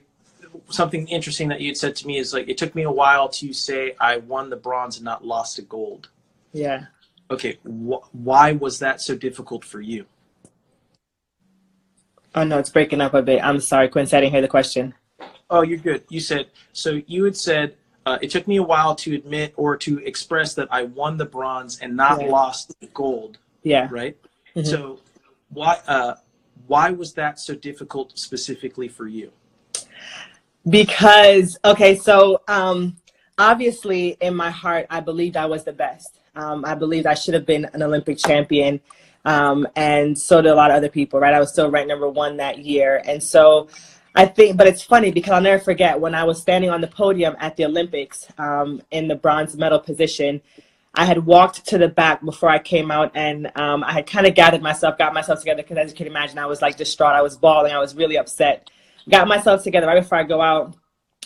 something 0.69 1.07
interesting 1.07 1.47
that 1.49 1.61
you 1.61 1.67
had 1.67 1.77
said 1.77 1.95
to 1.97 2.07
me 2.07 2.17
is 2.17 2.33
like 2.33 2.47
it 2.49 2.57
took 2.57 2.73
me 2.75 2.83
a 2.83 2.91
while 2.91 3.29
to 3.29 3.53
say 3.53 3.95
I 3.99 4.17
won 4.17 4.49
the 4.49 4.55
bronze 4.55 4.97
and 4.97 5.05
not 5.05 5.25
lost 5.25 5.59
a 5.59 5.61
gold. 5.61 6.09
Yeah. 6.53 6.85
Okay, 7.31 7.57
wh- 7.63 8.03
why 8.13 8.51
was 8.53 8.79
that 8.79 9.01
so 9.01 9.15
difficult 9.15 9.63
for 9.65 9.81
you? 9.81 10.05
Oh 12.33 12.43
no, 12.43 12.59
it's 12.59 12.69
breaking 12.69 13.01
up 13.01 13.13
a 13.13 13.21
bit. 13.21 13.43
I'm 13.43 13.59
sorry, 13.59 13.87
Quincy. 13.87 14.15
I 14.15 14.19
didn't 14.21 14.33
hear 14.33 14.41
the 14.41 14.47
question. 14.47 14.93
Oh, 15.49 15.61
you're 15.61 15.77
good. 15.79 16.03
You 16.09 16.19
said 16.19 16.47
so. 16.73 17.01
You 17.07 17.23
had 17.23 17.37
said 17.37 17.75
uh, 18.05 18.17
it 18.21 18.29
took 18.29 18.47
me 18.47 18.57
a 18.57 18.63
while 18.63 18.95
to 18.95 19.15
admit 19.15 19.53
or 19.55 19.77
to 19.77 19.99
express 20.05 20.53
that 20.55 20.67
I 20.71 20.83
won 20.83 21.17
the 21.17 21.25
bronze 21.25 21.79
and 21.79 21.95
not 21.95 22.21
Yeah. 22.21 22.27
lost 22.27 22.77
the 22.79 22.87
gold. 22.87 23.37
Yeah. 23.63 23.87
Right. 23.89 24.17
Mhm. 24.55 24.65
So 24.67 24.99
why 25.49 25.79
uh, 25.87 26.15
why 26.67 26.89
was 26.91 27.13
that 27.13 27.39
so 27.39 27.55
difficult 27.55 28.17
specifically 28.17 28.87
for 28.87 29.07
you? 29.07 29.31
Because 30.67 31.59
okay, 31.63 31.95
so 31.95 32.41
um, 32.47 32.97
obviously 33.37 34.17
in 34.21 34.35
my 34.35 34.49
heart, 34.49 34.87
I 34.89 34.99
believed 34.99 35.37
I 35.37 35.45
was 35.45 35.63
the 35.63 35.73
best. 35.73 36.19
Um, 36.35 36.65
I 36.65 36.73
believed 36.75 37.05
I 37.05 37.13
should 37.13 37.35
have 37.35 37.45
been 37.45 37.65
an 37.73 37.83
Olympic 37.83 38.17
champion, 38.17 38.81
um, 39.25 39.67
and 39.75 40.17
so 40.17 40.41
did 40.41 40.51
a 40.51 40.55
lot 40.55 40.71
of 40.71 40.77
other 40.77 40.89
people. 40.89 41.19
Right, 41.19 41.33
I 41.33 41.39
was 41.39 41.51
still 41.51 41.69
ranked 41.69 41.89
number 41.89 42.09
one 42.09 42.37
that 42.37 42.59
year, 42.59 43.03
and 43.05 43.21
so 43.21 43.67
I 44.15 44.25
think. 44.25 44.57
But 44.57 44.65
it's 44.67 44.81
funny 44.81 45.11
because 45.11 45.33
I'll 45.33 45.41
never 45.41 45.63
forget 45.63 45.99
when 45.99 46.15
I 46.15 46.23
was 46.23 46.41
standing 46.41 46.71
on 46.71 46.81
the 46.81 46.87
podium 46.87 47.35
at 47.39 47.55
the 47.57 47.65
Olympics 47.65 48.27
um, 48.39 48.81
in 48.89 49.07
the 49.07 49.15
bronze 49.15 49.55
medal 49.55 49.79
position. 49.79 50.41
I 50.97 51.05
had 51.05 51.25
walked 51.25 51.67
to 51.67 51.77
the 51.77 51.89
back 51.89 52.23
before 52.23 52.49
I 52.49 52.57
came 52.57 52.89
out, 52.89 53.11
and 53.15 53.51
um, 53.55 53.83
I 53.83 53.91
had 53.91 54.07
kind 54.07 54.25
of 54.25 54.33
gathered 54.33 54.61
myself, 54.63 54.97
got 54.97 55.13
myself 55.13 55.39
together 55.39 55.61
because, 55.61 55.77
as 55.77 55.91
you 55.91 55.97
can 55.97 56.07
imagine, 56.07 56.39
I 56.39 56.45
was 56.47 56.61
like 56.61 56.77
distraught. 56.77 57.13
I 57.13 57.21
was 57.21 57.37
bawling. 57.37 57.73
I 57.73 57.79
was 57.79 57.95
really 57.95 58.17
upset. 58.17 58.71
Got 59.09 59.27
myself 59.27 59.63
together 59.63 59.87
right 59.87 60.01
before 60.01 60.17
I 60.17 60.23
go 60.23 60.41
out. 60.41 60.75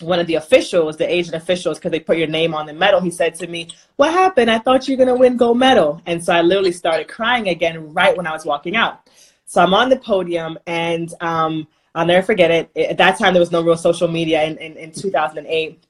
One 0.01 0.19
of 0.19 0.27
the 0.27 0.35
officials, 0.35 0.95
the 0.95 1.11
Asian 1.11 1.35
officials, 1.35 1.77
because 1.77 1.91
they 1.91 1.99
put 1.99 2.17
your 2.17 2.27
name 2.27 2.53
on 2.53 2.65
the 2.65 2.73
medal, 2.73 3.01
he 3.01 3.11
said 3.11 3.35
to 3.35 3.47
me, 3.47 3.67
"What 3.97 4.13
happened? 4.13 4.49
I 4.49 4.59
thought 4.59 4.87
you 4.87 4.95
were 4.95 5.05
gonna 5.05 5.17
win 5.17 5.35
gold 5.35 5.57
medal." 5.57 6.01
And 6.05 6.23
so 6.23 6.33
I 6.33 6.41
literally 6.41 6.71
started 6.71 7.07
crying 7.07 7.49
again 7.49 7.93
right 7.93 8.15
when 8.15 8.25
I 8.25 8.31
was 8.31 8.45
walking 8.45 8.75
out. 8.77 9.09
So 9.45 9.61
I'm 9.61 9.73
on 9.73 9.89
the 9.89 9.97
podium, 9.97 10.57
and 10.67 11.13
um, 11.21 11.67
I'll 11.95 12.05
never 12.05 12.25
forget 12.25 12.51
it. 12.51 12.71
At 12.77 12.97
that 12.97 13.17
time, 13.17 13.33
there 13.33 13.41
was 13.41 13.51
no 13.51 13.61
real 13.61 13.75
social 13.75 14.07
media 14.07 14.43
in, 14.43 14.57
in, 14.57 14.77
in 14.77 14.91
2008. 14.91 15.83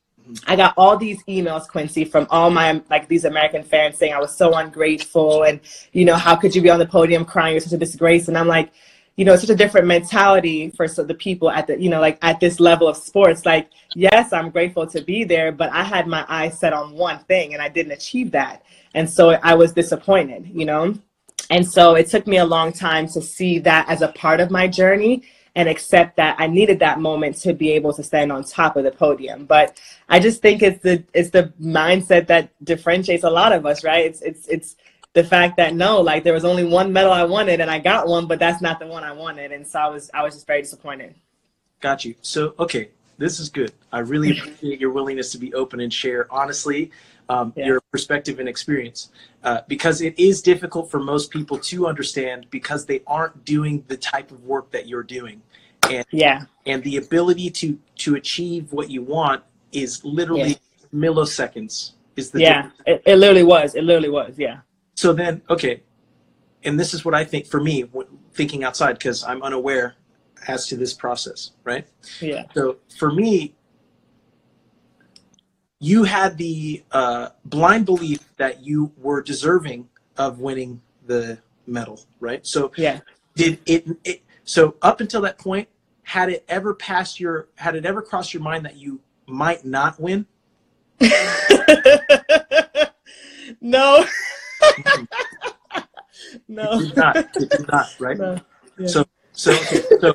I 0.47 0.56
got 0.56 0.73
all 0.78 0.97
these 0.97 1.23
emails, 1.25 1.67
Quincy, 1.67 2.06
from 2.06 2.28
all 2.30 2.49
my 2.49 2.82
like 2.89 3.08
these 3.08 3.25
American 3.25 3.63
fans 3.63 3.97
saying 3.97 4.13
I 4.13 4.19
was 4.19 4.36
so 4.36 4.54
ungrateful 4.54 5.43
and 5.43 5.60
you 5.91 6.06
know 6.06 6.15
how 6.15 6.36
could 6.36 6.56
you 6.56 6.62
be 6.62 6.69
on 6.69 6.80
the 6.80 6.86
podium 6.86 7.25
crying? 7.25 7.54
You're 7.54 7.62
such 7.62 7.73
a 7.73 7.78
disgrace. 7.78 8.28
And 8.28 8.38
I'm 8.38 8.47
like, 8.47 8.71
you 9.19 9.25
know, 9.25 9.34
it's 9.34 9.41
such 9.41 9.49
a 9.49 9.55
different 9.55 9.86
mentality 9.86 10.69
for 10.69 10.88
so 10.88 11.03
the 11.03 11.13
people 11.13 11.51
at 11.51 11.67
the 11.67 11.77
you 11.77 11.89
know 11.89 11.99
like 11.99 12.17
at 12.21 12.39
this 12.39 12.58
level 12.58 12.88
of 12.88 12.95
sports. 12.95 13.45
Like, 13.45 13.69
yes, 13.93 14.32
I'm 14.32 14.49
grateful 14.49 14.88
to 14.88 15.01
be 15.01 15.25
there, 15.25 15.51
but 15.51 15.69
I 15.73 15.84
had 15.84 16.08
my 16.08 16.25
eyes 16.29 16.58
set 16.58 16.71
on 16.71 16.93
one 16.93 17.19
thing 17.25 17.53
and 17.53 17.62
I 17.62 17.67
didn't 17.67 17.91
achieve 17.91 18.32
that, 18.32 18.63
and 18.95 19.10
so 19.10 19.32
I 19.32 19.55
was 19.55 19.73
disappointed. 19.73 20.49
You 20.53 20.63
know, 20.63 20.97
and 21.49 21.67
so 21.67 21.95
it 21.95 22.08
took 22.08 22.27
me 22.27 22.38
a 22.38 22.45
long 22.45 22.71
time 22.71 23.10
to 23.10 23.21
see 23.21 23.60
that 23.60 23.89
as 23.89 24.01
a 24.01 24.08
part 24.08 24.39
of 24.39 24.51
my 24.51 24.69
journey 24.69 25.23
and 25.53 25.67
accept 25.67 26.15
that 26.15 26.38
I 26.39 26.47
needed 26.47 26.79
that 26.79 27.01
moment 27.01 27.36
to 27.41 27.53
be 27.53 27.71
able 27.71 27.91
to 27.95 28.03
stand 28.03 28.32
on 28.32 28.45
top 28.45 28.77
of 28.77 28.86
the 28.86 28.91
podium. 28.91 29.43
But 29.43 29.77
I 30.08 30.21
just 30.21 30.41
think 30.41 30.62
it's 30.62 30.82
the 30.82 31.03
it's 31.13 31.32
the 31.32 31.51
mindset 31.62 32.27
that 32.27 32.51
differentiates 32.63 33.25
a 33.25 33.29
lot 33.29 33.51
of 33.51 33.65
us, 33.65 33.84
right? 33.84 34.05
It's 34.05 34.21
it's 34.21 34.47
it's 34.47 34.75
the 35.13 35.24
fact 35.24 35.58
that 35.58 35.74
no, 35.74 36.02
like 36.02 36.24
there 36.24 36.34
was 36.34 36.45
only 36.45 36.63
one 36.63 36.93
medal 36.93 37.12
I 37.12 37.24
wanted 37.24 37.62
and 37.62 37.69
I 37.69 37.80
got 37.80 38.08
one, 38.08 38.28
but 38.28 38.39
that's 38.39 38.62
not 38.62 38.80
the 38.80 38.88
one 38.88 39.04
I 39.04 39.12
wanted. 39.12 39.52
And 39.52 39.65
so 39.65 39.80
I 39.80 39.88
was 39.88 40.10
I 40.13 40.24
was 40.24 40.36
just 40.36 40.48
very 40.48 40.62
disappointed. 40.62 41.15
Got 41.82 42.06
you. 42.06 42.15
So, 42.22 42.54
okay, 42.60 42.89
this 43.17 43.39
is 43.39 43.50
good. 43.50 43.72
I 43.91 44.00
really 44.00 44.32
appreciate 44.38 44.80
your 44.80 44.91
willingness 44.91 45.32
to 45.32 45.38
be 45.38 45.54
open 45.54 45.80
and 45.80 45.91
share 45.91 46.28
honestly 46.32 46.91
um, 47.30 47.54
Yeah. 47.56 47.65
your 47.67 47.82
perspective 47.91 48.39
and 48.39 48.50
experience 48.50 49.10
uh, 49.43 49.62
because 49.67 50.02
it 50.02 50.17
is 50.19 50.41
difficult 50.41 50.91
for 50.91 51.00
most 51.00 51.32
people 51.32 51.58
to 51.60 51.88
understand 51.88 52.48
because 52.50 52.86
they 52.86 53.02
aren't 53.08 53.45
doing 53.45 53.84
the 53.88 53.98
type 53.98 54.32
of 54.32 54.43
work 54.45 54.72
that 54.72 54.88
you're 54.88 55.04
doing, 55.04 55.41
and 55.89 56.06
Yeah. 56.12 56.43
and 56.65 56.84
the 56.84 56.98
ability 56.98 57.50
to 57.52 57.80
to 57.98 58.15
achieve 58.15 58.72
what 58.74 58.89
you 58.89 59.02
want 59.02 59.43
is 59.72 60.04
literally 60.04 60.58
milliseconds. 60.93 61.91
Is 62.15 62.32
the 62.32 62.41
Yeah. 62.41 62.72
It, 62.86 63.02
it 63.06 63.15
literally 63.15 63.43
was. 63.43 63.76
It 63.76 63.84
literally 63.84 64.10
was. 64.10 64.36
Yeah. 64.38 64.60
So 65.00 65.14
then, 65.14 65.42
okay, 65.50 65.82
and 66.66 66.78
this 66.78 66.94
is 66.94 67.06
what 67.06 67.14
I 67.14 67.24
think 67.24 67.46
for 67.46 67.62
me, 67.62 67.86
thinking 68.34 68.66
outside 68.66 68.97
because 68.97 69.24
I'm 69.24 69.41
unaware 69.41 69.95
as 70.50 70.68
to 70.68 70.76
this 70.76 70.93
process, 70.93 71.52
right? 71.64 71.88
Yeah. 72.20 72.43
So 72.54 72.80
for 72.97 73.10
me, 73.10 73.56
you 75.80 76.04
had 76.04 76.38
the 76.38 76.84
uh, 76.91 77.30
blind 77.45 77.86
belief 77.86 78.20
that 78.36 78.62
you 78.62 78.91
were 78.97 79.22
deserving 79.22 79.88
of 80.18 80.41
winning 80.41 80.82
the 81.08 81.38
medal, 81.66 82.02
right? 82.20 82.45
So 82.45 82.74
Yeah. 82.76 83.00
did 83.36 83.60
it, 83.68 83.88
it? 84.04 84.22
So 84.43 84.76
up 84.82 85.00
until 85.00 85.22
that 85.22 85.38
point, 85.38 85.70
had 86.04 86.28
it 86.28 86.43
ever 86.50 86.74
passed 86.74 87.22
your? 87.22 87.47
Had 87.56 87.78
it 87.78 87.86
ever 87.86 88.02
crossed 88.02 88.34
your 88.34 88.43
mind 88.43 88.66
that 88.66 88.76
you 88.76 89.00
might 89.28 89.64
not 89.64 89.97
win? 89.97 90.26
no. 93.62 94.04
It 94.78 96.41
no. 96.47 96.80
did 96.80 96.97
not. 96.97 97.15
It 97.15 97.49
did 97.49 97.67
not. 97.72 97.95
Right. 97.99 98.17
No. 98.17 98.39
Yeah. 98.78 98.88
So 98.88 99.05
so 99.34 99.51
okay, 99.53 99.84
so 100.01 100.13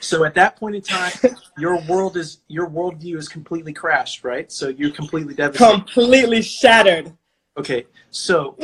so 0.00 0.24
at 0.24 0.34
that 0.34 0.56
point 0.56 0.76
in 0.76 0.82
time, 0.82 1.12
your 1.58 1.80
world 1.82 2.16
is 2.16 2.38
your 2.48 2.68
worldview 2.68 3.16
is 3.16 3.28
completely 3.28 3.72
crashed, 3.72 4.24
right? 4.24 4.50
So 4.50 4.68
you're 4.68 4.90
completely 4.90 5.34
devastated. 5.34 5.72
Completely 5.72 6.42
shattered. 6.42 7.12
Okay, 7.58 7.86
so 8.10 8.56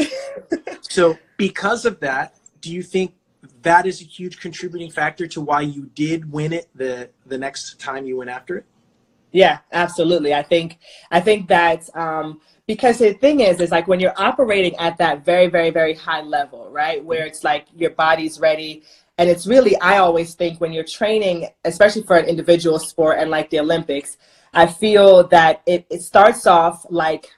so 0.80 1.18
because 1.36 1.84
of 1.84 2.00
that, 2.00 2.36
do 2.60 2.72
you 2.72 2.82
think 2.82 3.14
that 3.62 3.86
is 3.86 4.00
a 4.00 4.04
huge 4.04 4.40
contributing 4.40 4.90
factor 4.90 5.26
to 5.26 5.40
why 5.40 5.60
you 5.60 5.90
did 5.94 6.30
win 6.30 6.52
it 6.52 6.68
the 6.74 7.10
the 7.26 7.38
next 7.38 7.78
time 7.78 8.06
you 8.06 8.16
went 8.16 8.30
after 8.30 8.58
it. 8.58 8.66
Yeah, 9.30 9.58
absolutely. 9.72 10.34
I 10.34 10.42
think 10.42 10.78
I 11.10 11.20
think 11.20 11.48
that 11.48 11.94
um, 11.94 12.40
because 12.68 12.98
the 12.98 13.14
thing 13.14 13.40
is, 13.40 13.60
is 13.60 13.70
like 13.70 13.88
when 13.88 13.98
you're 13.98 14.20
operating 14.20 14.76
at 14.76 14.98
that 14.98 15.24
very, 15.24 15.46
very, 15.46 15.70
very 15.70 15.94
high 15.94 16.20
level, 16.20 16.68
right, 16.70 17.02
where 17.02 17.24
it's 17.24 17.42
like 17.42 17.66
your 17.74 17.90
body's 17.90 18.38
ready, 18.38 18.82
and 19.16 19.28
it's 19.30 19.46
really 19.46 19.74
I 19.80 19.98
always 19.98 20.34
think 20.34 20.60
when 20.60 20.72
you're 20.74 20.84
training, 20.84 21.48
especially 21.64 22.02
for 22.02 22.18
an 22.18 22.26
individual 22.26 22.78
sport 22.78 23.18
and 23.18 23.30
like 23.30 23.48
the 23.48 23.58
Olympics, 23.58 24.18
I 24.52 24.66
feel 24.66 25.26
that 25.28 25.62
it, 25.66 25.86
it 25.88 26.02
starts 26.02 26.46
off 26.46 26.84
like 26.90 27.30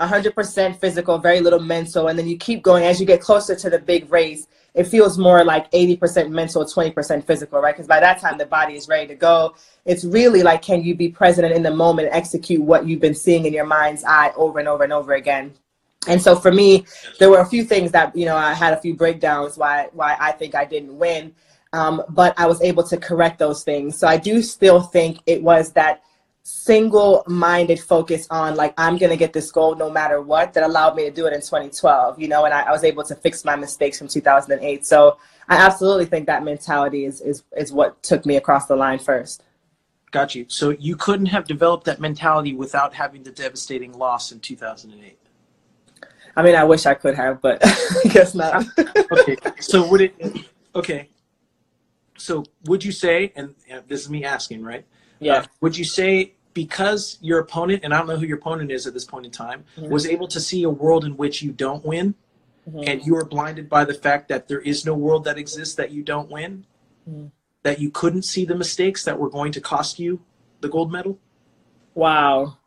100% 0.00 0.76
physical, 0.80 1.18
very 1.18 1.40
little 1.40 1.60
mental, 1.60 2.08
and 2.08 2.18
then 2.18 2.28
you 2.28 2.36
keep 2.36 2.62
going 2.62 2.84
as 2.84 3.00
you 3.00 3.06
get 3.06 3.20
closer 3.20 3.54
to 3.56 3.70
the 3.70 3.78
big 3.78 4.10
race 4.12 4.46
it 4.78 4.86
feels 4.86 5.18
more 5.18 5.44
like 5.44 5.68
80% 5.72 6.30
mental, 6.30 6.64
20% 6.64 7.24
physical, 7.24 7.60
right? 7.60 7.74
Because 7.74 7.88
by 7.88 7.98
that 7.98 8.20
time, 8.20 8.38
the 8.38 8.46
body 8.46 8.74
is 8.74 8.86
ready 8.86 9.08
to 9.08 9.16
go. 9.16 9.56
It's 9.84 10.04
really 10.04 10.44
like, 10.44 10.62
can 10.62 10.82
you 10.84 10.94
be 10.94 11.08
present 11.08 11.52
in 11.52 11.64
the 11.64 11.74
moment, 11.74 12.10
execute 12.12 12.62
what 12.62 12.86
you've 12.86 13.00
been 13.00 13.14
seeing 13.14 13.44
in 13.46 13.52
your 13.52 13.66
mind's 13.66 14.04
eye 14.04 14.32
over 14.36 14.60
and 14.60 14.68
over 14.68 14.84
and 14.84 14.92
over 14.92 15.14
again? 15.14 15.52
And 16.06 16.22
so 16.22 16.36
for 16.36 16.52
me, 16.52 16.86
there 17.18 17.28
were 17.28 17.40
a 17.40 17.46
few 17.46 17.64
things 17.64 17.90
that, 17.90 18.14
you 18.14 18.24
know, 18.24 18.36
I 18.36 18.54
had 18.54 18.72
a 18.72 18.80
few 18.80 18.94
breakdowns 18.94 19.58
why, 19.58 19.88
why 19.92 20.16
I 20.20 20.30
think 20.30 20.54
I 20.54 20.64
didn't 20.64 20.96
win. 20.96 21.34
Um, 21.72 22.02
but 22.08 22.38
I 22.38 22.46
was 22.46 22.62
able 22.62 22.84
to 22.84 22.96
correct 22.96 23.40
those 23.40 23.64
things. 23.64 23.98
So 23.98 24.06
I 24.06 24.16
do 24.16 24.42
still 24.42 24.80
think 24.80 25.18
it 25.26 25.42
was 25.42 25.72
that 25.72 26.02
single 26.48 27.22
minded 27.26 27.78
focus 27.78 28.26
on 28.30 28.56
like 28.56 28.72
i'm 28.78 28.98
to 28.98 29.16
get 29.16 29.34
this 29.34 29.52
goal 29.52 29.74
no 29.74 29.90
matter 29.90 30.22
what 30.22 30.54
that 30.54 30.62
allowed 30.62 30.96
me 30.96 31.04
to 31.04 31.10
do 31.10 31.26
it 31.26 31.34
in 31.34 31.40
2012 31.40 32.18
you 32.18 32.26
know 32.26 32.46
and 32.46 32.54
I, 32.54 32.62
I, 32.62 32.70
was 32.70 32.84
able 32.84 33.04
to 33.04 33.14
fix 33.14 33.44
my 33.44 33.54
mistakes 33.54 33.98
from 33.98 34.08
2008 34.08 34.86
so 34.86 35.18
i 35.50 35.56
absolutely 35.56 36.06
think 36.06 36.24
that 36.24 36.42
mentality 36.42 37.04
is 37.04 37.20
is 37.20 37.42
is 37.54 37.70
what 37.70 38.02
took 38.02 38.24
me 38.24 38.36
across 38.36 38.64
the 38.64 38.76
line 38.76 38.98
first. 38.98 39.44
Got 40.10 40.34
you. 40.34 40.46
So 40.48 40.70
you 40.70 40.96
couldn't 40.96 41.26
have 41.26 41.46
developed 41.46 41.84
that 41.84 42.00
mentality 42.00 42.54
without 42.54 42.94
having 42.94 43.24
the 43.24 43.30
devastating 43.30 43.92
loss 43.92 44.32
in 44.32 44.40
2008 44.40 45.18
i 46.34 46.42
mean 46.42 46.54
i 46.54 46.64
wish 46.64 46.86
i 46.86 46.94
could 46.94 47.14
have 47.14 47.42
but 47.42 47.58
i 48.04 48.08
guess 48.08 48.34
not. 48.34 48.64
Okay. 49.12 49.36
So 49.60 49.86
would 49.88 50.00
it 50.00 50.14
okay. 50.74 51.08
So 52.16 52.44
would 52.64 52.82
you 52.82 52.92
say 52.92 53.32
and 53.36 53.54
this 53.86 54.00
is 54.00 54.08
me 54.08 54.24
asking 54.24 54.62
right? 54.62 54.86
Yeah. 55.20 55.34
Uh, 55.34 55.44
would 55.60 55.76
you 55.76 55.84
say 55.84 56.34
because 56.58 57.18
your 57.20 57.38
opponent, 57.38 57.84
and 57.84 57.94
I 57.94 57.98
don't 57.98 58.08
know 58.08 58.16
who 58.16 58.26
your 58.26 58.38
opponent 58.38 58.72
is 58.72 58.84
at 58.88 58.92
this 58.92 59.04
point 59.04 59.24
in 59.24 59.30
time, 59.30 59.64
mm-hmm. 59.76 59.92
was 59.92 60.06
able 60.06 60.26
to 60.26 60.40
see 60.40 60.64
a 60.64 60.70
world 60.70 61.04
in 61.04 61.16
which 61.16 61.40
you 61.40 61.52
don't 61.52 61.84
win, 61.84 62.16
mm-hmm. 62.68 62.82
and 62.84 63.06
you 63.06 63.14
are 63.14 63.24
blinded 63.24 63.68
by 63.68 63.84
the 63.84 63.94
fact 63.94 64.28
that 64.30 64.48
there 64.48 64.60
is 64.62 64.84
no 64.84 64.94
world 64.94 65.22
that 65.22 65.38
exists 65.38 65.76
that 65.76 65.92
you 65.92 66.02
don't 66.02 66.28
win, 66.28 66.66
mm-hmm. 67.08 67.26
that 67.62 67.78
you 67.78 67.90
couldn't 67.90 68.22
see 68.22 68.44
the 68.44 68.56
mistakes 68.56 69.04
that 69.04 69.16
were 69.16 69.30
going 69.30 69.52
to 69.52 69.60
cost 69.60 70.00
you 70.00 70.20
the 70.60 70.68
gold 70.68 70.90
medal? 70.90 71.16
Wow. 71.94 72.58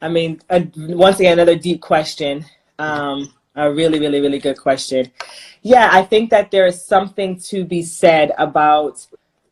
I 0.00 0.08
mean, 0.08 0.40
uh, 0.48 0.60
once 0.74 1.20
again, 1.20 1.34
another 1.34 1.56
deep 1.56 1.82
question. 1.82 2.46
Um, 2.78 3.34
a 3.54 3.70
really, 3.70 4.00
really, 4.00 4.20
really 4.22 4.38
good 4.38 4.58
question. 4.58 5.12
Yeah, 5.60 5.90
I 5.92 6.02
think 6.02 6.30
that 6.30 6.50
there 6.50 6.66
is 6.66 6.82
something 6.82 7.38
to 7.50 7.64
be 7.64 7.82
said 7.82 8.32
about. 8.38 9.06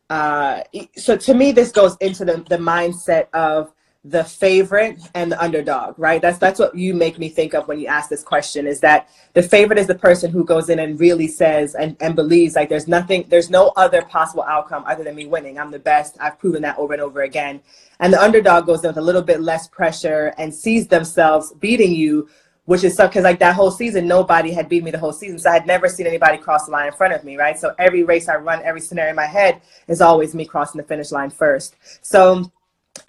Uh, 0.09 0.63
so 0.97 1.15
to 1.15 1.33
me, 1.35 1.51
this 1.51 1.71
goes 1.71 1.95
into 2.01 2.25
the, 2.25 2.37
the 2.49 2.57
mindset 2.57 3.27
of 3.33 3.71
the 4.05 4.23
favorite 4.23 4.99
and 5.13 5.31
the 5.31 5.41
underdog, 5.41 5.97
right? 5.97 6.21
That's 6.21 6.37
that's 6.37 6.59
what 6.59 6.75
you 6.75 6.93
make 6.93 7.17
me 7.17 7.29
think 7.29 7.53
of 7.53 7.69
when 7.69 7.79
you 7.79 7.87
ask 7.87 8.09
this 8.09 8.21
question 8.21 8.67
is 8.67 8.81
that 8.81 9.09
the 9.31 9.41
favorite 9.41 9.79
is 9.79 9.87
the 9.87 9.95
person 9.95 10.29
who 10.29 10.43
goes 10.43 10.69
in 10.69 10.79
and 10.79 10.99
really 10.99 11.27
says 11.27 11.73
and, 11.73 11.95
and 12.01 12.13
believes 12.13 12.55
like 12.55 12.67
there's 12.67 12.87
nothing 12.87 13.25
there's 13.29 13.49
no 13.49 13.71
other 13.77 14.01
possible 14.01 14.43
outcome 14.43 14.83
other 14.87 15.05
than 15.05 15.15
me 15.15 15.25
winning. 15.25 15.57
I'm 15.57 15.71
the 15.71 15.79
best. 15.79 16.17
I've 16.19 16.37
proven 16.37 16.61
that 16.63 16.77
over 16.77 16.91
and 16.91 17.01
over 17.01 17.21
again. 17.21 17.61
And 18.01 18.11
the 18.11 18.21
underdog 18.21 18.65
goes 18.65 18.83
in 18.83 18.89
with 18.89 18.97
a 18.97 19.01
little 19.01 19.21
bit 19.21 19.39
less 19.39 19.69
pressure 19.69 20.33
and 20.37 20.53
sees 20.53 20.87
themselves 20.87 21.53
beating 21.53 21.93
you, 21.93 22.27
which 22.65 22.83
is 22.83 22.97
because 22.97 23.23
like 23.23 23.39
that 23.39 23.55
whole 23.55 23.71
season, 23.71 24.05
nobody 24.05 24.51
had 24.51 24.67
beat 24.67 24.83
me 24.83 24.91
the 24.91 24.99
whole 24.99 25.13
season. 25.13 25.39
So 25.39 25.49
I 25.49 25.53
had 25.53 25.65
never 25.65 25.87
seen 25.87 26.07
anybody 26.07 26.37
cross 26.37 26.65
the 26.65 26.71
line 26.71 26.87
in 26.87 26.93
front 26.93 27.13
of 27.13 27.23
me, 27.23 27.37
right? 27.37 27.57
So 27.57 27.73
every 27.79 28.03
race 28.03 28.27
I 28.27 28.35
run, 28.35 28.61
every 28.65 28.81
scenario 28.81 29.11
in 29.11 29.15
my 29.15 29.27
head 29.27 29.61
is 29.87 30.01
always 30.01 30.35
me 30.35 30.43
crossing 30.43 30.81
the 30.81 30.87
finish 30.87 31.13
line 31.13 31.29
first. 31.29 31.77
So 32.01 32.51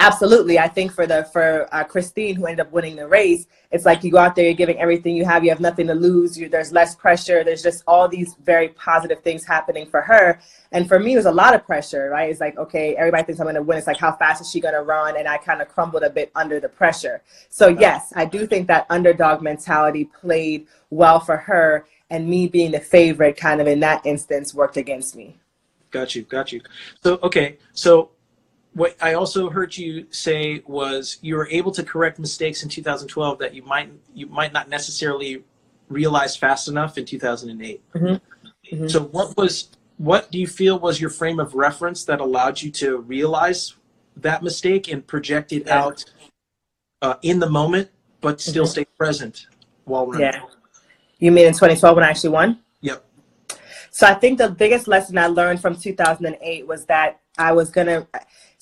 Absolutely, 0.01 0.59
I 0.59 0.67
think 0.67 0.93
for 0.93 1.07
the 1.07 1.25
for 1.33 1.69
uh, 1.73 1.85
Christine 1.85 2.35
who 2.35 2.47
ended 2.47 2.67
up 2.67 2.73
winning 2.73 2.97
the 2.97 3.07
race, 3.07 3.47
it's 3.71 3.85
like 3.85 4.03
you 4.03 4.11
go 4.11 4.19
out 4.19 4.35
there, 4.35 4.45
you're 4.45 4.55
giving 4.55 4.79
everything 4.79 5.15
you 5.17 5.25
have, 5.25 5.45
you 5.45 5.51
have 5.51 5.61
nothing 5.61 5.87
to 5.87 5.95
lose. 5.95 6.39
You, 6.39 6.49
there's 6.49 6.73
less 6.73 6.95
pressure. 6.95 7.45
There's 7.45 7.63
just 7.63 7.85
all 7.87 8.09
these 8.09 8.35
very 8.43 8.69
positive 8.71 9.23
things 9.23 9.45
happening 9.45 9.87
for 9.87 10.01
her, 10.01 10.41
and 10.73 10.89
for 10.89 10.99
me, 10.99 11.15
it 11.15 11.17
was 11.17 11.27
a 11.27 11.33
lot 11.33 11.55
of 11.55 11.65
pressure. 11.65 12.11
Right? 12.11 12.29
It's 12.29 12.41
like 12.41 12.59
okay, 12.59 12.97
everybody 12.97 13.23
thinks 13.23 13.41
I'm 13.41 13.47
going 13.47 13.55
to 13.55 13.63
win. 13.63 13.79
It's 13.79 13.87
like 13.87 13.99
how 13.99 14.13
fast 14.13 14.43
is 14.43 14.51
she 14.51 14.61
going 14.61 14.75
to 14.75 14.83
run? 14.83 15.17
And 15.17 15.29
I 15.29 15.39
kind 15.39 15.63
of 15.63 15.69
crumbled 15.69 16.03
a 16.03 16.11
bit 16.11 16.33
under 16.35 16.59
the 16.59 16.69
pressure. 16.69 17.23
So 17.49 17.69
yes, 17.69 18.13
I 18.17 18.25
do 18.25 18.47
think 18.47 18.67
that 18.69 18.87
underdog 18.91 19.43
mentality 19.43 20.07
played 20.07 20.67
well 20.91 21.21
for 21.21 21.37
her, 21.37 21.87
and 22.11 22.29
me 22.29 22.49
being 22.49 22.73
the 22.73 22.81
favorite, 22.81 23.37
kind 23.37 23.61
of 23.61 23.69
in 23.69 23.81
that 23.81 24.05
instance, 24.05 24.55
worked 24.55 24.77
against 24.77 25.15
me. 25.15 25.37
Got 25.91 26.17
you, 26.17 26.23
got 26.23 26.51
you. 26.51 26.61
So 27.05 27.21
okay, 27.23 27.59
so 27.73 28.11
what 28.75 28.97
I 29.01 29.15
also 29.15 29.51
heard 29.51 29.77
you 29.77 30.07
say 30.11 30.63
was 30.67 31.19
you 31.23 31.37
were 31.37 31.49
able 31.49 31.71
to 31.73 31.83
correct 31.83 32.19
mistakes 32.19 32.63
in 32.63 32.69
2012 32.69 33.39
that 33.39 33.55
you 33.55 33.63
might 33.63 33.91
you 34.13 34.27
might 34.27 34.53
not 34.53 34.69
necessarily 34.69 35.45
realize 35.89 36.37
fast 36.37 36.69
enough 36.69 36.99
in 36.99 37.05
2008. 37.05 37.93
Mm-hmm. 37.93 38.07
Mm-hmm. 38.07 38.89
So 38.89 39.05
what 39.05 39.37
was 39.37 39.69
what 39.99 40.31
do 40.31 40.39
you 40.39 40.49
feel 40.49 40.79
was 40.79 41.01
your 41.01 41.11
frame 41.11 41.39
of 41.39 41.55
reference 41.55 42.05
that 42.05 42.21
allowed 42.21 42.61
you 42.61 42.71
to 42.73 42.99
realize 42.99 43.75
that 44.17 44.43
mistake 44.43 44.89
and 44.89 45.07
project 45.07 45.53
it 45.53 45.65
yeah. 45.67 45.85
out 45.85 46.05
uh, 47.01 47.15
in 47.23 47.39
the 47.39 47.49
moment, 47.49 47.91
but 48.21 48.41
still 48.41 48.65
mm-hmm. 48.65 48.71
stay 48.71 48.85
present 48.99 49.47
while 49.85 50.07
running? 50.07 50.27
Yeah. 50.27 50.43
You 51.19 51.31
mean 51.31 51.47
in 51.47 51.53
2012 51.53 51.95
when 51.95 52.05
I 52.05 52.11
actually 52.11 52.31
won? 52.31 52.59
Yep. 52.81 53.05
So 53.91 54.09
I 54.09 54.15
think 54.15 54.39
the 54.39 54.51
biggest 54.51 54.89
lesson 54.89 55.17
I 55.17 55.29
learned 55.29 55.61
from 55.61 55.77
2008 55.77 56.67
was 56.67 56.87
that 56.87 57.21
I 57.39 57.53
was 57.53 57.71
gonna 57.71 58.07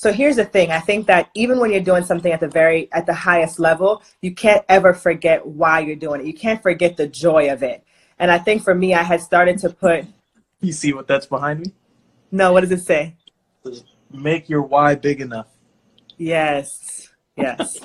so 0.02 0.12
here's 0.12 0.34
the 0.34 0.44
thing. 0.44 0.72
I 0.72 0.80
think 0.80 1.06
that 1.06 1.30
even 1.34 1.60
when 1.60 1.70
you're 1.70 1.80
doing 1.80 2.02
something 2.02 2.32
at 2.32 2.40
the 2.40 2.48
very 2.48 2.90
at 2.90 3.06
the 3.06 3.14
highest 3.14 3.60
level, 3.60 4.02
you 4.20 4.34
can't 4.34 4.64
ever 4.68 4.94
forget 4.94 5.46
why 5.46 5.78
you're 5.78 5.94
doing 5.94 6.20
it. 6.20 6.26
You 6.26 6.34
can't 6.34 6.60
forget 6.60 6.96
the 6.96 7.06
joy 7.06 7.52
of 7.52 7.62
it. 7.62 7.84
And 8.18 8.28
I 8.28 8.38
think 8.38 8.64
for 8.64 8.74
me, 8.74 8.94
I 8.94 9.04
had 9.04 9.20
started 9.20 9.58
to 9.58 9.70
put. 9.70 10.06
You 10.60 10.72
see 10.72 10.92
what 10.92 11.06
that's 11.06 11.26
behind 11.26 11.60
me? 11.60 11.72
No. 12.32 12.52
What 12.52 12.62
does 12.62 12.72
it 12.72 12.84
say? 12.84 13.14
Make 14.10 14.48
your 14.48 14.62
why 14.62 14.96
big 14.96 15.20
enough. 15.20 15.46
Yes. 16.16 17.08
Yes. 17.36 17.78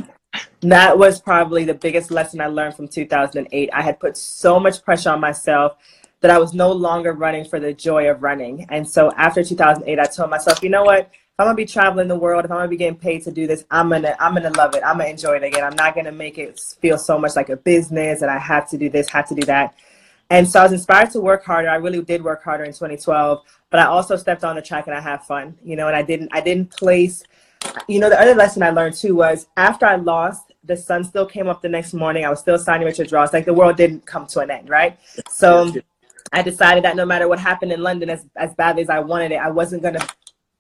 that 0.62 0.98
was 0.98 1.22
probably 1.22 1.66
the 1.66 1.76
biggest 1.76 2.10
lesson 2.10 2.42
I 2.42 2.48
learned 2.48 2.76
from 2.76 2.88
2008. 2.88 3.70
I 3.72 3.82
had 3.84 4.00
put 4.00 4.18
so 4.18 4.60
much 4.60 4.84
pressure 4.84 5.12
on 5.12 5.20
myself 5.20 5.78
that 6.22 6.32
I 6.32 6.40
was 6.40 6.56
no 6.56 6.72
longer 6.72 7.14
running 7.14 7.46
for 7.46 7.60
the 7.60 7.74
joy 7.74 8.10
of 8.10 8.24
running. 8.24 8.66
And 8.70 8.90
so 8.90 9.12
after 9.18 9.44
2008, 9.44 10.00
I 10.00 10.06
told 10.06 10.32
myself, 10.32 10.64
you 10.64 10.70
know 10.70 10.84
what? 10.84 11.12
I'm 11.40 11.46
gonna 11.46 11.56
be 11.56 11.66
traveling 11.66 12.08
the 12.08 12.18
world, 12.18 12.46
if 12.46 12.52
I'm 12.52 12.58
gonna 12.58 12.68
be 12.68 12.78
getting 12.78 12.98
paid 12.98 13.24
to 13.26 13.32
do 13.32 13.46
this, 13.46 13.64
I'm 13.70 13.90
gonna 13.90 14.16
I'm 14.20 14.34
gonna 14.34 14.50
love 14.58 14.74
it. 14.74 14.82
I'm 14.84 14.98
gonna 14.98 15.10
enjoy 15.10 15.36
it 15.36 15.44
again. 15.44 15.64
I'm 15.64 15.76
not 15.76 15.94
gonna 15.94 16.12
make 16.12 16.40
it 16.40 16.60
feel 16.82 16.98
so 16.98 17.20
much 17.20 17.36
like 17.36 17.50
a 17.50 17.56
business 17.56 18.24
and 18.24 18.32
I 18.32 18.40
have 18.40 18.68
to 18.72 18.78
do 18.78 18.90
this, 18.90 19.08
have 19.10 19.28
to 19.30 19.36
do 19.36 19.46
that. 19.46 19.76
And 20.32 20.48
so 20.50 20.60
I 20.60 20.64
was 20.64 20.74
inspired 20.74 21.12
to 21.12 21.22
work 21.22 21.46
harder. 21.46 21.70
I 21.70 21.76
really 21.76 22.02
did 22.02 22.24
work 22.24 22.44
harder 22.44 22.64
in 22.64 22.72
2012, 22.72 23.44
but 23.70 23.80
I 23.80 23.86
also 23.86 24.16
stepped 24.16 24.44
on 24.44 24.56
the 24.56 24.64
track 24.64 24.88
and 24.88 24.96
I 24.96 25.00
had 25.00 25.24
fun, 25.24 25.56
you 25.64 25.76
know. 25.76 25.88
And 25.88 25.96
I 25.96 26.02
didn't 26.02 26.30
I 26.32 26.42
didn't 26.42 26.72
place. 26.72 27.24
You 27.88 28.00
know, 28.00 28.10
the 28.10 28.20
other 28.20 28.34
lesson 28.34 28.64
I 28.64 28.72
learned 28.72 28.96
too 28.96 29.16
was 29.16 29.48
after 29.58 29.86
I 29.86 29.98
lost, 29.98 30.54
the 30.64 30.76
sun 30.76 31.04
still 31.04 31.28
came 31.28 31.48
up 31.48 31.62
the 31.62 31.70
next 31.70 31.94
morning. 31.94 32.26
I 32.26 32.32
was 32.32 32.40
still 32.40 32.58
Sanya 32.58 32.86
Richards-Ross. 32.86 33.32
Like 33.32 33.46
the 33.46 33.54
world 33.54 33.78
didn't 33.78 34.08
come 34.08 34.26
to 34.28 34.40
an 34.40 34.50
end, 34.50 34.70
right? 34.70 34.98
So. 35.30 35.72
I 36.34 36.42
decided 36.42 36.84
that 36.84 36.98
no 36.98 37.06
matter 37.06 37.26
what 37.30 37.40
happened 37.40 37.72
in 37.72 37.82
London, 37.82 38.10
as, 38.10 38.26
as 38.36 38.54
badly 38.56 38.82
as 38.82 38.90
I 38.90 39.00
wanted 39.00 39.32
it, 39.32 39.38
I 39.38 39.50
wasn't 39.50 39.82
going 39.82 39.94
to 39.94 40.06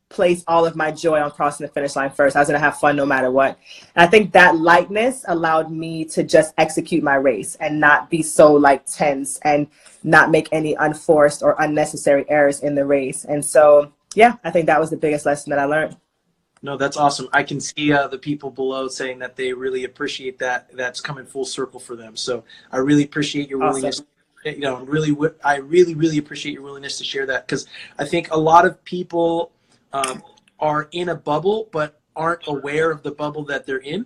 place 0.09 0.43
all 0.47 0.65
of 0.65 0.75
my 0.75 0.91
joy 0.91 1.21
on 1.21 1.31
crossing 1.31 1.65
the 1.65 1.71
finish 1.71 1.95
line 1.95 2.09
first. 2.09 2.35
I 2.35 2.39
was 2.39 2.47
going 2.47 2.59
to 2.59 2.63
have 2.63 2.79
fun 2.79 2.95
no 2.95 3.05
matter 3.05 3.29
what. 3.29 3.59
And 3.95 4.05
I 4.05 4.07
think 4.07 4.31
that 4.33 4.55
lightness 4.55 5.25
allowed 5.27 5.71
me 5.71 6.05
to 6.05 6.23
just 6.23 6.53
execute 6.57 7.03
my 7.03 7.15
race 7.15 7.55
and 7.55 7.79
not 7.79 8.09
be 8.09 8.23
so 8.23 8.53
like 8.53 8.85
tense 8.85 9.39
and 9.43 9.67
not 10.03 10.31
make 10.31 10.47
any 10.51 10.75
unforced 10.75 11.43
or 11.43 11.55
unnecessary 11.59 12.25
errors 12.29 12.61
in 12.61 12.75
the 12.75 12.85
race. 12.85 13.25
And 13.25 13.43
so, 13.43 13.91
yeah, 14.15 14.35
I 14.43 14.51
think 14.51 14.65
that 14.67 14.79
was 14.79 14.89
the 14.89 14.97
biggest 14.97 15.25
lesson 15.25 15.49
that 15.49 15.59
I 15.59 15.65
learned. 15.65 15.97
No, 16.61 16.77
that's 16.77 16.97
awesome. 16.97 17.27
I 17.33 17.43
can 17.43 17.59
see 17.59 17.93
uh, 17.93 18.07
the 18.07 18.17
people 18.17 18.49
below 18.49 18.87
saying 18.87 19.19
that 19.19 19.35
they 19.35 19.53
really 19.53 19.83
appreciate 19.83 20.39
that. 20.39 20.69
That's 20.73 21.01
coming 21.01 21.25
full 21.25 21.45
circle 21.45 21.79
for 21.79 21.95
them. 21.95 22.15
So 22.15 22.43
I 22.71 22.77
really 22.77 23.03
appreciate 23.03 23.49
your 23.49 23.59
willingness. 23.59 24.01
You 24.43 24.59
know, 24.59 24.77
really, 24.85 25.15
I 25.43 25.57
really, 25.57 25.93
really 25.93 26.17
appreciate 26.17 26.53
your 26.53 26.61
willingness 26.61 26.97
to 26.99 27.03
share 27.03 27.25
that 27.25 27.45
because 27.45 27.67
I 27.99 28.05
think 28.05 28.31
a 28.31 28.37
lot 28.37 28.65
of 28.65 28.81
people 28.85 29.51
um, 29.93 30.23
are 30.59 30.89
in 30.91 31.09
a 31.09 31.15
bubble 31.15 31.69
but 31.71 31.99
aren't 32.15 32.47
aware 32.47 32.91
of 32.91 33.03
the 33.03 33.11
bubble 33.11 33.43
that 33.45 33.65
they're 33.65 33.77
in. 33.77 34.05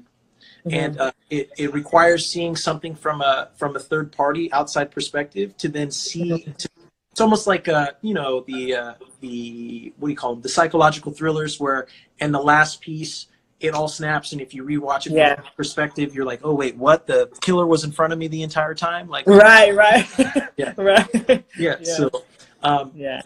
Mm-hmm. 0.65 0.73
And 0.73 0.99
uh, 0.99 1.11
it, 1.29 1.49
it 1.57 1.73
requires 1.73 2.27
seeing 2.27 2.55
something 2.55 2.95
from 2.95 3.21
a 3.21 3.49
from 3.55 3.75
a 3.75 3.79
third 3.79 4.11
party 4.11 4.51
outside 4.53 4.91
perspective 4.91 5.57
to 5.57 5.69
then 5.69 5.89
see 5.91 6.43
to, 6.57 6.69
it's 7.11 7.21
almost 7.21 7.47
like 7.47 7.67
uh, 7.67 7.91
you 8.01 8.13
know 8.13 8.41
the 8.41 8.75
uh, 8.75 8.93
the 9.21 9.93
what 9.97 10.07
do 10.07 10.11
you 10.11 10.17
call 10.17 10.33
them? 10.33 10.41
The 10.41 10.49
psychological 10.49 11.11
thrillers 11.11 11.59
where 11.59 11.87
and 12.19 12.33
the 12.33 12.41
last 12.41 12.81
piece 12.81 13.27
it 13.59 13.73
all 13.75 13.87
snaps, 13.87 14.31
and 14.31 14.41
if 14.41 14.53
you 14.53 14.63
rewatch 14.63 15.05
it 15.05 15.13
Yeah. 15.13 15.35
from 15.35 15.45
perspective, 15.55 16.15
you're 16.15 16.25
like, 16.25 16.41
oh 16.43 16.53
wait, 16.53 16.75
what? 16.75 17.05
The 17.05 17.29
killer 17.41 17.67
was 17.67 17.83
in 17.83 17.91
front 17.91 18.11
of 18.11 18.19
me 18.19 18.27
the 18.27 18.41
entire 18.41 18.73
time. 18.73 19.07
Like, 19.07 19.27
Right, 19.27 19.75
right. 19.75 20.07
Yeah. 20.57 20.73
right. 20.77 21.07
yeah. 21.57 21.75
Yeah. 21.79 21.83
So, 21.83 22.09
um, 22.63 22.91
Yeah. 22.95 23.21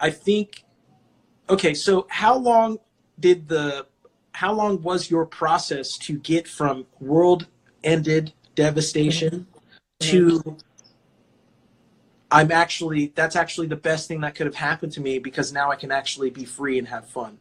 I 0.00 0.10
think. 0.10 0.64
Okay, 1.50 1.74
so 1.74 2.06
how 2.10 2.36
long 2.36 2.78
did 3.18 3.48
the 3.48 3.86
how 4.32 4.52
long 4.52 4.80
was 4.82 5.10
your 5.10 5.26
process 5.26 5.98
to 5.98 6.18
get 6.18 6.46
from 6.46 6.86
world 7.00 7.46
ended 7.82 8.32
devastation 8.54 9.46
to 10.00 10.56
I'm 12.30 12.52
actually 12.52 13.12
that's 13.14 13.36
actually 13.36 13.68
the 13.68 13.76
best 13.76 14.08
thing 14.08 14.20
that 14.20 14.34
could 14.34 14.46
have 14.46 14.54
happened 14.54 14.92
to 14.92 15.00
me 15.00 15.18
because 15.18 15.52
now 15.52 15.70
I 15.70 15.76
can 15.76 15.90
actually 15.90 16.30
be 16.30 16.44
free 16.44 16.78
and 16.78 16.86
have 16.88 17.08
fun. 17.08 17.38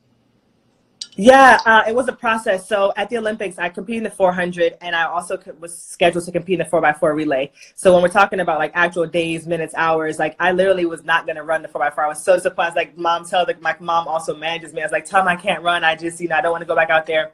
Yeah, 1.19 1.59
uh, 1.65 1.83
it 1.87 1.95
was 1.95 2.07
a 2.07 2.13
process. 2.13 2.67
So 2.69 2.93
at 2.95 3.09
the 3.09 3.17
Olympics, 3.17 3.57
I 3.57 3.69
competed 3.69 3.97
in 3.97 4.03
the 4.03 4.11
400, 4.11 4.77
and 4.81 4.95
I 4.95 5.05
also 5.05 5.39
was 5.59 5.75
scheduled 5.75 6.25
to 6.25 6.31
compete 6.31 6.59
in 6.59 6.65
the 6.65 6.71
4x4 6.71 7.15
relay. 7.15 7.51
So 7.73 7.91
when 7.91 8.03
we're 8.03 8.09
talking 8.09 8.39
about 8.39 8.59
like 8.59 8.71
actual 8.75 9.07
days, 9.07 9.47
minutes, 9.47 9.73
hours, 9.75 10.19
like 10.19 10.35
I 10.39 10.51
literally 10.51 10.85
was 10.85 11.03
not 11.03 11.25
going 11.25 11.37
to 11.37 11.43
run 11.43 11.63
the 11.63 11.69
4x4. 11.69 11.97
I 11.97 12.07
was 12.07 12.23
so 12.23 12.37
surprised. 12.37 12.75
Like 12.75 12.95
mom 12.99 13.25
tell 13.25 13.47
the, 13.47 13.57
my 13.61 13.75
mom 13.79 14.07
also 14.07 14.35
manages 14.35 14.73
me. 14.73 14.81
I 14.81 14.85
was 14.85 14.91
like, 14.91 15.05
tell 15.05 15.21
him 15.21 15.27
I 15.27 15.35
can't 15.35 15.63
run. 15.63 15.83
I 15.83 15.95
just, 15.95 16.21
you 16.21 16.27
know, 16.27 16.35
I 16.35 16.41
don't 16.41 16.51
want 16.51 16.61
to 16.61 16.67
go 16.67 16.75
back 16.75 16.91
out 16.91 17.07
there. 17.07 17.31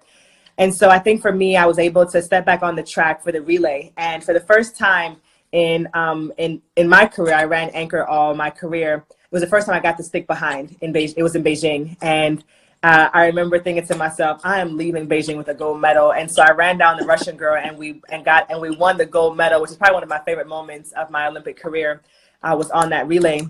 And 0.58 0.74
so 0.74 0.90
I 0.90 1.00
think 1.00 1.22
for 1.22 1.34
me, 1.34 1.58
I 1.58 1.66
was 1.66 1.78
able 1.78 2.06
to 2.06 2.22
step 2.22 2.46
back 2.46 2.64
on 2.64 2.76
the 2.78 2.84
track 2.84 3.22
for 3.22 3.34
the 3.34 3.42
relay. 3.42 3.92
And 3.98 4.24
for 4.24 4.34
the 4.34 4.40
first 4.40 4.78
time 4.78 5.18
in 5.52 5.90
um, 5.94 6.32
in 6.38 6.62
in 6.78 6.88
my 6.88 7.06
career, 7.06 7.36
I 7.36 7.44
ran 7.44 7.70
anchor 7.72 8.06
all 8.06 8.34
my 8.34 8.50
career. 8.50 9.04
It 9.10 9.32
was 9.32 9.42
the 9.42 9.48
first 9.48 9.66
time 9.68 9.76
I 9.76 9.82
got 9.82 9.98
to 9.98 10.04
stick 10.04 10.26
behind 10.26 10.78
in 10.80 10.94
Beijing. 10.94 11.16
It 11.18 11.24
was 11.24 11.36
in 11.36 11.44
Beijing, 11.44 11.98
and 12.02 12.44
uh, 12.84 13.10
I 13.14 13.28
remember 13.28 13.60
thinking 13.60 13.88
to 13.88 13.96
myself, 13.96 14.42
I 14.44 14.60
am 14.60 14.76
leaving 14.76 15.08
Beijing 15.08 15.38
with 15.38 15.48
a 15.48 15.54
gold 15.54 15.80
medal. 15.80 16.12
And 16.12 16.30
so 16.30 16.44
I 16.44 16.52
ran 16.52 16.78
down 16.78 16.98
the 16.98 17.06
Russian 17.06 17.38
girl, 17.38 17.56
and 17.56 17.78
we 17.78 18.02
and 18.10 18.26
got 18.26 18.52
and 18.52 18.60
we 18.60 18.72
won 18.72 18.98
the 18.98 19.06
gold 19.06 19.38
medal, 19.38 19.62
which 19.62 19.72
is 19.72 19.78
probably 19.78 19.96
one 19.96 20.04
of 20.04 20.10
my 20.10 20.20
favorite 20.20 20.48
moments 20.48 20.92
of 20.92 21.10
my 21.10 21.28
Olympic 21.28 21.58
career. 21.58 22.02
I 22.44 22.54
was 22.56 22.70
on 22.72 22.90
that 22.90 23.08
relay, 23.08 23.42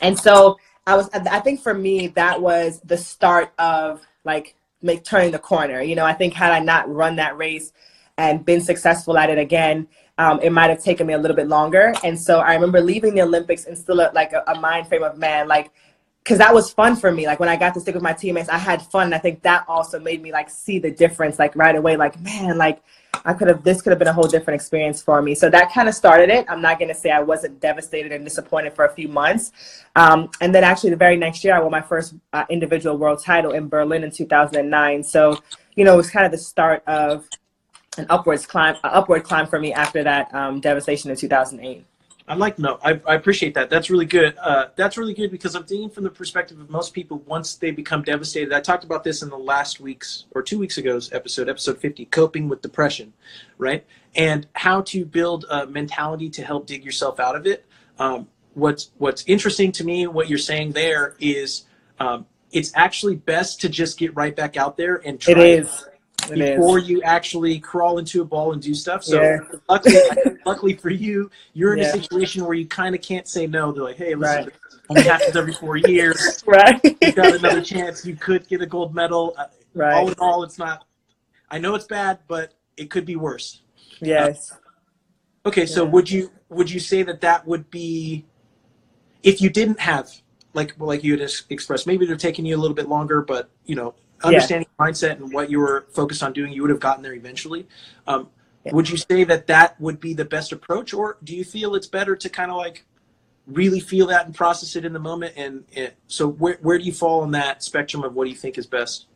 and 0.00 0.16
so 0.16 0.56
I 0.86 0.96
was. 0.96 1.10
I 1.12 1.40
think 1.40 1.60
for 1.60 1.74
me, 1.74 2.08
that 2.08 2.40
was 2.40 2.80
the 2.84 2.96
start 2.96 3.52
of 3.58 4.06
like 4.24 4.54
make 4.82 5.02
turning 5.02 5.32
the 5.32 5.38
corner. 5.40 5.82
You 5.82 5.96
know, 5.96 6.06
I 6.06 6.12
think 6.12 6.32
had 6.32 6.52
I 6.52 6.60
not 6.60 6.88
run 6.88 7.16
that 7.16 7.36
race 7.36 7.72
and 8.18 8.44
been 8.44 8.60
successful 8.60 9.18
at 9.18 9.30
it 9.30 9.38
again, 9.38 9.88
um, 10.18 10.38
it 10.42 10.50
might 10.50 10.68
have 10.68 10.82
taken 10.82 11.06
me 11.06 11.14
a 11.14 11.18
little 11.18 11.36
bit 11.36 11.48
longer. 11.48 11.94
And 12.04 12.20
so 12.20 12.40
I 12.40 12.54
remember 12.54 12.80
leaving 12.80 13.14
the 13.14 13.22
Olympics 13.22 13.64
and 13.64 13.76
still 13.76 14.00
a, 14.00 14.10
like 14.14 14.32
a, 14.32 14.44
a 14.46 14.60
mind 14.60 14.86
frame 14.86 15.02
of 15.02 15.16
man, 15.16 15.48
like 15.48 15.70
because 16.30 16.38
that 16.38 16.54
was 16.54 16.72
fun 16.72 16.94
for 16.94 17.10
me. 17.10 17.26
Like 17.26 17.40
when 17.40 17.48
I 17.48 17.56
got 17.56 17.74
to 17.74 17.80
stick 17.80 17.92
with 17.92 18.04
my 18.04 18.12
teammates, 18.12 18.48
I 18.48 18.56
had 18.56 18.82
fun. 18.82 19.06
And 19.06 19.14
I 19.16 19.18
think 19.18 19.42
that 19.42 19.64
also 19.66 19.98
made 19.98 20.22
me 20.22 20.30
like 20.30 20.48
see 20.48 20.78
the 20.78 20.88
difference, 20.88 21.40
like 21.40 21.56
right 21.56 21.74
away. 21.74 21.96
Like 21.96 22.20
man, 22.20 22.56
like 22.56 22.84
I 23.24 23.34
could 23.34 23.48
have 23.48 23.64
this 23.64 23.82
could 23.82 23.90
have 23.90 23.98
been 23.98 24.06
a 24.06 24.12
whole 24.12 24.28
different 24.28 24.54
experience 24.60 25.02
for 25.02 25.20
me. 25.22 25.34
So 25.34 25.50
that 25.50 25.72
kind 25.72 25.88
of 25.88 25.94
started 25.96 26.30
it. 26.30 26.46
I'm 26.48 26.62
not 26.62 26.78
gonna 26.78 26.94
say 26.94 27.10
I 27.10 27.18
wasn't 27.18 27.58
devastated 27.58 28.12
and 28.12 28.22
disappointed 28.22 28.74
for 28.74 28.84
a 28.84 28.94
few 28.94 29.08
months. 29.08 29.50
Um, 29.96 30.30
and 30.40 30.54
then 30.54 30.62
actually 30.62 30.90
the 30.90 30.96
very 30.96 31.16
next 31.16 31.42
year, 31.42 31.56
I 31.56 31.58
won 31.58 31.72
my 31.72 31.80
first 31.80 32.14
uh, 32.32 32.44
individual 32.48 32.96
world 32.96 33.20
title 33.20 33.50
in 33.50 33.68
Berlin 33.68 34.04
in 34.04 34.12
2009. 34.12 35.02
So 35.02 35.36
you 35.74 35.84
know 35.84 35.94
it 35.94 35.96
was 35.96 36.10
kind 36.10 36.24
of 36.24 36.30
the 36.30 36.38
start 36.38 36.84
of 36.86 37.28
an 37.98 38.06
upwards 38.08 38.46
climb, 38.46 38.76
uh, 38.84 38.90
upward 38.92 39.24
climb 39.24 39.48
for 39.48 39.58
me 39.58 39.72
after 39.72 40.04
that 40.04 40.32
um, 40.32 40.60
devastation 40.60 41.10
in 41.10 41.16
2008. 41.16 41.84
I 42.30 42.34
like 42.34 42.60
no, 42.60 42.78
I, 42.84 43.00
I 43.08 43.16
appreciate 43.16 43.54
that. 43.54 43.70
That's 43.70 43.90
really 43.90 44.06
good. 44.06 44.36
Uh, 44.40 44.66
that's 44.76 44.96
really 44.96 45.14
good 45.14 45.32
because 45.32 45.56
I'm 45.56 45.64
thinking 45.64 45.90
from 45.90 46.04
the 46.04 46.10
perspective 46.10 46.60
of 46.60 46.70
most 46.70 46.94
people 46.94 47.18
once 47.26 47.56
they 47.56 47.72
become 47.72 48.02
devastated. 48.02 48.52
I 48.52 48.60
talked 48.60 48.84
about 48.84 49.02
this 49.02 49.22
in 49.22 49.30
the 49.30 49.36
last 49.36 49.80
week's 49.80 50.26
or 50.30 50.40
two 50.40 50.56
weeks 50.56 50.78
ago's 50.78 51.12
episode, 51.12 51.48
episode 51.48 51.78
50, 51.78 52.04
coping 52.04 52.48
with 52.48 52.62
depression, 52.62 53.14
right? 53.58 53.84
And 54.14 54.46
how 54.52 54.82
to 54.82 55.04
build 55.04 55.44
a 55.50 55.66
mentality 55.66 56.30
to 56.30 56.44
help 56.44 56.68
dig 56.68 56.84
yourself 56.84 57.18
out 57.18 57.34
of 57.34 57.48
it. 57.48 57.66
Um, 57.98 58.28
what's 58.54 58.92
what's 58.98 59.24
interesting 59.26 59.72
to 59.72 59.84
me, 59.84 60.06
what 60.06 60.28
you're 60.28 60.38
saying 60.38 60.70
there 60.70 61.16
is, 61.18 61.64
um, 61.98 62.26
it's 62.52 62.70
actually 62.76 63.16
best 63.16 63.60
to 63.62 63.68
just 63.68 63.98
get 63.98 64.14
right 64.14 64.36
back 64.36 64.56
out 64.56 64.76
there 64.76 65.02
and 65.04 65.18
try 65.20 65.32
It 65.32 65.64
is. 65.64 65.84
It 66.30 66.38
is. 66.40 66.56
before 66.56 66.78
you 66.78 67.02
actually 67.02 67.58
crawl 67.60 67.98
into 67.98 68.22
a 68.22 68.24
ball 68.24 68.52
and 68.52 68.60
do 68.60 68.74
stuff. 68.74 69.04
So 69.04 69.20
Yeah. 69.20 69.38
luckily, 69.68 70.00
luckily 70.46 70.74
for 70.74 70.90
you, 70.90 71.30
you're 71.52 71.72
in 71.74 71.78
Yeah. 71.80 71.88
a 71.88 71.92
situation 71.92 72.44
where 72.44 72.54
you 72.54 72.66
kind 72.66 72.94
of 72.94 73.00
can't 73.02 73.28
say 73.28 73.46
no. 73.46 73.70
They're 73.72 73.84
like, 73.84 73.96
hey, 73.96 74.14
listen, 74.14 74.44
Right. 74.44 74.52
only 74.88 75.02
happens 75.02 75.36
every 75.36 75.52
four 75.52 75.76
years. 75.76 76.42
Right. 76.46 76.80
You 77.00 77.12
got 77.12 77.34
another 77.34 77.62
chance. 77.62 78.04
You 78.04 78.16
could 78.16 78.48
get 78.48 78.60
a 78.60 78.66
gold 78.66 78.94
medal. 78.94 79.34
Uh, 79.38 79.42
All 79.42 79.48
right. 79.74 80.08
in 80.08 80.14
all, 80.18 80.42
it's 80.42 80.58
not. 80.58 80.86
I 81.50 81.58
know 81.58 81.74
it's 81.74 81.86
bad, 81.86 82.18
but 82.28 82.54
it 82.76 82.90
could 82.90 83.04
be 83.04 83.16
worse. 83.16 83.62
Yes. 84.00 84.52
Okay, 85.46 85.66
so 85.66 85.84
Yeah. 85.84 85.90
would 85.90 86.10
you 86.10 86.30
would 86.48 86.70
you 86.70 86.80
say 86.80 87.02
that 87.04 87.20
that 87.20 87.46
would 87.46 87.70
be 87.70 88.24
if 89.22 89.40
you 89.40 89.48
didn't 89.50 89.78
have 89.80 90.10
like 90.54 90.74
like 90.80 91.04
you 91.04 91.16
had 91.16 91.30
expressed 91.50 91.86
maybe 91.86 92.04
they're 92.06 92.16
taking 92.16 92.44
you 92.44 92.56
a 92.56 92.58
little 92.58 92.74
bit 92.74 92.88
longer, 92.88 93.22
but 93.22 93.48
you 93.64 93.74
know 93.76 93.94
understanding 94.22 94.68
mindset 94.78 95.12
and 95.12 95.32
what 95.32 95.50
you 95.50 95.60
were 95.60 95.86
focused 95.90 96.22
on 96.22 96.32
doing, 96.32 96.52
you 96.52 96.62
would 96.62 96.70
have 96.70 96.80
gotten 96.80 97.02
there 97.02 97.14
eventually. 97.14 97.66
Um, 98.06 98.28
Yeah. 98.64 98.74
Would 98.74 98.90
you 98.90 98.98
say 98.98 99.24
that 99.24 99.46
that 99.46 99.80
would 99.80 100.00
be 100.00 100.12
the 100.12 100.26
best 100.26 100.52
approach, 100.52 100.92
or 100.92 101.16
do 101.24 101.34
you 101.34 101.44
feel 101.44 101.74
it's 101.74 101.86
better 101.86 102.14
to 102.14 102.28
kind 102.28 102.50
of 102.50 102.58
like 102.58 102.84
really 103.46 103.80
feel 103.80 104.06
that 104.08 104.26
and 104.26 104.34
process 104.34 104.76
it 104.76 104.84
in 104.84 104.92
the 104.92 104.98
moment? 104.98 105.32
And, 105.34 105.64
and 105.74 105.92
so 106.08 106.28
where 106.28 106.58
where 106.60 106.76
do 106.76 106.84
you 106.84 106.92
fall 106.92 107.22
on 107.22 107.30
that 107.30 107.62
spectrum 107.62 108.04
of 108.04 108.14
what 108.14 108.24
do 108.24 108.30
you 108.30 108.36
think 108.36 108.58
is 108.58 108.66
best? 108.66 109.06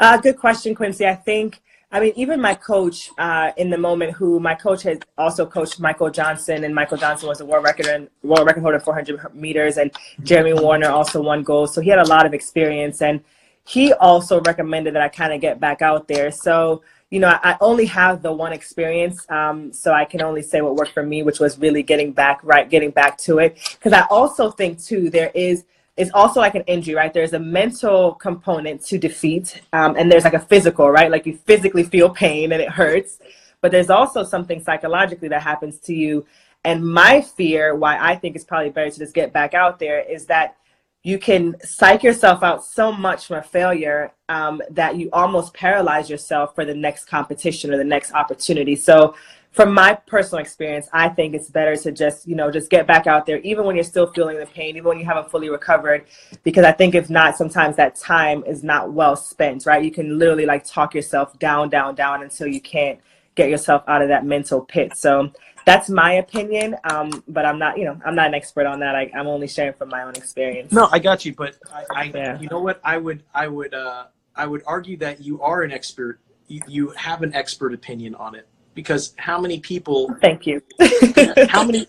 Uh, 0.00 0.16
good 0.16 0.36
question, 0.36 0.74
Quincy. 0.74 1.06
I 1.06 1.14
think, 1.14 1.62
I 1.92 2.00
mean, 2.00 2.12
even 2.16 2.40
my 2.40 2.56
coach 2.56 3.10
uh, 3.18 3.52
in 3.56 3.70
the 3.70 3.78
moment, 3.78 4.14
who 4.14 4.40
my 4.40 4.56
coach 4.56 4.82
has 4.82 4.98
also 5.16 5.46
coached 5.46 5.78
Michael 5.78 6.10
Johnson, 6.10 6.64
and 6.64 6.74
Michael 6.74 6.98
Johnson 6.98 7.28
was 7.28 7.40
a 7.40 7.46
world 7.46 7.62
record 7.62 7.86
and 7.86 8.08
world 8.24 8.46
record 8.48 8.62
holder 8.62 8.80
400 8.80 9.32
meters, 9.32 9.76
and 9.76 9.92
Jeremy 10.24 10.54
Wariner 10.54 10.88
also 10.88 11.22
won 11.22 11.44
gold. 11.44 11.72
So 11.72 11.80
he 11.80 11.88
had 11.88 12.00
a 12.00 12.08
lot 12.08 12.26
of 12.26 12.34
experience, 12.34 13.00
and 13.00 13.22
he 13.66 13.92
also 13.94 14.40
recommended 14.42 14.94
that 14.94 15.02
I 15.02 15.08
kind 15.08 15.32
of 15.32 15.40
get 15.40 15.58
back 15.60 15.82
out 15.82 16.06
there. 16.08 16.30
So 16.30 16.82
you 17.14 17.20
know, 17.20 17.28
I 17.28 17.56
only 17.60 17.86
have 17.86 18.22
the 18.22 18.32
one 18.32 18.52
experience, 18.52 19.24
um, 19.30 19.72
so 19.72 19.92
I 19.92 20.04
can 20.04 20.20
only 20.20 20.42
say 20.42 20.62
what 20.62 20.74
worked 20.74 20.90
for 20.90 21.04
me, 21.04 21.22
which 21.22 21.38
was 21.38 21.56
really 21.60 21.80
getting 21.84 22.10
back 22.10 22.40
right, 22.42 22.68
getting 22.68 22.90
back 22.90 23.18
to 23.18 23.38
it. 23.38 23.56
Because 23.74 23.92
I 23.92 24.04
also 24.10 24.50
think 24.50 24.82
too, 24.82 25.10
there 25.10 25.30
is 25.32 25.64
it's 25.96 26.10
also 26.12 26.40
like 26.40 26.56
an 26.56 26.64
injury, 26.66 26.96
right? 26.96 27.14
There's 27.14 27.34
a 27.34 27.38
mental 27.38 28.14
component 28.14 28.84
to 28.86 28.98
defeat, 28.98 29.62
um, 29.72 29.94
and 29.96 30.10
there's 30.10 30.24
like 30.24 30.34
a 30.34 30.40
physical, 30.40 30.90
right? 30.90 31.08
Like 31.08 31.24
you 31.24 31.38
physically 31.46 31.84
feel 31.84 32.10
pain 32.10 32.50
and 32.50 32.60
it 32.60 32.68
hurts, 32.68 33.20
but 33.60 33.70
there's 33.70 33.90
also 33.90 34.24
something 34.24 34.60
psychologically 34.60 35.28
that 35.28 35.42
happens 35.42 35.78
to 35.80 35.94
you. 35.94 36.26
And 36.64 36.84
my 36.84 37.20
fear, 37.20 37.76
why 37.76 37.96
I 37.96 38.16
think 38.16 38.34
it's 38.34 38.44
probably 38.44 38.70
better 38.70 38.90
to 38.90 38.98
just 38.98 39.14
get 39.14 39.32
back 39.32 39.54
out 39.54 39.78
there, 39.78 40.00
is 40.00 40.26
that 40.26 40.56
you 41.04 41.18
can 41.18 41.54
psych 41.62 42.02
yourself 42.02 42.42
out 42.42 42.64
so 42.64 42.90
much 42.90 43.26
from 43.26 43.36
a 43.36 43.42
failure 43.42 44.12
um, 44.30 44.62
that 44.70 44.96
you 44.96 45.10
almost 45.12 45.52
paralyze 45.52 46.08
yourself 46.08 46.54
for 46.54 46.64
the 46.64 46.74
next 46.74 47.04
competition 47.04 47.72
or 47.72 47.76
the 47.76 47.84
next 47.84 48.12
opportunity. 48.12 48.74
So, 48.74 49.14
from 49.52 49.72
my 49.72 49.94
personal 49.94 50.40
experience, 50.40 50.88
I 50.92 51.08
think 51.10 51.32
it's 51.32 51.48
better 51.48 51.76
to 51.76 51.92
just, 51.92 52.26
you 52.26 52.34
know, 52.34 52.50
just 52.50 52.70
get 52.70 52.88
back 52.88 53.06
out 53.06 53.24
there, 53.24 53.38
even 53.40 53.64
when 53.64 53.76
you're 53.76 53.84
still 53.84 54.08
feeling 54.08 54.36
the 54.36 54.46
pain, 54.46 54.76
even 54.76 54.88
when 54.88 54.98
you 54.98 55.04
haven't 55.04 55.30
fully 55.30 55.48
recovered, 55.48 56.06
because 56.42 56.64
I 56.64 56.72
think 56.72 56.96
if 56.96 57.08
not, 57.08 57.36
sometimes 57.36 57.76
that 57.76 57.94
time 57.94 58.42
is 58.48 58.64
not 58.64 58.92
well 58.92 59.14
spent, 59.14 59.64
right? 59.64 59.84
You 59.84 59.92
can 59.92 60.18
literally 60.18 60.44
like 60.44 60.64
talk 60.64 60.92
yourself 60.92 61.38
down, 61.38 61.68
down, 61.68 61.94
down 61.94 62.24
until 62.24 62.48
you 62.48 62.60
can't 62.60 62.98
get 63.36 63.48
yourself 63.48 63.84
out 63.86 64.02
of 64.02 64.08
that 64.08 64.24
mental 64.24 64.60
pit. 64.60 64.96
So 64.96 65.30
that's 65.64 65.88
my 65.88 66.14
opinion, 66.14 66.76
um, 66.84 67.22
but 67.28 67.46
I'm 67.46 67.58
not, 67.58 67.78
you 67.78 67.84
know, 67.84 67.98
I'm 68.04 68.14
not 68.14 68.26
an 68.28 68.34
expert 68.34 68.66
on 68.66 68.80
that. 68.80 68.94
I, 68.94 69.10
I'm 69.14 69.26
only 69.26 69.48
sharing 69.48 69.72
from 69.74 69.88
my 69.88 70.02
own 70.02 70.14
experience. 70.14 70.72
No, 70.72 70.88
I 70.92 70.98
got 70.98 71.24
you, 71.24 71.34
but 71.34 71.56
I, 71.72 71.84
I 71.94 72.02
Yeah. 72.14 72.38
you 72.38 72.48
know 72.48 72.60
what? 72.60 72.80
I 72.84 72.98
would, 72.98 73.22
I 73.34 73.48
would, 73.48 73.72
uh, 73.74 74.04
I 74.36 74.46
would 74.46 74.62
argue 74.66 74.96
that 74.98 75.20
you 75.22 75.40
are 75.40 75.62
an 75.62 75.72
expert. 75.72 76.20
You, 76.48 76.60
you 76.68 76.88
have 76.90 77.22
an 77.22 77.34
expert 77.34 77.72
opinion 77.72 78.14
on 78.16 78.34
it 78.34 78.46
because 78.74 79.14
how 79.16 79.40
many 79.40 79.60
people, 79.60 80.14
Thank 80.20 80.46
you. 80.46 80.60
how 81.48 81.64
many? 81.64 81.86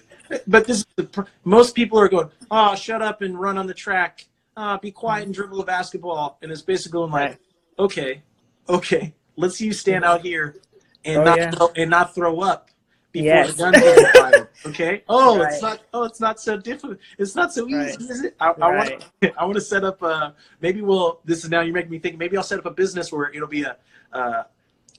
But 0.48 0.66
this, 0.66 0.78
is 0.80 0.86
the, 0.96 1.28
most 1.44 1.76
people 1.76 2.00
are 2.00 2.08
going, 2.08 2.30
oh, 2.50 2.76
shut 2.76 3.02
up 3.02 3.22
and 3.22 3.40
run 3.40 3.58
on 3.58 3.68
the 3.68 3.74
track. 3.74 4.26
Uh, 4.58 4.78
be 4.78 4.90
quiet 4.90 5.26
and 5.26 5.34
dribble 5.34 5.60
a 5.60 5.66
basketball, 5.66 6.38
and 6.42 6.50
it's 6.52 6.62
basically 6.62 6.94
going 6.94 7.12
like, 7.12 7.30
Right. 7.32 7.38
okay, 7.80 8.22
okay, 8.70 9.14
let's 9.36 9.58
see 9.58 9.66
you 9.66 9.74
stand 9.74 10.06
out 10.06 10.22
here 10.22 10.56
and 11.04 11.18
Oh, 11.22 11.24
not 11.26 11.38
yeah. 11.38 11.52
and 11.76 11.90
not 11.90 12.16
throw 12.16 12.40
up 12.40 12.70
before 13.16 13.26
Yes. 13.28 13.54
the 13.54 13.58
gun's 13.64 13.78
getting 13.80 14.22
fired. 14.22 14.48
Okay. 14.68 15.04
Oh, 15.10 15.42
it's 15.42 15.62
not. 15.62 15.78
Oh, 15.94 16.04
it's 16.04 16.20
not 16.20 16.40
so 16.40 16.58
difficult. 16.58 16.98
It's 17.18 17.36
not 17.36 17.54
so 17.54 17.68
easy, 17.68 17.76
Right. 17.78 18.02
is 18.14 18.22
it? 18.24 18.36
I. 18.40 18.52
Right. 18.52 19.04
I 19.40 19.44
want 19.46 19.56
to 19.56 19.62
set 19.62 19.84
up. 19.84 20.02
Uh, 20.02 20.32
maybe 20.62 20.82
we'll. 20.82 21.20
This 21.26 21.44
is 21.44 21.50
now 21.50 21.62
you're 21.62 21.74
making 21.74 21.92
me 21.92 22.00
think. 22.00 22.18
Maybe 22.18 22.36
I'll 22.38 22.44
set 22.44 22.60
up 22.60 22.66
a 22.66 22.72
business 22.84 23.12
where 23.12 23.32
it'll 23.34 23.48
be 23.48 23.64
a 23.64 23.78
uh, 24.14 24.44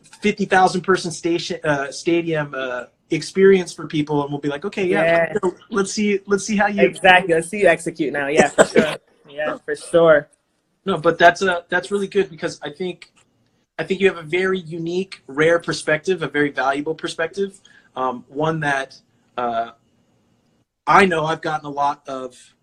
fifty 0.02 0.44
thousand 0.44 0.82
person 0.82 1.10
station 1.10 1.58
uh, 1.64 1.90
stadium 1.90 2.54
uh, 2.56 2.84
experience 3.10 3.72
for 3.72 3.86
people 3.86 4.22
and 4.22 4.30
we'll 4.32 4.40
be 4.40 4.48
like 4.48 4.64
okay 4.64 4.84
yeah, 4.84 5.32
Yeah. 5.42 5.50
let's 5.70 5.92
see 5.92 6.20
let's 6.26 6.44
see 6.44 6.56
how 6.56 6.66
you 6.66 6.82
Exactly. 6.82 7.34
Let's 7.34 7.48
see 7.48 7.60
you 7.60 7.68
execute 7.68 8.12
now. 8.12 8.26
Yeah, 8.28 8.48
for 8.48 8.64
sure. 8.64 8.96
Yeah, 9.28 9.58
for 9.64 9.76
sure. 9.76 10.28
no 10.86 10.98
but 10.98 11.18
that's 11.18 11.42
a 11.42 11.64
that's 11.68 11.90
really 11.90 12.06
good 12.16 12.30
because 12.30 12.58
i 12.62 12.70
think 12.70 13.12
i 13.78 13.82
think 13.84 14.00
you 14.00 14.06
have 14.08 14.16
a 14.26 14.28
very 14.40 14.58
unique 14.60 15.22
rare 15.26 15.58
perspective 15.58 16.22
a 16.22 16.28
very 16.38 16.50
valuable 16.50 16.94
perspective 16.94 17.60
um, 17.96 18.24
one 18.28 18.60
that 18.60 19.00
uh, 19.36 19.70
i 20.86 21.04
know 21.04 21.24
i've 21.24 21.40
gotten 21.40 21.66
a 21.66 21.70
lot 21.70 22.02
of 22.08 22.54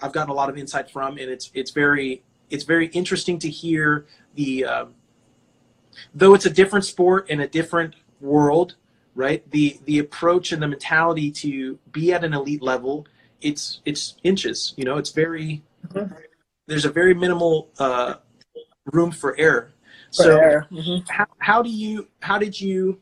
i've 0.00 0.12
gotten 0.12 0.30
a 0.30 0.34
lot 0.34 0.48
of 0.48 0.56
insight 0.58 0.90
from 0.90 1.18
and 1.18 1.30
it's 1.30 1.50
it's 1.54 1.70
very 1.70 2.22
it's 2.50 2.64
very 2.64 2.86
interesting 2.88 3.38
to 3.38 3.48
hear 3.48 4.06
the 4.34 4.64
um, 4.64 4.94
though 6.14 6.34
it's 6.34 6.46
a 6.46 6.50
different 6.50 6.84
sport 6.84 7.26
and 7.30 7.40
a 7.40 7.48
different 7.48 7.94
world 8.20 8.76
right 9.14 9.48
the 9.50 9.78
the 9.84 9.98
approach 9.98 10.52
and 10.52 10.62
the 10.62 10.68
mentality 10.68 11.30
to 11.30 11.78
be 11.92 12.12
at 12.12 12.24
an 12.24 12.32
elite 12.34 12.62
level 12.62 13.06
it's 13.40 13.80
it's 13.84 14.16
inches 14.24 14.74
you 14.76 14.84
know 14.84 14.96
it's 14.96 15.10
very 15.10 15.62
Mhm. 15.88 16.16
there's 16.68 16.84
a 16.84 16.90
very 16.90 17.12
minimal 17.12 17.68
uh, 17.78 18.14
room 18.92 19.10
for 19.10 19.36
error 19.38 19.72
For 20.14 20.22
so 20.22 20.40
sure. 20.40 20.66
Mhm. 20.70 21.08
how, 21.08 21.26
how 21.38 21.62
do 21.62 21.68
you 21.68 22.08
how 22.20 22.38
did 22.38 22.58
you 22.60 23.00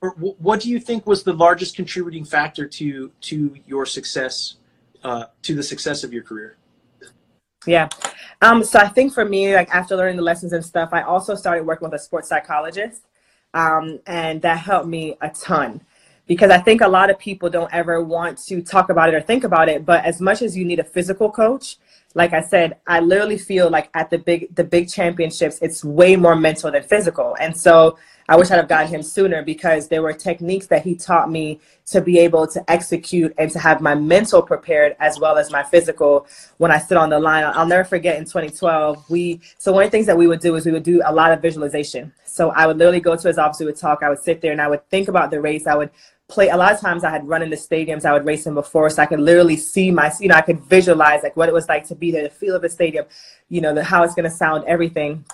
what 0.00 0.60
do 0.60 0.68
you 0.68 0.78
think 0.78 1.06
was 1.06 1.24
the 1.24 1.32
largest 1.32 1.74
contributing 1.74 2.24
factor 2.24 2.66
to 2.66 3.10
to 3.20 3.56
your 3.66 3.84
success 3.84 4.56
uh, 5.04 5.24
to 5.42 5.54
the 5.54 5.62
success 5.62 6.04
of 6.04 6.12
your 6.12 6.22
career 6.22 6.56
Yeah. 7.66 7.88
Um, 8.40 8.62
so 8.62 8.78
I 8.78 8.88
think 8.88 9.12
for 9.12 9.24
me, 9.24 9.54
like 9.54 9.68
after 9.74 9.96
learning 9.96 10.16
the 10.16 10.22
lessons 10.22 10.52
and 10.52 10.64
stuff, 10.64 10.90
I 10.92 11.02
also 11.02 11.34
started 11.34 11.66
working 11.66 11.90
with 11.90 12.00
a 12.00 12.02
sports 12.02 12.28
psychologist. 12.28 13.02
Um, 13.54 13.98
and 14.06 14.40
that 14.42 14.58
helped 14.58 14.86
me 14.86 15.16
a 15.20 15.30
ton 15.30 15.80
because 16.26 16.50
I 16.50 16.58
think 16.58 16.82
a 16.82 16.88
lot 16.88 17.10
of 17.10 17.18
people 17.18 17.50
don't 17.50 17.72
ever 17.72 18.02
want 18.02 18.38
to 18.46 18.62
talk 18.62 18.90
about 18.90 19.08
it 19.08 19.14
or 19.14 19.20
think 19.20 19.42
about 19.44 19.68
it. 19.68 19.84
But 19.84 20.04
as 20.04 20.20
much 20.20 20.42
as 20.42 20.56
you 20.56 20.64
need 20.64 20.78
a 20.78 20.84
physical 20.84 21.30
coach, 21.30 21.78
like 22.14 22.32
I 22.32 22.42
said, 22.42 22.76
I 22.86 23.00
literally 23.00 23.38
feel 23.38 23.70
like 23.70 23.90
at 23.94 24.10
the 24.10 24.18
big 24.18 24.54
the 24.54 24.64
big 24.64 24.88
championships, 24.88 25.58
it's 25.60 25.84
way 25.84 26.16
more 26.16 26.36
mental 26.36 26.70
than 26.70 26.82
physical. 26.82 27.36
And 27.40 27.56
so 27.56 27.98
I 28.30 28.36
wish 28.36 28.50
I'd 28.50 28.56
have 28.56 28.68
gotten 28.68 28.88
him 28.88 29.02
sooner 29.02 29.42
because 29.42 29.88
there 29.88 30.02
were 30.02 30.12
techniques 30.12 30.66
that 30.66 30.82
he 30.82 30.94
taught 30.94 31.30
me 31.30 31.60
to 31.86 32.02
be 32.02 32.18
able 32.18 32.46
to 32.48 32.70
execute 32.70 33.34
and 33.38 33.50
to 33.50 33.58
have 33.58 33.80
my 33.80 33.94
mental 33.94 34.42
prepared 34.42 34.96
as 35.00 35.18
well 35.18 35.38
as 35.38 35.50
my 35.50 35.62
physical 35.62 36.26
when 36.58 36.70
I 36.70 36.78
stood 36.78 36.98
on 36.98 37.08
the 37.08 37.18
line. 37.18 37.44
I'll 37.44 37.66
never 37.66 37.84
forget 37.84 38.18
in 38.18 38.24
2012, 38.24 39.08
we 39.08 39.40
so 39.56 39.72
one 39.72 39.82
of 39.82 39.90
the 39.90 39.96
things 39.96 40.06
that 40.06 40.18
we 40.18 40.26
would 40.26 40.40
do 40.40 40.54
is 40.56 40.66
we 40.66 40.72
would 40.72 40.82
do 40.82 41.00
a 41.06 41.12
lot 41.12 41.32
of 41.32 41.40
visualization. 41.40 42.12
So 42.26 42.50
I 42.50 42.66
would 42.66 42.76
literally 42.76 43.00
go 43.00 43.16
to 43.16 43.28
his 43.28 43.38
office, 43.38 43.60
we 43.60 43.66
would 43.66 43.76
talk, 43.76 44.02
I 44.02 44.10
would 44.10 44.20
sit 44.20 44.42
there 44.42 44.52
and 44.52 44.60
I 44.60 44.68
would 44.68 44.86
think 44.90 45.08
about 45.08 45.30
the 45.30 45.40
race. 45.40 45.66
I 45.66 45.74
would 45.74 45.90
play 46.28 46.50
a 46.50 46.56
lot 46.56 46.72
of 46.72 46.80
times 46.80 47.04
I 47.04 47.10
had 47.10 47.26
run 47.26 47.42
in 47.42 47.48
the 47.48 47.56
stadiums, 47.56 48.04
I 48.04 48.12
would 48.12 48.26
race 48.26 48.44
them 48.44 48.54
before, 48.54 48.90
so 48.90 49.02
I 49.02 49.06
could 49.06 49.20
literally 49.20 49.56
see 49.56 49.90
my 49.90 50.12
you 50.20 50.28
know, 50.28 50.34
I 50.34 50.42
could 50.42 50.60
visualize 50.64 51.22
like 51.22 51.36
what 51.36 51.48
it 51.48 51.54
was 51.54 51.66
like 51.66 51.86
to 51.88 51.94
be 51.94 52.10
there, 52.10 52.24
the 52.24 52.30
feel 52.30 52.54
of 52.54 52.60
the 52.60 52.68
stadium, 52.68 53.06
you 53.48 53.62
know, 53.62 53.72
the 53.74 53.82
how 53.82 54.02
it's 54.02 54.14
gonna 54.14 54.30
sound, 54.30 54.64
everything. 54.66 55.24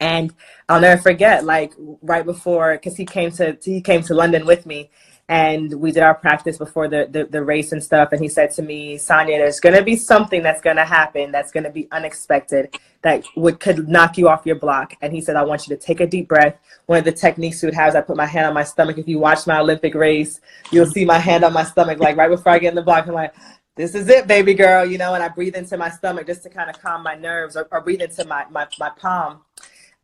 And 0.00 0.34
I'll 0.68 0.80
never 0.80 1.00
forget, 1.00 1.44
like 1.44 1.72
right 2.02 2.24
before, 2.24 2.72
because 2.72 2.96
he 2.96 3.04
came 3.04 3.30
to 3.32 3.56
he 3.62 3.82
came 3.82 4.02
to 4.04 4.14
London 4.14 4.46
with 4.46 4.64
me, 4.64 4.90
and 5.28 5.74
we 5.74 5.92
did 5.92 6.02
our 6.02 6.14
practice 6.14 6.56
before 6.56 6.88
the, 6.88 7.06
the 7.10 7.24
the 7.26 7.44
race 7.44 7.72
and 7.72 7.84
stuff. 7.84 8.08
And 8.12 8.20
he 8.22 8.28
said 8.28 8.50
to 8.52 8.62
me, 8.62 8.96
Sanya, 8.96 9.38
there's 9.38 9.60
gonna 9.60 9.82
be 9.82 9.96
something 9.96 10.42
that's 10.42 10.62
gonna 10.62 10.86
happen 10.86 11.30
that's 11.30 11.52
gonna 11.52 11.70
be 11.70 11.86
unexpected 11.92 12.74
that 13.02 13.24
would 13.36 13.60
could 13.60 13.88
knock 13.88 14.16
you 14.16 14.28
off 14.28 14.46
your 14.46 14.56
block. 14.56 14.94
And 15.02 15.12
he 15.12 15.20
said, 15.20 15.36
I 15.36 15.44
want 15.44 15.68
you 15.68 15.76
to 15.76 15.82
take 15.82 16.00
a 16.00 16.06
deep 16.06 16.28
breath. 16.28 16.58
One 16.86 16.98
of 16.98 17.04
the 17.04 17.12
techniques 17.12 17.60
he 17.60 17.66
would 17.66 17.74
have 17.74 17.90
is 17.90 17.94
I 17.94 18.00
put 18.00 18.16
my 18.16 18.26
hand 18.26 18.46
on 18.46 18.54
my 18.54 18.64
stomach. 18.64 18.96
If 18.96 19.06
you 19.06 19.18
watch 19.18 19.46
my 19.46 19.60
Olympic 19.60 19.94
race, 19.94 20.40
you'll 20.72 20.86
see 20.86 21.04
my 21.04 21.18
hand 21.18 21.44
on 21.44 21.52
my 21.52 21.64
stomach, 21.64 21.98
like 21.98 22.16
right 22.16 22.30
before 22.30 22.52
I 22.52 22.58
get 22.58 22.70
in 22.70 22.74
the 22.74 22.82
block. 22.82 23.06
I'm 23.06 23.14
like, 23.14 23.34
this 23.76 23.94
is 23.94 24.08
it, 24.08 24.26
baby 24.26 24.52
girl, 24.54 24.84
you 24.84 24.98
know, 24.98 25.14
and 25.14 25.22
I 25.22 25.28
breathe 25.28 25.54
into 25.54 25.76
my 25.78 25.88
stomach 25.90 26.26
just 26.26 26.42
to 26.42 26.50
kind 26.50 26.68
of 26.68 26.80
calm 26.82 27.02
my 27.02 27.14
nerves 27.14 27.56
or, 27.56 27.68
or 27.70 27.80
breathe 27.80 28.02
into 28.02 28.24
my, 28.26 28.44
my, 28.50 28.66
my 28.78 28.90
palm. 28.90 29.40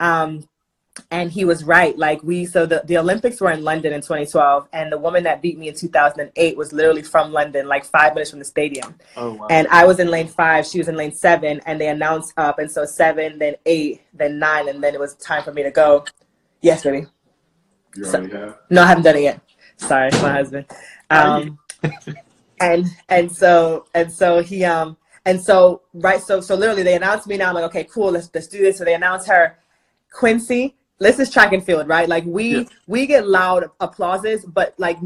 Um, 0.01 0.49
and 1.11 1.31
he 1.31 1.45
was 1.45 1.63
right. 1.65 1.97
Like 1.99 2.23
we, 2.23 2.47
so 2.47 2.65
the, 2.65 2.83
the 2.87 2.97
Olympics 2.97 3.41
were 3.41 3.51
in 3.51 3.63
London 3.63 3.93
in 3.93 4.01
2012, 4.01 4.69
and 4.73 4.91
the 4.91 4.97
woman 4.97 5.25
that 5.25 5.43
beat 5.43 5.59
me 5.59 5.69
in 5.69 5.75
2008 5.75 6.57
was 6.57 6.73
literally 6.73 7.03
from 7.03 7.33
London, 7.33 7.67
like 7.69 7.85
five 7.85 8.15
minutes 8.15 8.31
from 8.31 8.39
the 8.39 8.45
stadium. 8.47 8.95
oh 9.17 9.35
wow 9.35 9.47
And 9.51 9.67
I 9.69 9.85
was 9.85 9.99
in 10.01 10.09
lane 10.09 10.27
five, 10.29 10.65
she 10.67 10.79
was 10.79 10.89
in 10.89 10.97
lane 10.97 11.13
seven, 11.15 11.61
and 11.67 11.79
they 11.81 11.89
announced 11.89 12.33
up, 12.39 12.59
and 12.59 12.71
so 12.71 12.87
seven, 12.87 13.39
then 13.39 13.57
eight, 13.67 14.03
then 14.15 14.39
nine, 14.39 14.69
and 14.71 14.83
then 14.83 14.95
it 14.95 15.01
was 15.01 15.15
time 15.17 15.43
for 15.43 15.53
me 15.53 15.63
to 15.63 15.71
go. 15.71 16.05
Yes, 16.63 16.83
baby. 16.85 17.07
You 17.95 18.05
So- 18.05 18.19
already 18.19 18.37
have. 18.37 18.59
No, 18.71 18.83
I 18.83 18.87
haven't 18.87 19.05
done 19.05 19.17
it 19.17 19.23
yet. 19.23 19.41
Sorry, 19.77 20.11
my 20.23 20.33
husband. 20.33 20.65
Um, 21.11 21.59
and 22.61 22.87
and 23.11 23.31
so 23.31 23.85
and 23.95 24.11
so 24.11 24.43
he 24.43 24.65
um 24.65 24.97
and 25.27 25.39
so 25.41 25.83
right 25.93 26.23
so 26.23 26.41
so 26.41 26.55
literally 26.55 26.83
they 26.83 26.95
announced 26.97 27.27
me 27.27 27.37
now. 27.37 27.51
I'm 27.51 27.55
like, 27.55 27.65
okay, 27.65 27.85
cool, 27.85 28.11
let's 28.13 28.31
let's 28.35 28.47
do 28.47 28.59
this. 28.59 28.79
So 28.79 28.85
they 28.85 28.95
announced 28.95 29.29
her, 29.29 29.59
Quincy. 30.17 30.75
This 30.99 31.19
is 31.19 31.31
track 31.31 31.53
and 31.53 31.63
field, 31.63 31.89
right? 31.89 32.09
Like 32.09 32.25
we 32.27 32.59
Yeah. 32.59 32.65
we 32.87 33.07
get 33.07 33.27
loud 33.29 33.71
applauses, 33.81 34.45
but 34.47 34.75
like 34.79 34.99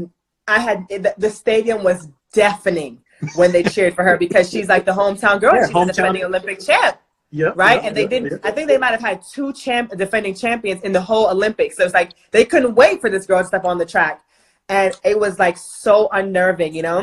I 0.47 0.59
had 0.59 0.87
the, 1.17 1.29
stadium 1.29 1.83
was 1.83 2.07
deafening 2.33 3.01
when 3.35 3.51
they 3.51 3.61
cheered 3.63 3.93
for 3.93 4.03
her 4.03 4.17
because 4.17 4.49
she's 4.49 4.67
like 4.69 4.85
the 4.85 4.93
hometown 4.93 5.39
girl. 5.39 5.53
Yeah, 5.55 5.65
she's 5.65 5.73
the 5.73 5.79
hometown. 5.79 5.87
defending 5.95 6.23
Olympic 6.23 6.59
champ 6.59 6.97
Yeah. 7.29 7.51
right? 7.55 7.81
and 7.83 7.95
they 7.95 8.07
didn't. 8.07 8.39
I 8.43 8.51
think 8.51 8.67
they 8.69 8.77
might 8.77 8.91
have 8.91 9.01
had 9.01 9.21
two 9.33 9.51
champ 9.53 9.91
defending 9.97 10.33
champions 10.33 10.81
in 10.81 10.91
the 10.93 11.01
whole 11.01 11.27
Olympics. 11.29 11.75
So 11.77 11.83
it's 11.83 11.93
like 11.93 12.11
they 12.31 12.45
couldn't 12.45 12.73
wait 12.75 13.01
for 13.01 13.09
this 13.09 13.25
girl 13.25 13.39
to 13.41 13.45
step 13.47 13.65
on 13.65 13.77
the 13.77 13.85
track, 13.85 14.23
and 14.69 14.93
it 15.03 15.19
was 15.19 15.39
like 15.39 15.57
so 15.57 16.07
unnerving, 16.13 16.73
you 16.73 16.83
know. 16.83 16.99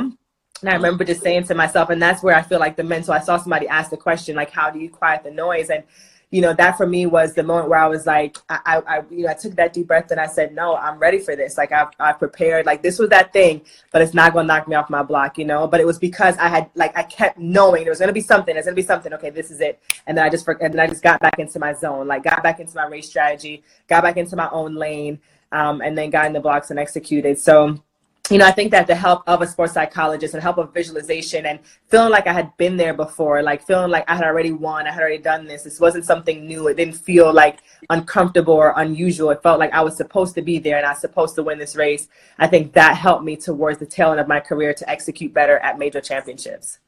And 0.60 0.68
I 0.70 0.74
remember 0.74 1.04
just 1.04 1.22
saying 1.22 1.44
to 1.44 1.54
myself, 1.54 1.88
and 1.90 2.02
that's 2.02 2.22
where 2.22 2.34
I 2.34 2.42
feel 2.42 2.58
like 2.58 2.76
the 2.76 2.82
mental. 2.84 3.12
I 3.14 3.20
saw 3.20 3.36
somebody 3.36 3.68
ask 3.68 3.90
the 3.90 3.96
question, 3.96 4.34
like, 4.34 4.50
"How 4.50 4.70
do 4.70 4.78
you 4.80 4.90
quiet 4.90 5.22
the 5.24 5.30
noise?" 5.30 5.68
And 5.70 5.84
you 6.30 6.42
know, 6.42 6.52
that 6.52 6.76
for 6.76 6.86
me 6.86 7.06
was 7.06 7.32
the 7.34 7.42
moment 7.42 7.70
where 7.70 7.78
I 7.78 7.86
was 7.86 8.06
like, 8.06 8.36
I, 8.50 8.82
I, 8.86 9.02
you 9.10 9.24
know, 9.24 9.30
I 9.30 9.34
took 9.34 9.54
that 9.56 9.72
deep 9.72 9.86
breath 9.86 10.10
and 10.10 10.20
I 10.20 10.26
said, 10.26 10.54
"No, 10.54 10.76
I'm 10.76 10.98
ready 10.98 11.18
for 11.18 11.34
this. 11.34 11.56
Like, 11.56 11.72
I've, 11.72 11.88
I've 11.98 12.18
prepared. 12.18 12.66
Like, 12.66 12.82
this 12.82 12.98
was 12.98 13.08
that 13.10 13.32
thing, 13.32 13.62
but 13.92 14.02
it's 14.02 14.12
not 14.12 14.34
gonna 14.34 14.46
knock 14.46 14.68
me 14.68 14.76
off 14.76 14.90
my 14.90 15.02
block, 15.02 15.38
you 15.38 15.46
know." 15.46 15.66
But 15.66 15.80
it 15.80 15.86
was 15.86 15.98
because 15.98 16.36
I 16.36 16.48
had, 16.48 16.70
like, 16.74 16.96
I 16.96 17.04
kept 17.04 17.38
knowing 17.38 17.84
there 17.84 17.92
was 17.92 18.00
gonna 18.00 18.12
be 18.12 18.20
something. 18.20 18.54
There's 18.54 18.66
gonna 18.66 18.74
be 18.74 18.82
something. 18.82 19.12
Okay, 19.14 19.30
this 19.30 19.50
is 19.50 19.60
it. 19.60 19.80
And 20.06 20.18
then 20.18 20.24
I 20.24 20.28
just, 20.28 20.46
and 20.46 20.74
then 20.74 20.80
I 20.80 20.86
just 20.86 21.02
got 21.02 21.18
back 21.20 21.38
into 21.38 21.58
my 21.58 21.72
zone. 21.72 22.06
Like, 22.06 22.24
got 22.24 22.42
back 22.42 22.60
into 22.60 22.76
my 22.76 22.86
race 22.86 23.08
strategy, 23.08 23.62
got 23.88 24.02
back 24.02 24.18
into 24.18 24.36
my 24.36 24.50
own 24.50 24.74
lane, 24.74 25.20
um, 25.52 25.80
and 25.80 25.96
then 25.96 26.10
got 26.10 26.26
in 26.26 26.34
the 26.34 26.40
blocks 26.40 26.70
and 26.70 26.78
executed. 26.78 27.38
So 27.38 27.82
you 28.30 28.38
know, 28.38 28.46
I 28.46 28.50
think 28.50 28.70
that 28.72 28.86
the 28.86 28.94
help 28.94 29.22
of 29.26 29.42
a 29.42 29.46
sports 29.46 29.72
psychologist 29.72 30.34
and 30.34 30.42
help 30.42 30.58
of 30.58 30.72
visualization 30.74 31.46
and 31.46 31.60
feeling 31.88 32.10
like 32.10 32.26
I 32.26 32.32
had 32.32 32.56
been 32.56 32.76
there 32.76 32.94
before, 32.94 33.42
like 33.42 33.66
feeling 33.66 33.90
like 33.90 34.08
I 34.08 34.16
had 34.16 34.24
already 34.24 34.52
won, 34.52 34.86
I 34.86 34.92
had 34.92 35.00
already 35.00 35.18
done 35.18 35.46
this. 35.46 35.62
This 35.62 35.80
wasn't 35.80 36.04
something 36.04 36.46
new. 36.46 36.68
It 36.68 36.76
didn't 36.76 36.96
feel 36.96 37.32
like 37.32 37.60
uncomfortable 37.90 38.54
or 38.54 38.74
unusual. 38.76 39.30
It 39.30 39.42
felt 39.42 39.58
like 39.58 39.72
I 39.72 39.82
was 39.82 39.96
supposed 39.96 40.34
to 40.34 40.42
be 40.42 40.58
there 40.58 40.76
and 40.76 40.86
I 40.86 40.90
was 40.90 41.00
supposed 41.00 41.34
to 41.36 41.42
win 41.42 41.58
this 41.58 41.76
race. 41.76 42.08
I 42.38 42.46
think 42.46 42.72
that 42.74 42.96
helped 42.96 43.24
me 43.24 43.36
towards 43.36 43.78
the 43.78 43.86
tail 43.86 44.10
end 44.10 44.20
of 44.20 44.28
my 44.28 44.40
career 44.40 44.74
to 44.74 44.90
execute 44.90 45.32
better 45.32 45.58
at 45.58 45.78
major 45.78 46.00
championships. 46.00 46.78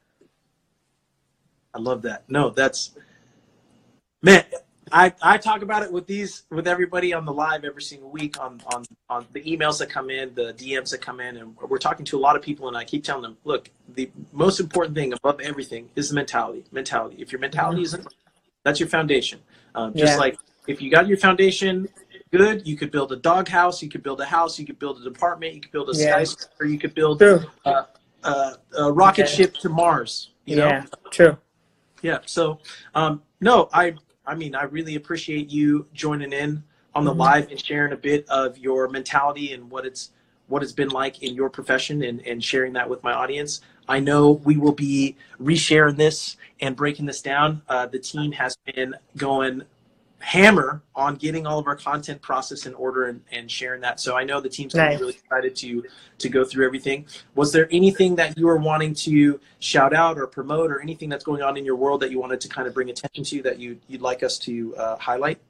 I 1.75 1.79
love 1.79 2.03
that. 2.03 2.25
No, 2.29 2.51
that's 2.51 2.93
man. 4.23 4.45
I, 4.93 5.13
I 5.23 5.39
talk 5.39 5.63
about 5.63 5.83
it 5.83 5.93
with 5.93 6.07
these 6.07 6.45
with 6.51 6.67
everybody 6.67 7.13
on 7.13 7.25
the 7.25 7.33
live 7.33 7.65
every 7.65 7.83
single 7.83 8.11
week 8.11 8.41
on, 8.41 8.61
on 8.67 8.85
on 9.09 9.27
the 9.33 9.41
emails 9.43 9.79
that 9.79 9.89
come 9.91 10.11
in, 10.11 10.35
the 10.35 10.53
DMs 10.55 10.91
that 10.91 11.01
come 11.01 11.21
in, 11.21 11.37
and 11.37 11.57
we're 11.57 11.79
talking 11.79 12.05
to 12.07 12.17
a 12.19 12.21
lot 12.21 12.37
of 12.37 12.43
people, 12.43 12.69
and 12.69 12.77
I 12.77 12.85
keep 12.85 13.05
telling 13.05 13.23
them, 13.23 13.37
look, 13.45 13.71
the 13.95 14.11
most 14.33 14.61
important 14.61 14.95
thing 14.97 15.13
above 15.13 15.41
everything 15.41 15.91
is 15.97 16.09
the 16.09 16.15
mentality. 16.15 16.65
Mentality. 16.73 17.17
If 17.21 17.33
your 17.33 17.41
mentality 17.41 17.83
isn't, 17.83 18.07
that's 18.65 18.81
your 18.81 18.89
foundation. 18.89 19.41
Um, 19.75 19.95
just 19.95 20.15
Yeah. 20.15 20.19
like 20.19 20.39
if 20.67 20.81
you 20.83 20.91
got 20.91 21.07
your 21.09 21.19
foundation 21.19 21.89
good, 22.33 22.67
you 22.67 22.77
could 22.77 22.91
build 22.91 23.13
a 23.13 23.17
doghouse, 23.17 23.83
you 23.83 23.89
could 23.89 24.03
build 24.03 24.21
a 24.21 24.25
house, 24.25 24.59
you 24.59 24.67
could 24.67 24.79
build 24.79 24.99
an 25.01 25.07
apartment, 25.07 25.55
you 25.55 25.61
could 25.61 25.73
build 25.73 25.89
a 25.91 25.95
Yeah. 25.97 26.11
skyscraper, 26.11 26.65
you 26.65 26.79
could 26.79 26.95
build 26.95 27.19
True. 27.19 27.43
uh, 27.65 27.85
uh, 28.23 28.55
a 28.79 28.93
rocket 28.93 29.23
Okay. 29.25 29.33
ship 29.33 29.55
to 29.59 29.69
Mars. 29.69 30.31
You 30.47 30.57
know, 30.57 30.69
yeah, 30.69 30.85
true. 31.11 31.37
yeah. 32.03 32.19
So, 32.27 32.59
um, 32.95 33.23
no, 33.41 33.69
I, 33.73 33.95
I 34.31 34.37
mean, 34.37 34.55
I 34.55 34.63
really 34.63 34.95
appreciate 34.95 35.51
you 35.51 35.89
joining 35.93 36.33
in 36.33 36.63
on 36.95 37.05
the 37.05 37.13
Mhm. 37.13 37.19
live 37.19 37.51
and 37.51 37.59
sharing 37.61 37.93
a 37.93 37.97
bit 37.97 38.25
of 38.29 38.57
your 38.59 38.89
mentality 38.89 39.53
and 39.53 39.69
what 39.69 39.85
it's, 39.85 40.13
what 40.47 40.63
it's 40.63 40.71
been 40.71 40.91
like 40.91 41.21
in 41.25 41.35
your 41.35 41.51
profession 41.51 42.05
and, 42.05 42.25
and 42.25 42.43
sharing 42.43 42.73
that 42.75 42.89
with 42.89 43.03
my 43.03 43.13
audience. 43.13 43.61
I 43.89 43.99
know 43.99 44.31
we 44.31 44.57
will 44.57 44.73
be 44.73 45.17
resharing 45.43 45.97
this 45.97 46.37
and 46.61 46.77
breaking 46.77 47.07
this 47.07 47.21
down. 47.21 47.63
Uh, 47.69 47.87
the 47.87 47.99
team 47.99 48.31
has 48.31 48.57
been 48.73 48.95
going 49.17 49.63
hammer 50.21 50.83
on 50.95 51.17
getting 51.17 51.47
all 51.47 51.59
of 51.59 51.67
our 51.67 51.77
content 51.77 52.21
process 52.21 52.67
in 52.67 52.75
order 52.75 53.07
and, 53.07 53.23
and 53.33 53.51
sharing 53.51 53.81
that. 53.81 54.01
So 54.01 54.17
I 54.17 54.25
know 54.25 54.41
the 54.41 54.49
team's 54.49 54.75
gonna 54.75 54.91
Nice. 54.91 54.99
be 54.99 55.01
really 55.01 55.15
excited 55.15 55.57
to 55.57 55.85
to 56.19 56.29
go 56.29 56.45
through 56.45 56.67
everything. 56.67 57.07
Was 57.35 57.53
there 57.53 57.69
anything 57.71 58.15
that 58.17 58.37
you 58.37 58.47
were 58.47 58.59
wanting 58.59 58.95
to 58.95 59.41
shout 59.59 59.95
out 59.95 60.19
or 60.19 60.27
promote 60.27 60.71
or 60.71 60.81
anything 60.81 61.09
that's 61.09 61.25
going 61.25 61.43
on 61.43 61.57
in 61.57 61.65
your 61.65 61.77
world 61.77 62.01
that 62.01 62.11
you 62.11 62.21
wanted 62.21 62.41
to 62.43 62.49
kind 62.49 62.69
of 62.69 62.75
bring 62.75 62.91
attention 62.91 63.25
to 63.25 63.43
that 63.43 63.59
you 63.59 63.79
you'd 63.89 64.03
like 64.03 64.23
us 64.23 64.39
to 64.41 64.77
uh, 64.77 64.97
highlight? 64.97 65.41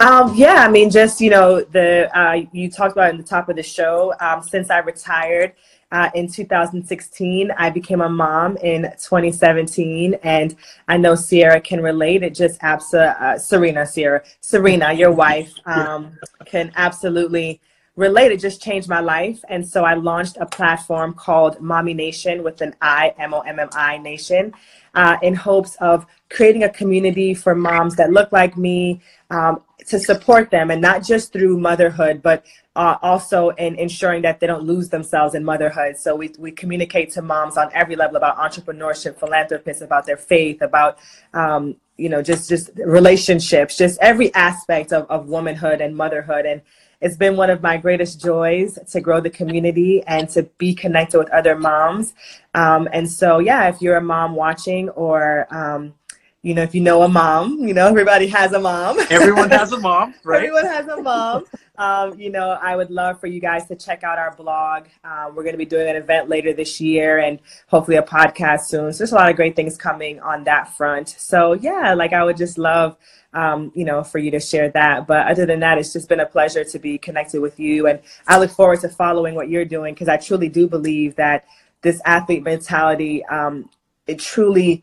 Um, 0.00 0.34
yeah, 0.34 0.56
I 0.56 0.68
mean, 0.68 0.90
just 0.90 1.20
you 1.20 1.30
know, 1.30 1.62
the 1.62 2.10
uh, 2.18 2.44
you 2.52 2.70
talked 2.70 2.92
about 2.92 3.10
in 3.10 3.16
the 3.16 3.22
top 3.22 3.48
of 3.48 3.56
the 3.56 3.62
show. 3.62 4.14
Um, 4.20 4.42
since 4.42 4.70
I 4.70 4.78
retired 4.78 5.54
uh, 5.92 6.10
in 6.14 6.26
2016, 6.26 7.50
I 7.56 7.68
became 7.68 8.00
a 8.00 8.08
mom 8.08 8.56
in 8.56 8.82
2017, 8.82 10.14
and 10.22 10.56
I 10.88 10.96
know 10.96 11.14
Sierra 11.14 11.60
can 11.60 11.82
relate. 11.82 12.22
It 12.22 12.34
just 12.34 12.58
absa 12.62 13.20
uh, 13.20 13.38
Serena, 13.38 13.86
Sierra, 13.86 14.22
Serena, 14.40 14.92
your 14.92 15.12
wife, 15.12 15.52
um, 15.66 16.18
can 16.46 16.72
absolutely 16.76 17.60
relate. 17.96 18.32
It 18.32 18.40
just 18.40 18.62
changed 18.62 18.88
my 18.88 19.00
life, 19.00 19.44
and 19.48 19.66
so 19.66 19.84
I 19.84 19.94
launched 19.94 20.36
a 20.40 20.46
platform 20.46 21.12
called 21.12 21.58
Mommi 21.58 21.94
Nation 21.94 22.42
with 22.42 22.60
an 22.60 22.74
I, 22.80 23.14
M 23.18 23.34
O 23.34 23.40
M 23.40 23.58
M 23.58 23.68
I 23.72 23.98
Nation, 23.98 24.54
uh, 24.94 25.16
in 25.22 25.34
hopes 25.34 25.76
of 25.76 26.06
creating 26.30 26.64
a 26.64 26.70
community 26.70 27.34
for 27.34 27.54
moms 27.54 27.96
that 27.96 28.10
look 28.10 28.32
like 28.32 28.56
me 28.56 29.00
um, 29.30 29.62
to 29.86 29.98
support 29.98 30.50
them 30.50 30.70
and 30.70 30.80
not 30.80 31.02
just 31.02 31.32
through 31.32 31.58
motherhood, 31.58 32.22
but 32.22 32.46
uh, 32.76 32.96
also 33.02 33.50
in 33.50 33.74
ensuring 33.76 34.22
that 34.22 34.40
they 34.40 34.46
don't 34.46 34.62
lose 34.62 34.88
themselves 34.88 35.34
in 35.34 35.44
motherhood. 35.44 35.96
So 35.98 36.16
we, 36.16 36.32
we 36.38 36.50
communicate 36.52 37.10
to 37.12 37.22
moms 37.22 37.58
on 37.58 37.70
every 37.74 37.96
level 37.96 38.16
about 38.16 38.38
entrepreneurship, 38.38 39.18
philanthropists, 39.18 39.82
about 39.82 40.06
their 40.06 40.16
faith, 40.16 40.62
about, 40.62 40.98
um, 41.34 41.76
you 41.98 42.08
know, 42.08 42.22
just, 42.22 42.48
just 42.48 42.70
relationships, 42.76 43.76
just 43.76 43.98
every 44.00 44.32
aspect 44.34 44.92
of, 44.92 45.10
of 45.10 45.28
womanhood 45.28 45.82
and 45.82 45.94
motherhood. 45.94 46.46
And 46.46 46.62
it's 47.02 47.16
been 47.16 47.36
one 47.36 47.50
of 47.50 47.60
my 47.62 47.76
greatest 47.76 48.20
joys 48.20 48.78
to 48.90 49.00
grow 49.00 49.20
the 49.20 49.28
community 49.28 50.02
and 50.06 50.28
to 50.30 50.44
be 50.56 50.72
connected 50.72 51.18
with 51.18 51.28
other 51.30 51.56
moms. 51.58 52.14
Um, 52.54 52.88
and 52.92 53.10
so, 53.10 53.40
yeah, 53.40 53.68
if 53.68 53.82
you're 53.82 53.96
a 53.96 54.02
mom 54.02 54.36
watching 54.36 54.88
or, 54.90 55.46
um, 55.50 55.94
you 56.42 56.54
know, 56.54 56.62
if 56.62 56.74
you 56.74 56.80
know 56.80 57.02
a 57.04 57.08
mom, 57.08 57.60
you 57.60 57.72
know, 57.72 57.86
everybody 57.86 58.26
has 58.26 58.52
a 58.52 58.58
mom. 58.58 58.98
Everyone 59.10 59.48
has 59.50 59.70
a 59.70 59.78
mom, 59.78 60.12
right? 60.24 60.38
Everyone 60.38 60.64
has 60.64 60.88
a 60.88 61.00
mom. 61.00 61.44
Um, 61.78 62.18
you 62.18 62.30
know, 62.30 62.58
I 62.60 62.74
would 62.74 62.90
love 62.90 63.20
for 63.20 63.28
you 63.28 63.40
guys 63.40 63.66
to 63.68 63.76
check 63.76 64.02
out 64.02 64.18
our 64.18 64.34
blog. 64.34 64.86
Um, 65.04 65.36
we're 65.36 65.44
going 65.44 65.54
to 65.54 65.58
be 65.58 65.64
doing 65.64 65.88
an 65.88 65.94
event 65.94 66.28
later 66.28 66.52
this 66.52 66.80
year 66.80 67.20
and 67.20 67.38
hopefully 67.68 67.96
a 67.96 68.02
podcast 68.02 68.62
soon. 68.62 68.92
So 68.92 68.98
there's 68.98 69.12
a 69.12 69.14
lot 69.14 69.30
of 69.30 69.36
great 69.36 69.54
things 69.54 69.76
coming 69.76 70.18
on 70.18 70.42
that 70.44 70.76
front. 70.76 71.10
So 71.10 71.52
yeah, 71.52 71.94
like 71.94 72.12
I 72.12 72.24
would 72.24 72.36
just 72.36 72.58
love, 72.58 72.96
um, 73.32 73.70
you 73.76 73.84
know, 73.84 74.02
for 74.02 74.18
you 74.18 74.32
to 74.32 74.40
share 74.40 74.68
that. 74.70 75.06
But 75.06 75.28
other 75.28 75.46
than 75.46 75.60
that, 75.60 75.78
it's 75.78 75.92
just 75.92 76.08
been 76.08 76.20
a 76.20 76.26
pleasure 76.26 76.64
to 76.64 76.78
be 76.80 76.98
connected 76.98 77.40
with 77.40 77.60
you. 77.60 77.86
And 77.86 78.00
I 78.26 78.40
look 78.40 78.50
forward 78.50 78.80
to 78.80 78.88
following 78.88 79.36
what 79.36 79.48
you're 79.48 79.64
doing 79.64 79.94
because 79.94 80.08
I 80.08 80.16
truly 80.16 80.48
do 80.48 80.66
believe 80.66 81.14
that 81.16 81.44
this 81.82 82.02
athlete 82.04 82.42
mentality, 82.42 83.24
um, 83.26 83.70
it 84.08 84.18
truly 84.18 84.82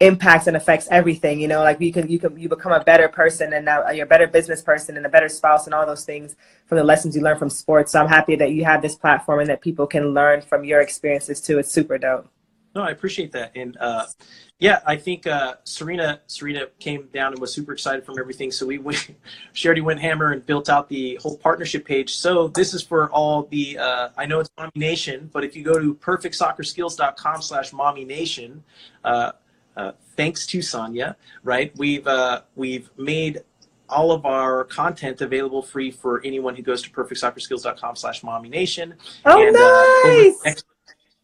impacts 0.00 0.46
and 0.46 0.56
affects 0.56 0.86
everything 0.92 1.40
you 1.40 1.48
know 1.48 1.60
like 1.60 1.80
you 1.80 1.92
can 1.92 2.08
you 2.08 2.20
can 2.20 2.38
you 2.38 2.48
become 2.48 2.70
a 2.70 2.84
better 2.84 3.08
person 3.08 3.52
and 3.52 3.64
now 3.64 3.88
you're 3.90 4.06
a 4.06 4.08
better 4.08 4.28
business 4.28 4.62
person 4.62 4.96
and 4.96 5.04
a 5.04 5.08
better 5.08 5.28
spouse 5.28 5.66
and 5.66 5.74
all 5.74 5.84
those 5.84 6.04
things 6.04 6.36
from 6.66 6.78
the 6.78 6.84
lessons 6.84 7.16
you 7.16 7.22
learn 7.22 7.36
from 7.36 7.50
sports. 7.50 7.92
So 7.92 8.00
i'm 8.00 8.08
happy 8.08 8.36
that 8.36 8.52
you 8.52 8.64
have 8.64 8.80
this 8.80 8.94
platform 8.94 9.40
and 9.40 9.48
that 9.48 9.60
people 9.60 9.86
can 9.88 10.14
learn 10.14 10.40
from 10.40 10.64
your 10.64 10.80
experiences 10.80 11.40
too. 11.40 11.58
It's 11.58 11.70
super 11.70 11.98
dope. 11.98 12.28
No 12.76 12.82
i 12.82 12.90
appreciate 12.90 13.32
that. 13.32 13.50
And 13.56 13.76
uh 13.80 14.06
yeah 14.60 14.80
i 14.86 14.94
think 14.94 15.26
uh 15.26 15.54
serena 15.64 16.20
serena 16.28 16.66
came 16.78 17.08
down 17.12 17.32
and 17.32 17.40
was 17.40 17.52
super 17.52 17.72
excited 17.72 18.06
from 18.06 18.20
everything. 18.20 18.52
So 18.52 18.66
we 18.66 18.78
went 18.78 19.16
she 19.52 19.66
already 19.66 19.80
went 19.80 19.98
hammer 19.98 20.30
and 20.30 20.46
built 20.46 20.68
out 20.68 20.88
the 20.88 21.18
whole 21.20 21.38
partnership 21.38 21.84
page. 21.84 22.14
So 22.14 22.46
this 22.46 22.72
is 22.72 22.84
for 22.84 23.10
all 23.10 23.48
the 23.50 23.78
uh 23.78 24.10
i 24.16 24.26
know 24.26 24.38
it's 24.38 24.50
mommy 24.56 24.70
nation 24.76 25.28
but 25.32 25.42
if 25.42 25.56
you 25.56 25.64
go 25.64 25.76
to 25.80 25.92
perfectsoccerskills.com 25.96 27.42
slash 27.42 27.72
mommy 27.72 28.04
nation 28.04 28.62
uh 29.78 29.82
uh, 29.88 29.92
thanks 30.16 30.46
to 30.46 30.58
Sanya, 30.58 31.14
right? 31.44 31.72
We've 31.76 32.06
uh, 32.06 32.42
we've 32.56 32.90
made 32.98 33.42
all 33.88 34.12
of 34.12 34.26
our 34.26 34.64
content 34.64 35.20
available 35.22 35.62
free 35.62 35.90
for 35.90 36.20
anyone 36.24 36.54
who 36.54 36.62
goes 36.62 36.82
to 36.82 36.90
perfectsoccerskills.com 36.90 37.96
slash 37.96 38.22
mommy 38.22 38.50
nation. 38.50 38.94
Oh, 39.24 39.42
and, 39.42 39.54
nice. 39.54 40.34
Uh, 40.40 40.48
next, 40.48 40.64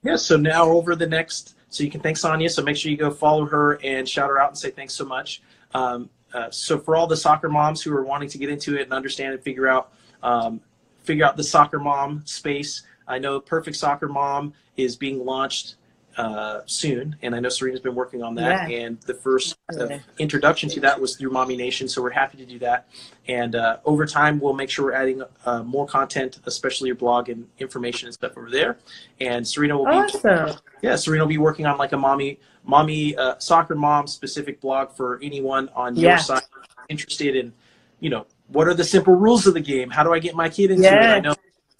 yeah, 0.02 0.16
so 0.16 0.36
now 0.36 0.64
over 0.64 0.96
the 0.96 1.06
next, 1.06 1.56
so 1.68 1.84
you 1.84 1.90
can 1.90 2.00
thank 2.00 2.16
Sanya. 2.16 2.50
So 2.50 2.62
make 2.62 2.76
sure 2.76 2.90
you 2.90 2.96
go 2.96 3.10
follow 3.10 3.44
her 3.46 3.78
and 3.82 4.08
shout 4.08 4.30
her 4.30 4.40
out 4.40 4.50
and 4.50 4.58
say 4.58 4.70
thanks 4.70 4.94
so 4.94 5.04
much. 5.04 5.42
Um, 5.74 6.08
uh, 6.32 6.50
so 6.50 6.78
for 6.78 6.96
all 6.96 7.06
the 7.06 7.16
soccer 7.16 7.48
moms 7.48 7.82
who 7.82 7.94
are 7.94 8.04
wanting 8.04 8.28
to 8.30 8.38
get 8.38 8.48
into 8.48 8.76
it 8.76 8.82
and 8.82 8.92
understand 8.92 9.34
and 9.34 9.42
figure 9.42 9.68
out, 9.68 9.92
um, 10.22 10.60
figure 11.02 11.24
out 11.24 11.36
the 11.36 11.44
soccer 11.44 11.78
mom 11.78 12.22
space, 12.24 12.82
I 13.06 13.18
know 13.18 13.40
Perfect 13.40 13.76
Soccer 13.76 14.08
Mom 14.08 14.54
is 14.76 14.96
being 14.96 15.24
launched 15.24 15.76
uh, 16.16 16.60
soon, 16.66 17.16
and 17.22 17.34
I 17.34 17.40
know 17.40 17.48
Serena's 17.48 17.80
been 17.80 17.94
working 17.94 18.22
on 18.22 18.34
that. 18.36 18.70
Yeah. 18.70 18.78
And 18.78 19.00
the 19.02 19.14
first 19.14 19.56
uh, 19.78 19.98
introduction 20.18 20.68
to 20.70 20.80
that 20.80 21.00
was 21.00 21.16
through 21.16 21.30
Mommi 21.30 21.56
Nation, 21.56 21.88
so 21.88 22.02
we're 22.02 22.10
happy 22.10 22.36
to 22.38 22.46
do 22.46 22.58
that. 22.60 22.88
And 23.28 23.54
uh, 23.54 23.78
over 23.84 24.06
time, 24.06 24.40
we'll 24.40 24.54
make 24.54 24.70
sure 24.70 24.86
we're 24.86 24.92
adding 24.92 25.22
uh, 25.44 25.62
more 25.62 25.86
content, 25.86 26.40
especially 26.46 26.88
your 26.88 26.96
blog 26.96 27.28
and 27.28 27.48
information 27.58 28.06
and 28.06 28.14
stuff 28.14 28.36
over 28.36 28.50
there. 28.50 28.78
And 29.20 29.46
Serena 29.46 29.76
will 29.76 29.86
be 29.86 29.92
awesome. 29.92 30.56
yeah, 30.82 30.96
Serena 30.96 31.24
will 31.24 31.28
be 31.28 31.38
working 31.38 31.66
on 31.66 31.78
like 31.78 31.92
a 31.92 31.98
mommy 31.98 32.38
mommy 32.64 33.14
uh, 33.16 33.38
soccer 33.38 33.74
mom 33.74 34.06
specific 34.06 34.60
blog 34.60 34.90
for 34.92 35.20
anyone 35.22 35.68
on 35.74 35.94
your 35.96 36.18
side 36.18 36.42
interested 36.88 37.36
in, 37.36 37.52
you 38.00 38.10
know, 38.10 38.26
what 38.48 38.68
are 38.68 38.74
the 38.74 38.84
simple 38.84 39.14
rules 39.14 39.46
of 39.46 39.54
the 39.54 39.60
game? 39.60 39.90
How 39.90 40.02
do 40.02 40.12
I 40.12 40.18
get 40.18 40.34
my 40.34 40.48
kid 40.48 40.70
into 40.70 40.84
yeah. 40.84 41.14
it? 41.14 41.16
I 41.16 41.20
know. 41.20 41.34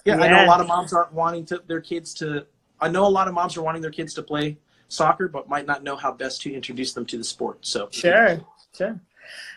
Yeah, 0.04 0.18
I 0.18 0.28
know 0.28 0.44
a 0.44 0.46
lot 0.46 0.60
of 0.60 0.66
moms 0.66 0.92
aren't 0.92 1.12
wanting 1.12 1.46
to, 1.46 1.62
their 1.66 1.80
kids 1.80 2.12
to 2.14 2.46
I 2.80 2.88
know 2.88 3.06
a 3.06 3.08
lot 3.08 3.28
of 3.28 3.34
moms 3.34 3.56
are 3.56 3.62
wanting 3.62 3.82
their 3.82 3.90
kids 3.90 4.14
to 4.14 4.22
play 4.22 4.56
soccer, 4.88 5.28
but 5.28 5.48
might 5.48 5.66
not 5.66 5.82
know 5.82 5.96
how 5.96 6.12
best 6.12 6.42
to 6.42 6.52
introduce 6.52 6.92
them 6.92 7.06
to 7.06 7.18
the 7.18 7.24
sport. 7.24 7.58
So 7.62 7.88
sure, 7.90 8.40
sure. 8.76 9.00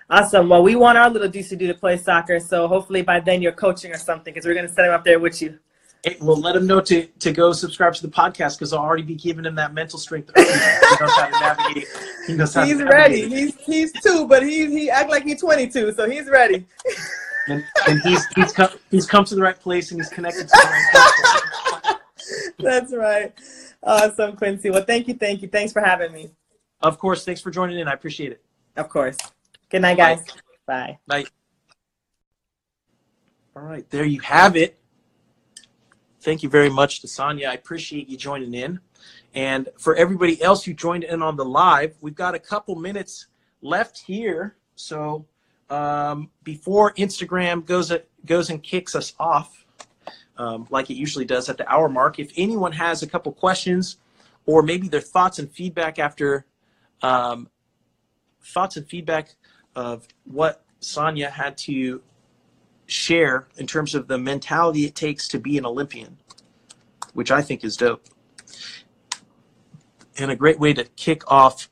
Awesome. 0.10 0.48
Well, 0.48 0.64
we 0.64 0.76
want 0.76 0.98
our 0.98 1.10
little 1.10 1.30
DC 1.30 1.60
to 1.60 1.74
play 1.74 1.98
soccer, 1.98 2.40
so 2.40 2.68
hopefully 2.68 3.02
by 3.02 3.20
then 3.20 3.42
you're 3.42 3.52
coaching 3.52 3.92
or 3.92 3.98
something 3.98 4.34
because 4.34 4.46
we're 4.46 4.54
going 4.54 4.68
to 4.68 4.74
set 4.74 4.86
him 4.86 4.94
up 4.94 5.04
there 5.04 5.20
with 5.20 5.42
you. 5.42 5.60
Hey, 6.04 6.16
we'll 6.22 6.40
let 6.40 6.56
him 6.56 6.66
know 6.66 6.80
to, 6.80 7.06
to 7.06 7.32
go 7.34 7.52
subscribe 7.52 7.94
to 7.96 8.02
the 8.02 8.14
podcast 8.14 8.58
because 8.58 8.72
I'll 8.72 8.80
already 8.80 9.04
be 9.04 9.16
giving 9.16 9.46
him 9.46 9.56
that 9.56 9.74
mental 9.74 10.00
strength. 10.00 10.32
he 10.36 10.44
knows 10.44 11.12
how 11.12 11.26
to 11.26 11.32
navigate. 11.32 11.88
He 12.28 12.34
knows 12.36 12.54
how 12.54 12.66
he's 12.66 12.82
ready. 12.82 13.28
He's 13.28 13.56
he's 13.56 13.92
two, 14.02 14.28
but 14.28 14.44
he 14.44 14.68
he 14.68 14.90
act 14.90 15.10
like 15.10 15.24
he's 15.24 15.42
22, 15.42 15.94
so 15.94 16.10
he's 16.10 16.30
ready. 16.30 16.66
and, 17.48 17.64
and 17.88 18.00
he's 18.02 18.26
he's 18.36 18.54
come 18.54 18.70
he's 18.92 19.06
come 19.06 19.26
to 19.26 19.36
the 19.36 19.42
right 19.42 19.60
place 19.60 19.92
and 19.92 20.00
he's 20.00 20.10
connected 20.10 20.48
to 20.48 20.54
the 20.54 21.72
right 21.74 21.77
That's 22.64 22.94
right. 22.94 23.34
Awesome, 23.84 24.36
Quincy. 24.36 24.72
Well, 24.72 24.84
thank 24.84 25.08
you, 25.08 25.14
thank 25.14 25.42
you. 25.42 25.48
Thanks 25.48 25.72
for 25.72 25.82
having 25.82 26.12
me. 26.12 26.32
Of 26.82 26.98
course. 26.98 27.24
Thanks 27.24 27.42
for 27.42 27.52
joining 27.52 27.80
in. 27.80 27.88
I 27.88 27.94
appreciate 27.94 28.32
it. 28.32 28.44
Of 28.76 28.90
course. 28.90 29.18
Good 29.70 29.82
night, 29.82 29.98
guys. 29.98 30.24
Bye. 30.66 30.98
Bye. 31.08 31.26
All 33.56 33.64
right, 33.64 33.90
there 33.90 34.06
you 34.06 34.20
have 34.22 34.56
it. 34.56 34.78
Thank 36.22 36.44
you 36.44 36.50
very 36.50 36.70
much 36.70 37.02
to 37.02 37.08
Sanya. 37.08 37.50
I 37.50 37.54
appreciate 37.54 38.08
you 38.08 38.18
joining 38.18 38.54
in. 38.54 38.80
And 39.34 39.70
for 39.78 39.96
everybody 39.96 40.42
else 40.42 40.64
who 40.64 40.74
joined 40.74 41.04
in 41.04 41.22
on 41.22 41.36
the 41.36 41.46
live, 41.46 41.96
we've 42.02 42.16
got 42.16 42.36
a 42.36 42.40
couple 42.40 42.76
minutes 42.76 43.28
left 43.62 44.00
here. 44.00 44.58
So 44.76 45.26
um, 45.70 46.30
before 46.44 46.94
Instagram 46.96 47.66
goes 47.66 47.92
goes 48.26 48.50
and 48.50 48.62
kicks 48.62 48.96
us 48.96 49.14
off, 49.20 49.66
um, 50.38 50.68
like 50.70 50.90
it 50.90 50.96
usually 50.96 51.26
does 51.26 51.50
at 51.50 51.58
the 51.58 51.70
hour 51.72 51.90
mark. 51.90 52.20
If 52.20 52.32
anyone 52.38 52.72
has 52.74 53.04
a 53.04 53.08
couple 53.08 53.32
questions 53.32 53.98
or 54.46 54.62
maybe 54.62 54.88
their 54.88 55.02
thoughts 55.02 55.40
and 55.40 55.52
feedback 55.52 56.00
after 56.00 56.46
um, 57.02 57.50
thoughts 58.42 58.78
and 58.78 58.88
feedback 58.88 59.36
of 59.76 60.08
what 60.26 60.64
Sanya 60.82 61.30
had 61.30 61.58
to 61.60 62.02
share 62.86 63.48
in 63.58 63.68
terms 63.68 63.94
of 63.94 64.08
the 64.08 64.18
mentality 64.18 64.86
it 64.86 64.96
takes 64.96 65.28
to 65.28 65.40
be 65.40 65.58
an 65.58 65.66
Olympian, 65.66 66.18
which 67.14 67.32
I 67.32 67.42
think 67.42 67.64
is 67.64 67.78
dope. 67.78 68.06
And 70.18 70.32
a 70.32 70.36
great 70.36 70.60
way 70.60 70.74
to 70.74 70.84
kick 70.84 71.30
off 71.32 71.70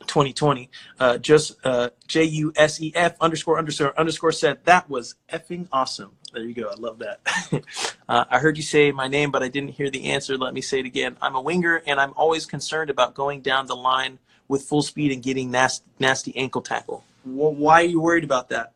2020. 0.00 0.70
Uh, 0.98 1.18
just 1.18 1.56
uh, 1.64 1.90
J 2.08 2.24
U 2.24 2.52
S 2.56 2.80
E 2.80 2.92
F 2.94 3.16
underscore 3.20 3.58
underscore 3.58 3.98
underscore 3.98 4.32
said 4.32 4.64
that 4.64 4.88
was 4.88 5.14
effing 5.32 5.68
awesome. 5.70 6.15
There 6.36 6.44
you 6.44 6.52
go. 6.52 6.68
I 6.68 6.74
love 6.74 6.98
that. 6.98 7.20
uh, 8.10 8.26
I 8.28 8.38
heard 8.38 8.58
you 8.58 8.62
say 8.62 8.92
my 8.92 9.08
name, 9.08 9.30
but 9.30 9.42
I 9.42 9.48
didn't 9.48 9.70
hear 9.70 9.88
the 9.88 10.10
answer. 10.10 10.36
Let 10.36 10.52
me 10.52 10.60
say 10.60 10.80
it 10.80 10.84
again. 10.84 11.16
I'm 11.22 11.34
a 11.34 11.40
winger, 11.40 11.82
and 11.86 11.98
I'm 11.98 12.12
always 12.14 12.44
concerned 12.44 12.90
about 12.90 13.14
going 13.14 13.40
down 13.40 13.68
the 13.68 13.74
line 13.74 14.18
with 14.46 14.62
full 14.62 14.82
speed 14.82 15.12
and 15.12 15.22
getting 15.22 15.50
nasty, 15.50 15.86
nasty 15.98 16.36
ankle 16.36 16.60
tackle. 16.60 17.04
Why 17.24 17.80
are 17.80 17.86
you 17.86 18.02
worried 18.02 18.22
about 18.22 18.50
that? 18.50 18.74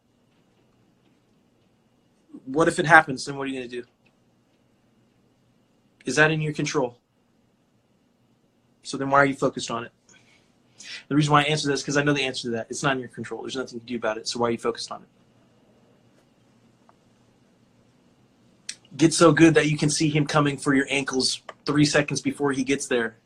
What 2.47 2.67
if 2.67 2.79
it 2.79 2.87
happens? 2.87 3.27
Then 3.27 3.37
what 3.37 3.45
are 3.45 3.49
you 3.49 3.59
going 3.59 3.69
to 3.69 3.83
do? 3.83 3.87
Is 6.07 6.17
that 6.17 6.31
in 6.31 6.41
your 6.41 6.55
control? 6.55 6.97
So 8.85 8.97
then 8.97 9.11
why 9.11 9.19
are 9.19 9.27
you 9.27 9.35
focused 9.35 9.71
on 9.71 9.85
it? 9.85 9.93
The 11.09 11.15
reason 11.15 11.31
why 11.31 11.43
I 11.43 11.45
answer 11.45 11.69
this 11.69 11.83
because 11.83 11.99
I 11.99 12.03
know 12.03 12.15
the 12.15 12.25
answer 12.25 12.45
to 12.45 12.51
that. 12.53 12.69
It's 12.71 12.83
not 12.83 12.95
in 12.95 13.01
your 13.01 13.11
control. 13.11 13.43
There's 13.43 13.57
nothing 13.57 13.81
to 13.81 13.85
do 13.85 13.97
about 13.97 14.17
it. 14.17 14.27
So 14.29 14.41
why 14.41 14.49
are 14.49 14.53
you 14.53 14.57
focused 14.57 14.91
on 14.91 15.03
it? 15.03 15.09
Get 18.97 19.15
so 19.15 19.33
good 19.33 19.55
that 19.55 19.69
you 19.69 19.79
can 19.79 19.89
see 19.89 20.09
him 20.09 20.27
coming 20.27 20.57
for 20.57 20.75
your 20.75 20.87
ankles 20.91 21.43
three 21.65 21.85
seconds 21.85 22.21
before 22.21 22.53
he 22.53 22.65
gets 22.65 22.87
there. 22.87 23.17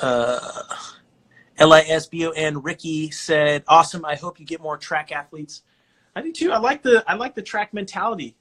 uh, 0.00 0.62
L-I-S-B-O-N. 1.58 2.62
Ricky 2.62 3.10
said, 3.10 3.64
"Awesome. 3.66 4.04
I 4.04 4.14
hope 4.14 4.38
you 4.38 4.46
get 4.46 4.60
more 4.60 4.76
track 4.76 5.12
athletes." 5.12 5.62
I 6.14 6.22
do 6.22 6.32
too. 6.32 6.52
I 6.52 6.58
like 6.58 6.82
the 6.82 7.04
I 7.06 7.14
like 7.14 7.34
the 7.34 7.42
track 7.42 7.74
mentality. 7.74 8.36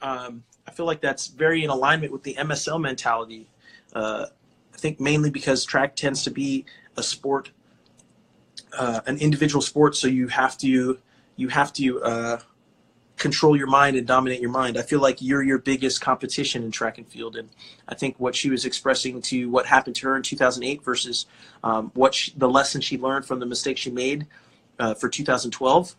Um, 0.00 0.44
I 0.66 0.70
feel 0.70 0.86
like 0.86 1.00
that's 1.00 1.28
very 1.28 1.64
in 1.64 1.70
alignment 1.70 2.12
with 2.12 2.22
the 2.22 2.34
MSL 2.34 2.80
mentality. 2.80 3.48
Uh, 3.92 4.26
I 4.74 4.76
think 4.76 5.00
mainly 5.00 5.30
because 5.30 5.64
track 5.64 5.96
tends 5.96 6.22
to 6.24 6.30
be 6.30 6.64
a 6.98 7.02
sport, 7.02 7.50
uh, 8.76 9.00
an 9.06 9.16
individual 9.18 9.62
sport, 9.62 9.96
so 9.96 10.06
you 10.06 10.28
have 10.28 10.58
to 10.58 10.98
you 11.36 11.48
have 11.48 11.72
to 11.72 12.02
uh, 12.02 12.40
control 13.16 13.56
your 13.56 13.68
mind 13.68 13.96
and 13.96 14.06
dominate 14.06 14.40
your 14.40 14.50
mind. 14.50 14.76
I 14.76 14.82
feel 14.82 15.00
like 15.00 15.22
you're 15.22 15.42
your 15.42 15.58
biggest 15.58 16.00
competition 16.00 16.64
in 16.64 16.72
track 16.72 16.98
and 16.98 17.06
field, 17.06 17.36
and 17.36 17.48
I 17.88 17.94
think 17.94 18.16
what 18.18 18.34
she 18.34 18.50
was 18.50 18.64
expressing 18.64 19.22
to 19.22 19.48
what 19.48 19.66
happened 19.66 19.96
to 19.96 20.08
her 20.08 20.16
in 20.16 20.22
2008 20.22 20.84
versus 20.84 21.26
um, 21.62 21.92
what 21.94 22.14
she, 22.14 22.32
the 22.36 22.48
lesson 22.48 22.80
she 22.80 22.98
learned 22.98 23.24
from 23.24 23.38
the 23.38 23.46
mistake 23.46 23.78
she 23.78 23.90
made 23.90 24.26
uh, 24.78 24.94
for 24.94 25.08
2012 25.08 25.94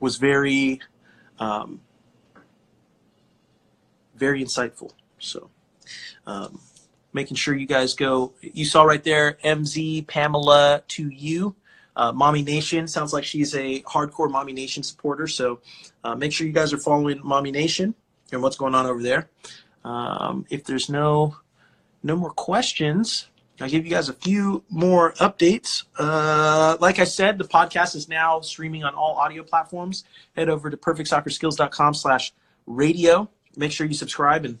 was 0.00 0.16
very, 0.16 0.80
um, 1.38 1.80
very 4.16 4.42
insightful. 4.42 4.90
So, 5.18 5.50
um, 6.26 6.60
making 7.12 7.36
sure 7.36 7.54
you 7.54 7.66
guys 7.66 7.94
go. 7.94 8.32
You 8.40 8.64
saw 8.64 8.84
right 8.84 9.02
there, 9.02 9.38
MZ 9.44 10.06
Pamela 10.06 10.82
to 10.88 11.08
you. 11.08 11.54
Uh, 11.94 12.12
Mommi 12.12 12.44
Nation 12.44 12.88
sounds 12.88 13.12
like 13.12 13.24
she's 13.24 13.54
a 13.54 13.82
hardcore 13.82 14.30
Mommi 14.30 14.54
Nation 14.54 14.82
supporter. 14.82 15.26
So 15.26 15.60
uh, 16.04 16.14
make 16.14 16.32
sure 16.32 16.46
you 16.46 16.52
guys 16.52 16.72
are 16.72 16.78
following 16.78 17.18
Mommi 17.18 17.52
Nation 17.52 17.94
and 18.32 18.42
what's 18.42 18.56
going 18.56 18.74
on 18.74 18.86
over 18.86 19.02
there. 19.02 19.28
Um, 19.84 20.46
if 20.48 20.64
there's 20.64 20.88
no 20.88 21.36
no 22.02 22.16
more 22.16 22.30
questions, 22.30 23.28
I'll 23.60 23.68
give 23.68 23.84
you 23.84 23.90
guys 23.90 24.08
a 24.08 24.14
few 24.14 24.64
more 24.70 25.12
updates. 25.14 25.84
Uh, 25.98 26.76
like 26.80 26.98
I 26.98 27.04
said, 27.04 27.38
the 27.38 27.44
podcast 27.44 27.94
is 27.94 28.08
now 28.08 28.40
streaming 28.40 28.82
on 28.82 28.94
all 28.94 29.16
audio 29.16 29.42
platforms. 29.42 30.04
Head 30.34 30.48
over 30.48 30.70
to 30.70 30.76
perfectsoccerskills.com 30.76 31.94
slash 31.94 32.32
radio. 32.66 33.28
Make 33.56 33.70
sure 33.70 33.86
you 33.86 33.94
subscribe 33.94 34.44
and 34.44 34.58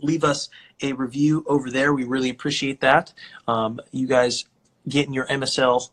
leave 0.00 0.24
us 0.24 0.48
a 0.82 0.92
review 0.92 1.44
over 1.46 1.70
there. 1.70 1.92
We 1.92 2.04
really 2.04 2.30
appreciate 2.30 2.80
that. 2.80 3.12
Um, 3.48 3.80
you 3.92 4.06
guys 4.06 4.44
getting 4.88 5.12
your 5.12 5.26
MSL 5.26 5.90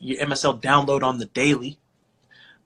your 0.00 0.24
MSL 0.24 0.60
download 0.60 1.02
on 1.02 1.18
the 1.18 1.26
daily. 1.26 1.78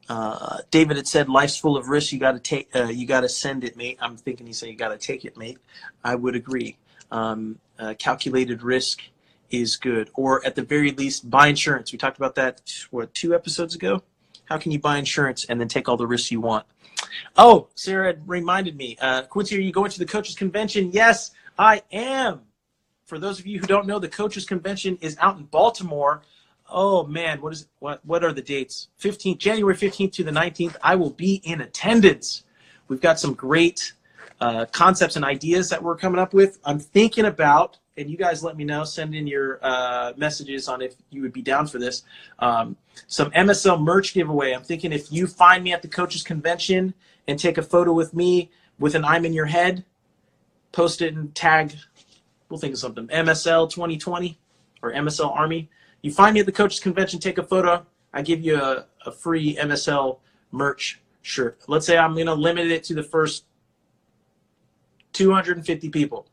Uh, 0.08 0.58
David 0.70 0.96
had 0.96 1.06
said, 1.06 1.28
"Life's 1.28 1.56
full 1.56 1.76
of 1.76 1.88
risks. 1.88 2.12
You 2.12 2.18
got 2.18 2.32
to 2.32 2.38
take. 2.38 2.74
Uh, 2.74 2.84
you 2.84 3.06
got 3.06 3.20
to 3.20 3.28
send 3.28 3.64
it, 3.64 3.76
mate." 3.76 3.98
I'm 4.00 4.16
thinking 4.16 4.46
he 4.46 4.52
said, 4.52 4.68
"You 4.68 4.76
got 4.76 4.88
to 4.88 4.98
take 4.98 5.24
it, 5.24 5.36
mate." 5.36 5.58
I 6.04 6.14
would 6.14 6.34
agree. 6.34 6.76
Um, 7.10 7.58
uh, 7.78 7.94
calculated 7.98 8.62
risk 8.62 9.00
is 9.50 9.76
good, 9.76 10.10
or 10.14 10.44
at 10.44 10.54
the 10.54 10.62
very 10.62 10.90
least, 10.90 11.30
buy 11.30 11.48
insurance. 11.48 11.92
We 11.92 11.98
talked 11.98 12.16
about 12.16 12.34
that 12.34 12.60
what 12.90 13.14
two 13.14 13.34
episodes 13.34 13.74
ago. 13.74 14.02
How 14.52 14.58
can 14.58 14.70
you 14.70 14.78
buy 14.78 14.98
insurance 14.98 15.46
and 15.46 15.58
then 15.58 15.66
take 15.66 15.88
all 15.88 15.96
the 15.96 16.06
risks 16.06 16.30
you 16.30 16.42
want? 16.42 16.66
Oh, 17.38 17.68
Sarah 17.74 18.14
reminded 18.26 18.76
me. 18.76 18.98
Uh, 19.00 19.22
Quincy, 19.22 19.56
are 19.56 19.60
you 19.60 19.72
going 19.72 19.90
to 19.90 19.98
the 19.98 20.04
coaches 20.04 20.34
convention? 20.34 20.90
Yes, 20.92 21.30
I 21.58 21.80
am. 21.90 22.42
For 23.06 23.18
those 23.18 23.40
of 23.40 23.46
you 23.46 23.60
who 23.60 23.66
don't 23.66 23.86
know, 23.86 23.98
the 23.98 24.10
coaches 24.10 24.44
convention 24.44 24.98
is 25.00 25.16
out 25.20 25.38
in 25.38 25.44
Baltimore 25.44 26.20
oh 26.68 27.04
man, 27.04 27.40
what 27.40 27.52
is 27.52 27.66
what 27.78 28.04
what 28.04 28.24
are 28.24 28.32
the 28.32 28.42
dates? 28.42 28.88
15th, 29.00 29.38
January 29.38 29.74
15th 29.74 30.12
to 30.12 30.24
the 30.24 30.30
19th. 30.30 30.76
I 30.82 30.96
will 30.96 31.10
be 31.10 31.36
in 31.44 31.60
attendance. 31.60 32.44
We've 32.88 33.00
got 33.00 33.20
some 33.20 33.34
great 33.34 33.92
uh, 34.40 34.66
concepts 34.66 35.16
and 35.16 35.24
ideas 35.24 35.68
that 35.70 35.82
we're 35.82 35.96
coming 35.96 36.18
up 36.18 36.34
with. 36.34 36.58
I'm 36.64 36.78
thinking 36.78 37.26
about, 37.26 37.78
and 37.96 38.10
you 38.10 38.16
guys 38.16 38.42
let 38.42 38.56
me 38.56 38.64
know. 38.64 38.84
Send 38.84 39.14
in 39.14 39.26
your 39.26 39.58
uh, 39.62 40.12
messages 40.16 40.68
on 40.68 40.82
if 40.82 40.94
you 41.10 41.22
would 41.22 41.32
be 41.32 41.42
down 41.42 41.66
for 41.66 41.78
this. 41.78 42.04
Um, 42.38 42.76
some 43.06 43.30
MSL 43.32 43.82
merch 43.82 44.14
giveaway. 44.14 44.52
I'm 44.52 44.62
thinking 44.62 44.92
if 44.92 45.12
you 45.12 45.26
find 45.26 45.62
me 45.62 45.72
at 45.72 45.82
the 45.82 45.88
coaches 45.88 46.22
convention 46.22 46.94
and 47.28 47.38
take 47.38 47.58
a 47.58 47.62
photo 47.62 47.92
with 47.92 48.14
me 48.14 48.50
with 48.78 48.94
an 48.94 49.04
I'm 49.04 49.24
in 49.24 49.32
your 49.32 49.46
head, 49.46 49.84
post 50.72 51.02
it 51.02 51.14
and 51.14 51.34
tag. 51.34 51.74
We'll 52.48 52.58
think 52.58 52.74
of 52.74 52.78
something. 52.78 53.06
MSL 53.08 53.70
2020 53.70 54.38
or 54.82 54.92
MSL 54.92 55.34
Army 55.34 55.68
you 56.02 56.10
find 56.10 56.34
me 56.34 56.40
at 56.40 56.46
the 56.46 56.52
coaches 56.52 56.80
convention, 56.80 57.20
take 57.20 57.38
a 57.38 57.44
photo. 57.44 57.86
I 58.12 58.22
give 58.22 58.42
you 58.42 58.60
a, 58.60 58.86
a 59.06 59.12
free 59.12 59.56
MSL 59.56 60.18
merch 60.50 61.00
shirt. 61.22 61.60
Let's 61.68 61.86
say 61.86 61.96
I'm 61.96 62.14
going 62.14 62.26
to 62.26 62.34
limit 62.34 62.66
it 62.66 62.84
to 62.84 62.94
the 62.94 63.04
first 63.04 63.44
250 65.12 65.88
people. 65.90 66.26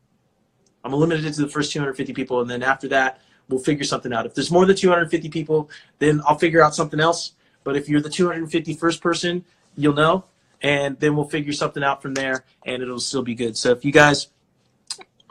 I'm 0.83 0.93
limited 0.93 1.33
to 1.33 1.41
the 1.41 1.47
first 1.49 1.71
250 1.71 2.13
people, 2.13 2.41
and 2.41 2.49
then 2.49 2.63
after 2.63 2.87
that, 2.89 3.21
we'll 3.49 3.59
figure 3.59 3.83
something 3.83 4.13
out. 4.13 4.25
If 4.25 4.35
there's 4.35 4.51
more 4.51 4.65
than 4.65 4.75
250 4.75 5.29
people, 5.29 5.69
then 5.99 6.21
I'll 6.25 6.37
figure 6.37 6.61
out 6.61 6.75
something 6.75 6.99
else. 6.99 7.33
But 7.63 7.75
if 7.75 7.89
you're 7.89 8.01
the 8.01 8.09
251st 8.09 9.01
person, 9.01 9.45
you'll 9.75 9.93
know, 9.93 10.25
and 10.61 10.99
then 10.99 11.15
we'll 11.15 11.27
figure 11.27 11.53
something 11.53 11.83
out 11.83 12.01
from 12.01 12.13
there, 12.13 12.45
and 12.65 12.81
it'll 12.81 12.99
still 12.99 13.23
be 13.23 13.35
good. 13.35 13.57
So 13.57 13.71
if 13.71 13.83
you 13.83 13.91
guys 13.91 14.27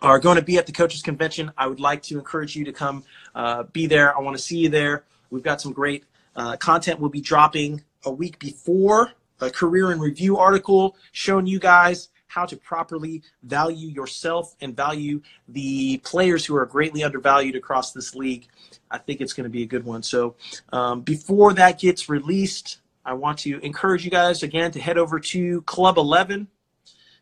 are 0.00 0.18
going 0.18 0.36
to 0.36 0.42
be 0.42 0.58
at 0.58 0.66
the 0.66 0.72
coaches 0.72 1.02
convention, 1.02 1.50
I 1.56 1.66
would 1.66 1.80
like 1.80 2.02
to 2.04 2.18
encourage 2.18 2.54
you 2.54 2.64
to 2.64 2.72
come 2.72 3.04
uh, 3.34 3.64
be 3.64 3.86
there. 3.86 4.16
I 4.16 4.20
want 4.20 4.36
to 4.36 4.42
see 4.42 4.58
you 4.58 4.68
there. 4.68 5.04
We've 5.30 5.42
got 5.42 5.60
some 5.60 5.72
great 5.72 6.04
uh, 6.36 6.56
content. 6.56 7.00
We'll 7.00 7.10
be 7.10 7.20
dropping 7.20 7.82
a 8.04 8.10
week 8.10 8.38
before 8.38 9.12
a 9.40 9.50
career 9.50 9.90
and 9.90 10.00
review 10.00 10.36
article 10.36 10.96
showing 11.12 11.46
you 11.46 11.58
guys 11.58 12.08
how 12.28 12.46
to 12.46 12.56
properly 12.56 13.22
value 13.42 13.88
yourself 13.88 14.54
and 14.60 14.76
value 14.76 15.20
the 15.48 15.98
players 15.98 16.44
who 16.46 16.56
are 16.56 16.66
greatly 16.66 17.02
undervalued 17.02 17.56
across 17.56 17.92
this 17.92 18.14
league. 18.14 18.46
I 18.90 18.98
think 18.98 19.20
it's 19.20 19.32
going 19.32 19.44
to 19.44 19.50
be 19.50 19.62
a 19.62 19.66
good 19.66 19.84
one. 19.84 20.02
So 20.02 20.36
um, 20.72 21.00
before 21.00 21.52
that 21.54 21.80
gets 21.80 22.08
released, 22.08 22.78
I 23.04 23.14
want 23.14 23.38
to 23.40 23.58
encourage 23.60 24.04
you 24.04 24.10
guys 24.10 24.42
again 24.42 24.70
to 24.72 24.80
head 24.80 24.98
over 24.98 25.18
to 25.18 25.62
Club 25.62 25.98
11. 25.98 26.48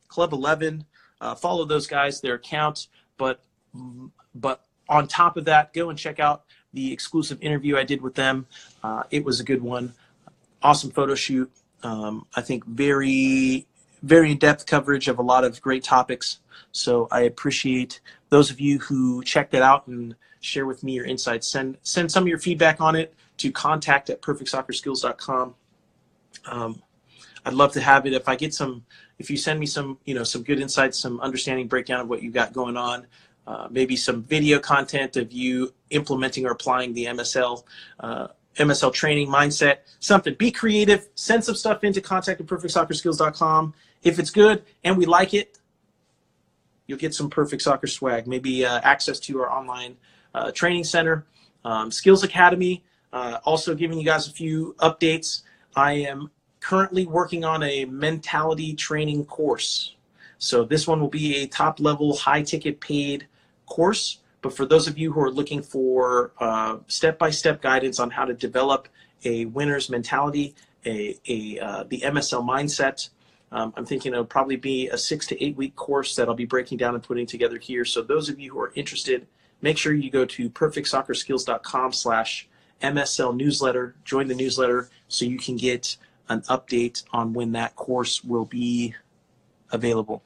Club 0.09 0.33
11 0.33 0.85
uh, 1.21 1.35
follow 1.35 1.65
those 1.65 1.87
guys, 1.87 2.21
their 2.21 2.35
account. 2.35 2.89
But 3.17 3.41
but 4.35 4.65
on 4.89 5.09
top 5.09 5.37
of 5.37 5.47
that, 5.47 5.73
go 5.73 5.91
and 5.91 5.99
check 5.99 6.21
out 6.21 6.45
the 6.73 6.93
exclusive 6.93 7.39
interview 7.43 7.77
I 7.77 7.85
did 7.85 8.03
with 8.03 8.15
them. 8.15 8.47
Uh, 8.83 9.05
it 9.11 9.25
was 9.25 9.41
a 9.41 9.45
good 9.45 9.63
one. 9.63 9.95
Awesome 10.63 10.91
photo 10.91 11.15
shoot. 11.15 11.51
Um, 11.83 12.27
I 12.35 12.41
think 12.41 12.65
very 12.67 13.67
very 14.03 14.33
in 14.33 14.39
depth 14.39 14.67
coverage 14.67 15.09
of 15.09 15.19
a 15.19 15.23
lot 15.23 15.45
of 15.45 15.61
great 15.61 15.85
topics. 15.85 16.41
So 16.73 17.09
I 17.11 17.23
appreciate 17.23 18.01
those 18.29 18.51
of 18.51 18.61
you 18.61 18.79
who 18.79 19.23
checked 19.23 19.55
it 19.55 19.63
out 19.63 19.87
and 19.87 20.15
share 20.41 20.67
with 20.67 20.83
me 20.83 20.93
your 20.93 21.05
insights. 21.05 21.49
Send 21.49 21.79
send 21.83 22.11
some 22.11 22.25
of 22.25 22.29
your 22.29 22.39
feedback 22.39 22.81
on 22.81 22.97
it 22.97 23.15
to 23.39 23.51
contact 23.51 24.11
at 24.11 24.23
perfectsoccerskills.com. 24.23 25.55
Um, 26.47 26.83
I'd 27.45 27.55
love 27.55 27.73
to 27.73 27.81
have 27.81 28.07
it. 28.07 28.13
If 28.13 28.29
I 28.29 28.37
get 28.37 28.53
some 28.53 28.85
if 29.19 29.31
you 29.31 29.37
send 29.37 29.59
me 29.59 29.67
some, 29.67 29.99
you 30.05 30.15
know, 30.15 30.25
some 30.25 30.43
good 30.43 30.61
insights, 30.61 30.99
some 30.99 31.21
understanding 31.21 31.69
breakdown 31.69 32.01
of 32.01 32.09
what 32.09 32.23
you 32.23 32.31
got 32.31 32.53
going 32.53 32.77
on, 32.77 33.07
uh, 33.47 33.69
maybe 33.71 33.97
some 33.97 34.23
video 34.23 34.59
content 34.59 35.17
of 35.17 35.33
you 35.33 35.73
implementing 35.91 36.45
or 36.47 36.51
applying 36.51 36.93
the 36.93 37.07
MSL 37.07 37.63
uh, 38.01 38.29
MSL 38.59 38.93
training 38.93 39.29
mindset, 39.29 39.79
something. 40.01 40.35
Be 40.35 40.51
creative. 40.51 41.09
Send 41.15 41.45
some 41.45 41.55
stuff 41.55 41.85
into 41.85 42.01
contact 42.01 42.41
at 42.41 42.47
perfectsoccerskills.com. 42.47 43.75
If 44.03 44.19
it's 44.19 44.31
good 44.31 44.65
and 44.85 44.97
we 44.97 45.07
like 45.07 45.35
it, 45.35 45.59
you'll 46.87 46.99
get 46.99 47.15
some 47.15 47.29
perfect 47.29 47.63
soccer 47.63 47.87
swag. 47.87 48.27
Maybe 48.27 48.65
uh, 48.65 48.81
access 48.83 49.19
to 49.21 49.41
our 49.41 49.51
online 49.51 49.97
uh, 50.35 50.53
training 50.53 50.85
center, 50.85 51.27
um, 51.65 51.91
Skills 51.91 52.23
Academy. 52.23 52.85
Uh, 53.13 53.39
also 53.45 53.75
giving 53.75 53.99
you 53.99 54.05
guys 54.05 54.29
a 54.29 54.33
few 54.33 54.75
updates. 54.79 55.43
I 55.75 55.93
am 55.93 56.31
currently 56.61 57.07
working 57.07 57.45
on 57.45 57.63
a 57.63 57.85
mentality 57.87 58.75
training 58.75 59.25
course. 59.25 59.95
So 60.39 60.65
this 60.65 60.87
one 60.87 61.01
will 61.01 61.09
be 61.09 61.37
a 61.37 61.47
top 61.47 61.81
level, 61.81 62.15
high 62.17 62.43
ticket 62.43 62.81
paid 62.81 63.27
course. 63.67 64.19
But 64.47 64.55
for 64.55 64.65
those 64.65 64.87
of 64.87 64.97
you 64.97 65.11
who 65.11 65.21
are 65.23 65.31
looking 65.33 65.61
for 65.61 66.31
step 66.87 67.19
by 67.19 67.31
step 67.31 67.61
guidance 67.61 67.99
on 67.99 68.11
how 68.11 68.25
to 68.25 68.33
develop 68.33 68.87
a 69.25 69.47
winner's 69.47 69.91
mentality, 69.91 70.55
a, 70.85 71.19
a 71.27 71.59
uh, 71.59 71.85
the 71.89 72.03
MSL 72.03 72.47
mindset, 72.47 73.09
um, 73.51 73.75
I'm 73.77 73.85
thinking 73.85 74.13
it'll 74.13 74.25
probably 74.25 74.55
be 74.55 74.87
a 74.87 74.97
six 74.97 75.27
to 75.27 75.45
eight 75.45 75.57
week 75.57 75.75
course 75.75 76.15
that 76.15 76.29
I'll 76.29 76.37
be 76.37 76.45
breaking 76.45 76.79
down 76.79 76.95
and 76.95 77.03
putting 77.03 77.27
together 77.27 77.59
here. 77.59 77.85
So 77.85 78.03
those 78.03 78.29
of 78.29 78.39
you 78.39 78.53
who 78.53 78.61
are 78.61 78.71
interested, 78.77 79.27
make 79.63 79.79
sure 79.79 79.93
you 79.93 80.13
go 80.13 80.25
to 80.25 80.49
perfectsoccerskills.com 80.49 81.93
slash 81.93 82.49
MSL 82.81 83.35
newsletter, 83.35 83.97
join 84.05 84.29
the 84.29 84.35
newsletter 84.37 84.91
so 85.09 85.25
you 85.25 85.39
can 85.39 85.57
get 85.57 85.97
an 86.29 86.43
update 86.43 87.03
on 87.13 87.33
when 87.33 87.51
that 87.51 87.75
course 87.75 88.23
will 88.23 88.45
be 88.45 88.95
available. 89.73 90.23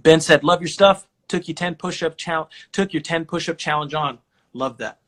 Ben 0.00 0.20
said, 0.20 0.44
"Love 0.44 0.60
your 0.60 0.68
stuff. 0.68 1.08
Took 1.32 1.48
you 1.48 1.54
10 1.54 1.76
push-up 1.76 2.18
challenge. 2.18 2.50
Took 2.72 2.92
your 2.92 3.00
10 3.00 3.24
push-up 3.24 3.56
challenge 3.56 3.94
on. 3.94 4.18
Love 4.52 4.76
that. 4.76 4.98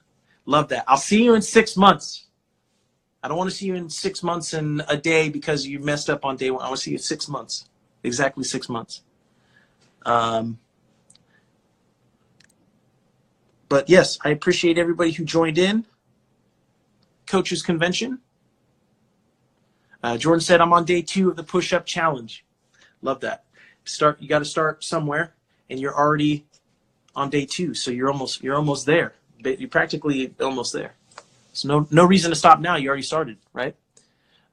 Love 0.47 0.71
that. 0.71 0.83
I'll 0.89 0.97
see 0.97 1.23
you 1.23 1.35
in 1.35 1.43
six 1.43 1.77
months. 1.77 2.29
I 3.23 3.29
don't 3.29 3.37
want 3.37 3.51
to 3.51 3.55
see 3.55 3.67
you 3.67 3.75
in 3.75 3.91
six 3.91 4.23
months 4.23 4.55
and 4.55 4.83
a 4.89 4.97
day 4.97 5.29
because 5.29 5.67
you 5.67 5.81
messed 5.81 6.09
up 6.09 6.25
on 6.25 6.37
day 6.37 6.51
one. 6.51 6.63
I 6.63 6.69
want 6.69 6.79
to 6.79 6.83
see 6.83 6.93
you 6.93 6.97
six 6.97 7.29
months. 7.29 7.69
Exactly 8.03 8.43
six 8.43 8.71
months. 8.71 9.03
Um, 10.07 10.59
but 13.69 13.91
yes, 13.91 14.19
I 14.25 14.31
appreciate 14.31 14.79
everybody 14.79 15.11
who 15.11 15.27
joined 15.27 15.59
in. 15.59 15.85
Coaches 17.27 17.63
Convention. 17.63 18.21
Uh, 20.03 20.17
Jordan 20.17 20.41
said, 20.41 20.63
I'm 20.63 20.73
on 20.73 20.87
day 20.87 21.03
two 21.03 21.29
of 21.29 21.37
the 21.37 21.45
push 21.45 21.75
up 21.75 21.85
challenge. 21.85 22.47
Love 23.03 23.21
that. 23.21 23.45
Start, 23.85 24.23
you 24.23 24.29
got 24.29 24.39
to 24.39 24.47
start 24.47 24.83
somewhere, 24.83 25.35
and 25.69 25.81
you're 25.81 25.97
already 25.97 26.47
on 27.15 27.31
day 27.31 27.47
two. 27.47 27.75
So 27.75 27.91
you're 27.91 28.11
almost, 28.11 28.43
you're 28.43 28.57
almost 28.57 28.87
there. 28.87 29.15
You're 29.45 29.69
practically 29.69 30.35
almost 30.41 30.73
there. 30.73 30.95
So 31.53 31.69
no, 31.69 31.89
no 31.91 32.05
reason 32.05 32.31
to 32.31 32.37
stop 32.37 32.61
now. 32.61 32.77
You 32.77 32.89
already 32.89 33.03
started, 33.03 33.39
right? 33.53 33.77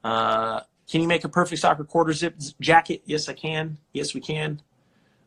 Uh, 0.03 0.62
can 0.89 1.01
you 1.01 1.07
make 1.07 1.24
a 1.24 1.30
perfect 1.30 1.62
soccer 1.62 1.84
quarter 1.84 2.14
zip 2.14 2.36
jacket? 2.59 3.01
Yes, 3.05 3.30
I 3.30 3.34
can. 3.34 3.78
Yes, 3.93 4.14
we 4.14 4.22
can. 4.22 4.62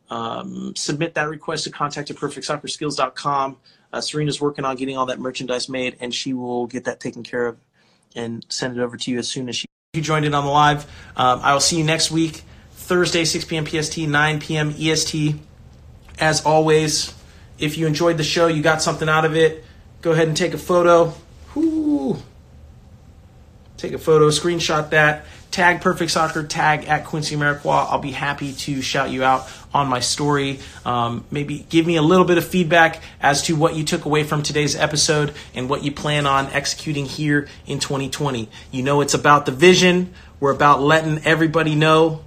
Um, 0.09 0.75
submit 0.75 1.15
that 1.15 1.27
request 1.27 1.63
to 1.63 1.71
contact 1.71 2.11
at 2.11 2.17
perfectsoccerskills.com. 2.17 3.57
Uh, 3.91 4.01
Serena's 4.01 4.39
working 4.39 4.63
on 4.63 4.75
getting 4.75 4.97
all 4.97 5.07
that 5.07 5.19
merchandise 5.19 5.67
made, 5.67 5.97
and 5.99 6.13
she 6.13 6.33
will 6.33 6.67
get 6.67 6.85
that 6.85 6.99
taken 6.99 7.23
care 7.23 7.47
of 7.47 7.57
and 8.15 8.45
send 8.49 8.77
it 8.77 8.81
over 8.81 8.95
to 8.95 9.11
you 9.11 9.17
as 9.17 9.27
soon 9.27 9.49
as 9.49 9.55
she. 9.55 9.65
You 9.93 10.01
joined 10.01 10.25
in 10.25 10.33
on 10.33 10.45
the 10.45 10.51
live. 10.51 10.83
Um, 11.15 11.39
I 11.41 11.53
will 11.53 11.61
see 11.61 11.77
you 11.77 11.83
next 11.83 12.11
week, 12.11 12.43
Thursday, 12.71 13.25
6 13.25 13.45
p.m. 13.45 13.65
PST, 13.65 13.97
9 13.97 14.39
p.m. 14.39 14.75
EST. 14.77 15.35
As 16.19 16.45
always, 16.45 17.13
if 17.59 17.77
you 17.77 17.87
enjoyed 17.87 18.17
the 18.17 18.23
show, 18.23 18.47
you 18.47 18.61
got 18.61 18.81
something 18.81 19.09
out 19.09 19.25
of 19.25 19.35
it, 19.35 19.63
go 20.01 20.11
ahead 20.11 20.27
and 20.27 20.35
take 20.35 20.53
a 20.53 20.57
photo. 20.57 21.13
Whoo. 21.53 22.17
Take 23.77 23.93
a 23.93 23.97
photo, 23.97 24.29
screenshot 24.29 24.91
that, 24.91 25.25
tag 25.51 25.81
Perfect 25.81 26.09
Soccer, 26.09 26.43
tag 26.43 26.85
at 26.85 27.05
Quincy 27.05 27.35
Amarikwa. 27.35 27.87
I'll 27.89 27.99
be 27.99 28.11
happy 28.11 28.53
to 28.53 28.81
shout 28.81 29.09
you 29.09 29.23
out 29.23 29.51
on 29.73 29.87
my 29.87 29.99
story. 29.99 30.59
Um, 30.85 31.25
maybe 31.29 31.65
give 31.69 31.85
me 31.85 31.97
a 31.97 32.01
little 32.01 32.25
bit 32.25 32.37
of 32.37 32.47
feedback 32.47 33.03
as 33.21 33.41
to 33.43 33.55
what 33.55 33.75
you 33.75 33.83
took 33.83 34.05
away 34.05 34.23
from 34.23 34.43
today's 34.43 34.75
episode 34.77 35.33
and 35.53 35.69
what 35.69 35.83
you 35.83 35.91
plan 35.91 36.25
on 36.25 36.47
executing 36.47 37.05
here 37.05 37.49
in 37.67 37.79
2020. 37.79 38.49
You 38.71 38.83
know, 38.83 39.01
it's 39.01 39.13
about 39.13 39.45
the 39.45 39.51
vision. 39.51 40.13
We're 40.39 40.53
about 40.53 40.81
letting 40.81 41.19
everybody 41.25 41.75
know 41.75 42.23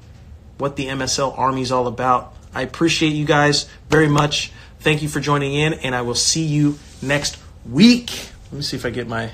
what 0.59 0.76
the 0.76 0.86
MSL 0.86 1.39
Army 1.39 1.62
is 1.62 1.72
all 1.72 1.86
about. 1.86 2.34
I 2.55 2.62
appreciate 2.62 3.11
you 3.11 3.24
guys 3.24 3.68
very 3.88 4.09
much. 4.09 4.53
Thank 4.80 5.03
you 5.03 5.09
for 5.09 5.20
joining 5.20 5.55
in, 5.55 5.74
and 5.74 5.94
I 5.94 6.03
will 6.03 6.14
see 6.14 6.44
you 6.44 6.78
next 7.03 7.38
week. 7.68 8.30
Let 8.51 8.53
me 8.53 8.62
see 8.62 8.76
if 8.76 8.86
I 8.86 8.90
get 8.90 9.09
my 9.09 9.30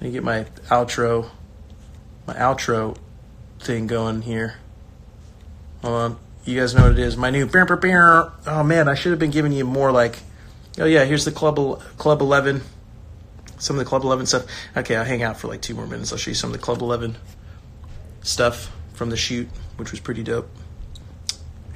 me 0.00 0.10
get 0.10 0.22
my 0.22 0.44
outro 0.68 1.30
my 2.26 2.34
outro 2.34 2.96
thing 3.60 3.86
going 3.86 4.22
here. 4.22 4.56
Hold 5.82 5.94
on. 5.94 6.18
You 6.44 6.60
guys 6.60 6.74
know 6.74 6.82
what 6.82 6.92
it 6.92 6.98
is. 6.98 7.16
My 7.16 7.30
new 7.30 7.48
Oh 8.46 8.62
man, 8.62 8.88
I 8.88 8.94
should 8.94 9.10
have 9.10 9.18
been 9.18 9.30
giving 9.30 9.52
you 9.52 9.64
more 9.64 9.90
like 9.90 10.18
oh 10.78 10.84
yeah, 10.84 11.04
here's 11.04 11.24
the 11.24 11.32
club 11.32 11.56
club 11.96 12.20
11 12.20 12.62
some 13.58 13.76
of 13.76 13.84
the 13.84 13.88
club 13.88 14.02
11 14.02 14.26
stuff. 14.26 14.46
Okay, 14.76 14.96
I'll 14.96 15.04
hang 15.04 15.22
out 15.22 15.38
for 15.38 15.48
like 15.48 15.62
2 15.62 15.74
more 15.74 15.86
minutes. 15.86 16.12
I'll 16.12 16.18
show 16.18 16.30
you 16.30 16.34
some 16.34 16.50
of 16.50 16.52
the 16.52 16.62
club 16.62 16.82
11 16.82 17.16
stuff 18.22 18.70
from 18.92 19.10
the 19.10 19.16
shoot, 19.16 19.48
which 19.76 19.90
was 19.90 20.00
pretty 20.00 20.22
dope 20.22 20.50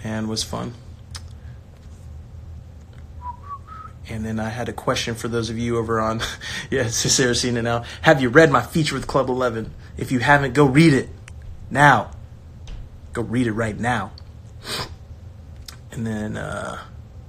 and 0.05 0.29
was 0.29 0.43
fun. 0.43 0.75
And 4.11 4.25
then 4.25 4.41
I 4.41 4.49
had 4.49 4.69
a 4.69 4.73
question 4.73 5.15
for 5.15 5.29
those 5.29 5.51
of 5.51 5.59
you 5.59 5.77
over 5.77 6.01
on, 6.01 6.21
yeah, 6.71 6.85
Saracena 6.85 7.63
now. 7.63 7.85
Have 8.03 8.23
you 8.23 8.31
read 8.31 8.51
my 8.51 8.63
feature 8.63 8.95
with 8.95 9.07
Club 9.07 9.29
11? 9.29 9.71
If 9.97 10.11
you 10.13 10.19
haven't, 10.21 10.55
go 10.55 10.65
read 10.65 10.95
it 10.95 11.11
now. 11.71 12.13
Go 13.13 13.23
read 13.23 13.47
it 13.47 13.53
right 13.53 13.79
now. 13.79 14.13
And 15.93 16.07
then, 16.07 16.37
uh, 16.37 16.79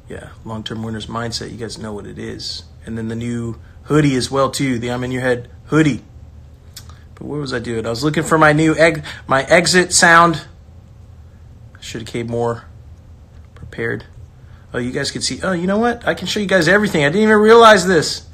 yeah, 0.07 0.30
long 0.45 0.63
term 0.63 0.84
winners 0.84 1.07
mindset. 1.07 1.51
You 1.51 1.57
guys 1.57 1.78
know 1.78 1.93
what 1.93 2.05
it 2.05 2.17
is. 2.17 2.63
And 2.86 2.97
then 2.97 3.07
the 3.07 3.15
new 3.15 3.59
hoodie 3.84 4.15
as 4.15 4.32
well 4.32 4.49
too. 4.49 4.80
The 4.80 4.91
I'm 4.91 5.03
in 5.03 5.11
your 5.11 5.22
head 5.22 5.49
hoodie. 5.65 6.03
But 7.15 7.28
what 7.28 7.39
was 7.39 7.53
I 7.53 7.59
doing? 7.59 7.86
I 7.86 7.89
was 7.89 8.03
looking 8.03 8.24
for 8.24 8.38
my 8.38 8.53
new 8.53 8.76
egg, 8.76 9.03
my 9.28 9.43
exit 9.43 9.91
sound. 9.93 10.45
Should 11.82 12.02
have 12.02 12.10
came 12.10 12.28
more 12.28 12.66
prepared. 13.56 14.06
Oh, 14.74 14.78
you 14.78 14.92
guys 14.92 15.12
can 15.12 15.22
see. 15.22 15.40
Oh, 15.42 15.54
you 15.54 15.68
know 15.68 15.80
what? 15.80 16.08
I 16.08 16.14
can 16.14 16.28
show 16.28 16.40
you 16.40 16.46
guys 16.46 16.68
everything. 16.68 17.04
I 17.04 17.10
didn't 17.10 17.24
even 17.24 17.38
realize 17.38 17.88
this. 17.88 18.28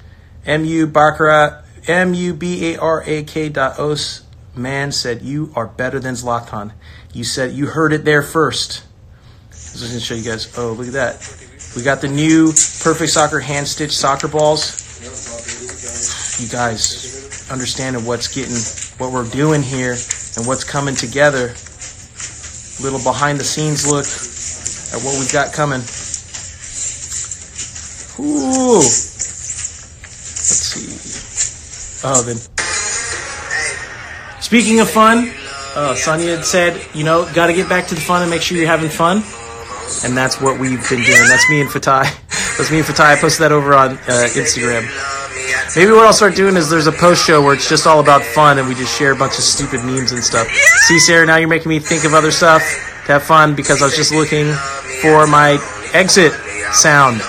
M-U 0.45 0.87
Baccarat, 0.87 1.63
M-U-B-A-R-A-K 1.87 3.49
dot 3.49 3.79
os 3.79 4.23
man 4.55 4.91
said, 4.91 5.21
you 5.21 5.51
are 5.55 5.67
better 5.67 5.99
than 5.99 6.15
Zlatan. 6.15 6.73
You 7.13 7.23
said, 7.23 7.53
you 7.53 7.67
heard 7.67 7.93
it 7.93 8.05
there 8.05 8.21
first. 8.21 8.83
I 9.47 9.49
was 9.51 9.81
going 9.81 9.93
to 9.93 9.99
show 9.99 10.15
you 10.15 10.23
guys. 10.23 10.57
Oh, 10.57 10.73
look 10.73 10.87
at 10.87 10.93
that. 10.93 11.73
We 11.75 11.83
got 11.83 12.01
the 12.01 12.07
new 12.07 12.47
Perfect 12.47 13.11
Soccer 13.11 13.39
hand 13.39 13.67
stitch 13.67 13.95
soccer 13.95 14.27
balls. 14.27 14.81
You 16.41 16.49
guys 16.49 17.47
understanding 17.51 18.05
what's 18.05 18.33
getting, 18.33 18.55
what 18.97 19.13
we're 19.13 19.29
doing 19.29 19.61
here 19.61 19.91
and 20.37 20.47
what's 20.47 20.63
coming 20.63 20.95
together. 20.95 21.53
Little 22.81 22.99
behind 22.99 23.39
the 23.39 23.43
scenes 23.43 23.87
look 23.87 24.05
at 24.05 25.03
what 25.03 25.17
we've 25.19 25.31
got 25.31 25.53
coming. 25.53 25.79
Ooh. 28.19 28.77
Let's 28.77 28.91
see. 30.71 32.07
Oh, 32.07 32.21
then. 32.21 32.37
Speaking 34.41 34.79
of 34.79 34.89
fun, 34.89 35.29
uh, 35.75 35.95
Sanya 35.95 36.37
had 36.37 36.45
said, 36.45 36.81
you 36.93 37.03
know, 37.03 37.29
got 37.33 37.47
to 37.47 37.53
get 37.53 37.67
back 37.67 37.87
to 37.87 37.95
the 37.95 38.01
fun 38.01 38.21
and 38.21 38.29
make 38.29 38.41
sure 38.41 38.57
you're 38.57 38.67
having 38.67 38.89
fun. 38.89 39.23
And 40.03 40.15
that's 40.15 40.39
what 40.41 40.59
we've 40.59 40.81
been 40.89 41.01
doing. 41.01 41.27
That's 41.27 41.49
me 41.49 41.61
and 41.61 41.69
Fatai. 41.69 42.03
That's 42.57 42.71
me 42.71 42.77
and 42.77 42.87
Fatai. 42.87 43.17
I 43.17 43.19
posted 43.19 43.43
that 43.43 43.51
over 43.51 43.73
on 43.73 43.91
uh, 43.91 44.27
Instagram. 44.31 45.14
Maybe 45.75 45.91
what 45.91 46.05
I'll 46.05 46.13
start 46.13 46.37
doing 46.37 46.55
is 46.55 46.69
there's 46.69 46.87
a 46.87 46.91
post 46.93 47.25
show 47.25 47.41
where 47.41 47.53
it's 47.53 47.67
just 47.67 47.85
all 47.85 47.99
about 47.99 48.23
fun 48.23 48.59
and 48.59 48.67
we 48.67 48.75
just 48.75 48.97
share 48.97 49.11
a 49.11 49.15
bunch 49.15 49.33
of 49.33 49.43
stupid 49.43 49.83
memes 49.83 50.13
and 50.13 50.23
stuff. 50.23 50.47
See, 50.87 50.99
Sarah, 50.99 51.25
now 51.25 51.35
you're 51.35 51.49
making 51.49 51.67
me 51.67 51.79
think 51.79 52.05
of 52.05 52.13
other 52.13 52.31
stuff 52.31 52.61
to 53.05 53.11
have 53.11 53.23
fun 53.23 53.55
because 53.55 53.81
I 53.81 53.85
was 53.85 53.95
just 53.95 54.13
looking 54.13 54.53
for 55.01 55.27
my 55.27 55.59
exit 55.91 56.31
sound. 56.71 57.19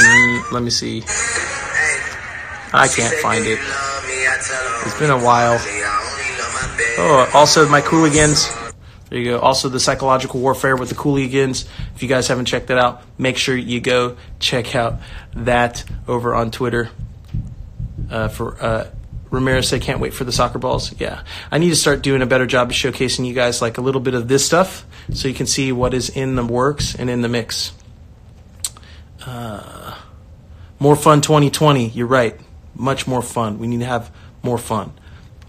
Mm, 0.00 0.52
let 0.52 0.62
me 0.62 0.70
see. 0.70 1.02
I 2.72 2.88
can't 2.88 3.14
find 3.20 3.44
it. 3.44 3.58
It's 4.86 4.98
been 4.98 5.10
a 5.10 5.22
while. 5.22 5.58
Oh, 6.96 7.30
also 7.34 7.68
my 7.68 7.82
Cooligans. 7.82 8.63
There 9.14 9.22
you 9.22 9.30
go. 9.30 9.38
Also 9.38 9.68
the 9.68 9.78
psychological 9.78 10.40
warfare 10.40 10.74
with 10.74 10.88
the 10.88 10.96
Cooligans. 10.96 11.68
If 11.94 12.02
you 12.02 12.08
guys 12.08 12.26
haven't 12.26 12.46
checked 12.46 12.66
that 12.66 12.78
out, 12.78 13.00
make 13.16 13.36
sure 13.36 13.56
you 13.56 13.80
go 13.80 14.16
check 14.40 14.74
out 14.74 14.94
that 15.36 15.84
over 16.08 16.34
on 16.34 16.50
Twitter. 16.50 16.90
Uh, 18.10 18.26
for 18.26 18.60
uh, 18.60 18.90
Ramirez 19.30 19.68
said, 19.68 19.82
can't 19.82 20.00
wait 20.00 20.14
for 20.14 20.24
the 20.24 20.32
soccer 20.32 20.58
balls. 20.58 20.92
Yeah, 20.98 21.22
I 21.52 21.58
need 21.58 21.68
to 21.68 21.76
start 21.76 22.02
doing 22.02 22.22
a 22.22 22.26
better 22.26 22.44
job 22.44 22.70
of 22.70 22.74
showcasing 22.74 23.24
you 23.24 23.34
guys 23.34 23.62
like 23.62 23.78
a 23.78 23.80
little 23.80 24.00
bit 24.00 24.14
of 24.14 24.26
this 24.26 24.44
stuff, 24.44 24.84
so 25.12 25.28
you 25.28 25.34
can 25.34 25.46
see 25.46 25.70
what 25.70 25.94
is 25.94 26.08
in 26.08 26.34
the 26.34 26.44
works 26.44 26.96
and 26.96 27.08
in 27.08 27.20
the 27.20 27.28
mix. 27.28 27.70
Uh, 29.24 29.96
more 30.80 30.96
fun 30.96 31.20
2020. 31.20 31.90
You're 31.90 32.08
right. 32.08 32.36
Much 32.74 33.06
more 33.06 33.22
fun. 33.22 33.60
We 33.60 33.68
need 33.68 33.78
to 33.78 33.86
have 33.86 34.10
more 34.42 34.58
fun. 34.58 34.92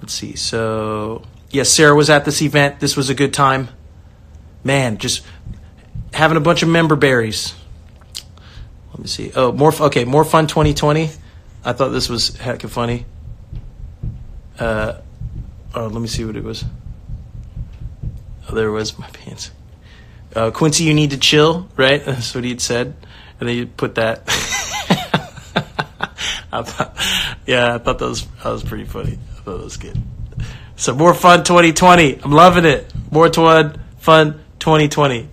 Let's 0.02 0.14
see. 0.14 0.36
So, 0.36 1.24
yes, 1.56 1.70
Sarah 1.70 1.96
was 1.96 2.10
at 2.10 2.26
this 2.26 2.42
event. 2.42 2.80
This 2.80 2.96
was 2.98 3.10
a 3.10 3.16
good 3.16 3.34
time. 3.34 3.70
Man, 4.64 4.98
just 4.98 5.26
having 6.14 6.38
a 6.38 6.42
bunch 6.42 6.64
of 6.64 6.70
member 6.70 6.96
berries. 6.96 7.56
Let 8.92 9.00
me 9.00 9.08
see. 9.08 9.32
Oh, 9.36 9.52
more. 9.52 9.74
Okay, 9.74 10.06
more 10.06 10.24
fun 10.24 10.48
2020. 10.48 11.10
I 11.64 11.74
thought 11.74 11.90
this 11.90 12.10
was 12.10 12.36
heck 12.38 12.64
of 12.64 12.72
funny. 12.72 13.06
Uh, 14.60 15.00
oh, 15.74 15.88
let 15.88 16.02
me 16.02 16.08
see 16.08 16.26
what 16.26 16.36
it 16.36 16.44
was. 16.44 16.64
Oh, 18.50 18.56
there 18.56 18.72
was 18.72 18.98
my 19.00 19.08
pants. 19.14 19.52
Uh, 20.36 20.52
Quincy, 20.52 20.84
you 20.84 20.94
need 20.94 21.12
to 21.12 21.18
chill, 21.18 21.70
right? 21.78 22.04
That's 22.06 22.36
what 22.36 22.44
he'd 22.44 22.62
said, 22.62 22.96
and 23.40 23.50
then 23.50 23.56
you 23.56 23.66
put 23.68 23.96
that. 23.96 24.24
I 26.52 26.64
thought, 26.64 26.98
yeah, 27.46 27.76
I 27.76 27.78
thought 27.80 28.00
that 28.00 28.08
was 28.08 28.26
that 28.26 28.52
was 28.52 28.64
pretty 28.64 28.86
funny. 28.86 29.14
I 29.14 29.42
thought 29.42 29.58
that 29.58 29.64
was 29.64 29.78
good. 29.78 30.02
So 30.76 30.94
more 30.94 31.14
fun 31.14 31.44
2020. 31.44 32.22
I'm 32.22 32.32
loving 32.32 32.66
it. 32.66 32.92
More 33.12 33.32
fun, 33.32 33.80
fun 33.98 34.44
2020. 34.60 35.30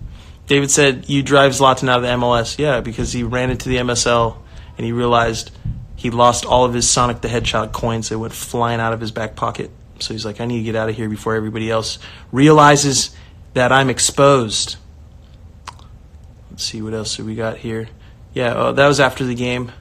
David 0.47 0.71
said 0.71 1.09
you 1.09 1.23
drive 1.23 1.51
Zlatan 1.51 1.89
out 1.89 1.97
of 1.97 2.03
the 2.03 2.09
MLS. 2.09 2.57
Yeah, 2.57 2.81
because 2.81 3.11
he 3.11 3.23
ran 3.23 3.49
into 3.49 3.69
the 3.69 3.77
MSL 3.77 4.37
and 4.77 4.85
he 4.85 4.91
realized 4.91 5.51
he 5.95 6.09
lost 6.09 6.45
all 6.45 6.65
of 6.65 6.73
his 6.73 6.89
Sonic 6.89 7.21
the 7.21 7.27
Hedgehog 7.27 7.71
coins. 7.71 8.09
They 8.09 8.15
went 8.15 8.33
flying 8.33 8.79
out 8.79 8.93
of 8.93 9.01
his 9.01 9.11
back 9.11 9.35
pocket. 9.35 9.71
So 9.99 10.13
he's 10.13 10.25
like, 10.25 10.41
I 10.41 10.45
need 10.45 10.57
to 10.57 10.63
get 10.63 10.75
out 10.75 10.89
of 10.89 10.95
here 10.95 11.09
before 11.09 11.35
everybody 11.35 11.69
else 11.69 11.99
realizes 12.31 13.15
that 13.53 13.71
I'm 13.71 13.89
exposed. 13.89 14.77
Let's 16.51 16.63
see 16.63 16.81
what 16.81 16.93
else 16.93 17.17
we 17.17 17.35
got 17.35 17.57
here. 17.57 17.87
Yeah, 18.33 18.53
oh, 18.55 18.71
that 18.73 18.87
was 18.87 18.99
after 18.99 19.25
the 19.25 19.35
game. 19.35 19.71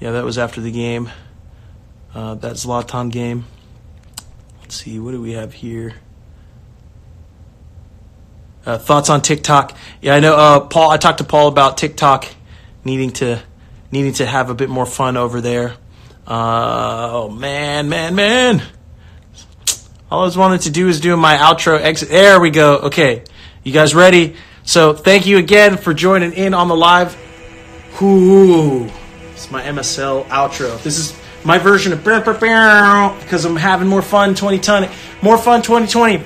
Yeah, 0.00 0.12
that 0.12 0.24
was 0.24 0.38
after 0.38 0.60
the 0.60 0.72
game. 0.72 1.10
Uh, 2.14 2.34
that 2.34 2.54
Zlatan 2.54 3.10
game. 3.10 3.46
Let's 4.74 4.82
see, 4.82 4.98
what 4.98 5.12
do 5.12 5.20
we 5.22 5.34
have 5.34 5.52
here? 5.52 5.94
Uh, 8.66 8.76
thoughts 8.76 9.08
on 9.08 9.22
TikTok? 9.22 9.78
Yeah, 10.02 10.16
I 10.16 10.18
know, 10.18 10.34
uh, 10.34 10.60
Paul. 10.66 10.90
I 10.90 10.96
talked 10.96 11.18
to 11.18 11.24
Paul 11.24 11.46
about 11.46 11.78
TikTok 11.78 12.26
needing 12.84 13.10
to 13.12 13.40
needing 13.92 14.14
to 14.14 14.26
have 14.26 14.50
a 14.50 14.54
bit 14.54 14.68
more 14.68 14.84
fun 14.84 15.16
over 15.16 15.40
there. 15.40 15.76
Uh, 16.26 17.08
oh 17.12 17.28
man, 17.28 17.88
man, 17.88 18.16
man! 18.16 18.64
All 20.10 20.22
I 20.22 20.24
was 20.24 20.36
wanted 20.36 20.62
to 20.62 20.70
do 20.70 20.88
is 20.88 20.98
do 21.00 21.16
my 21.16 21.36
outro 21.36 21.80
exit. 21.80 22.08
There 22.08 22.40
we 22.40 22.50
go. 22.50 22.78
Okay, 22.78 23.22
you 23.62 23.72
guys 23.72 23.94
ready? 23.94 24.34
So 24.64 24.92
thank 24.92 25.24
you 25.24 25.38
again 25.38 25.76
for 25.76 25.94
joining 25.94 26.32
in 26.32 26.52
on 26.52 26.66
the 26.66 26.74
live. 26.74 27.16
Ooh, 28.02 28.90
it's 29.34 29.52
my 29.52 29.62
MSL 29.62 30.24
outro. 30.24 30.82
This 30.82 30.98
is 30.98 31.23
my 31.44 31.58
version 31.58 31.92
of 31.92 32.02
because 32.02 33.44
I'm 33.44 33.56
having 33.56 33.86
more 33.88 34.02
fun 34.02 34.30
2020. 34.30 34.88
More 35.22 35.36
fun 35.38 35.62
2020. 35.62 36.24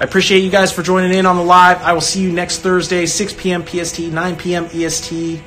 I 0.00 0.04
appreciate 0.04 0.40
you 0.40 0.50
guys 0.50 0.72
for 0.72 0.82
joining 0.82 1.12
in 1.16 1.26
on 1.26 1.36
the 1.36 1.42
live. 1.44 1.80
I 1.82 1.92
will 1.92 2.00
see 2.00 2.20
you 2.20 2.32
next 2.32 2.58
Thursday, 2.58 3.06
6 3.06 3.34
p.m. 3.34 3.64
PST, 3.66 4.00
9 4.00 4.36
p.m. 4.36 4.68
EST, 4.72 5.40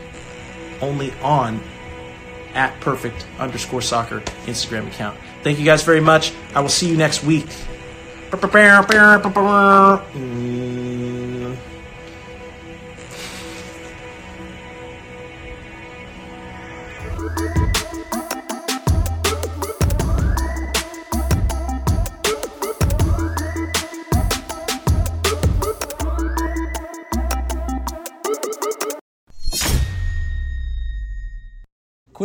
only 0.81 1.11
on 1.21 1.59
at 2.53 2.79
perfect 2.79 3.25
underscore 3.38 3.81
soccer 3.81 4.21
Instagram 4.45 4.88
account. 4.88 5.17
Thank 5.43 5.59
you 5.59 5.65
guys 5.65 5.83
very 5.83 5.99
much. 6.01 6.33
I 6.53 6.61
will 6.61 6.69
see 6.69 6.89
you 6.89 6.97
next 6.97 7.23
week. 7.23 7.47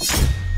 you 0.00 0.49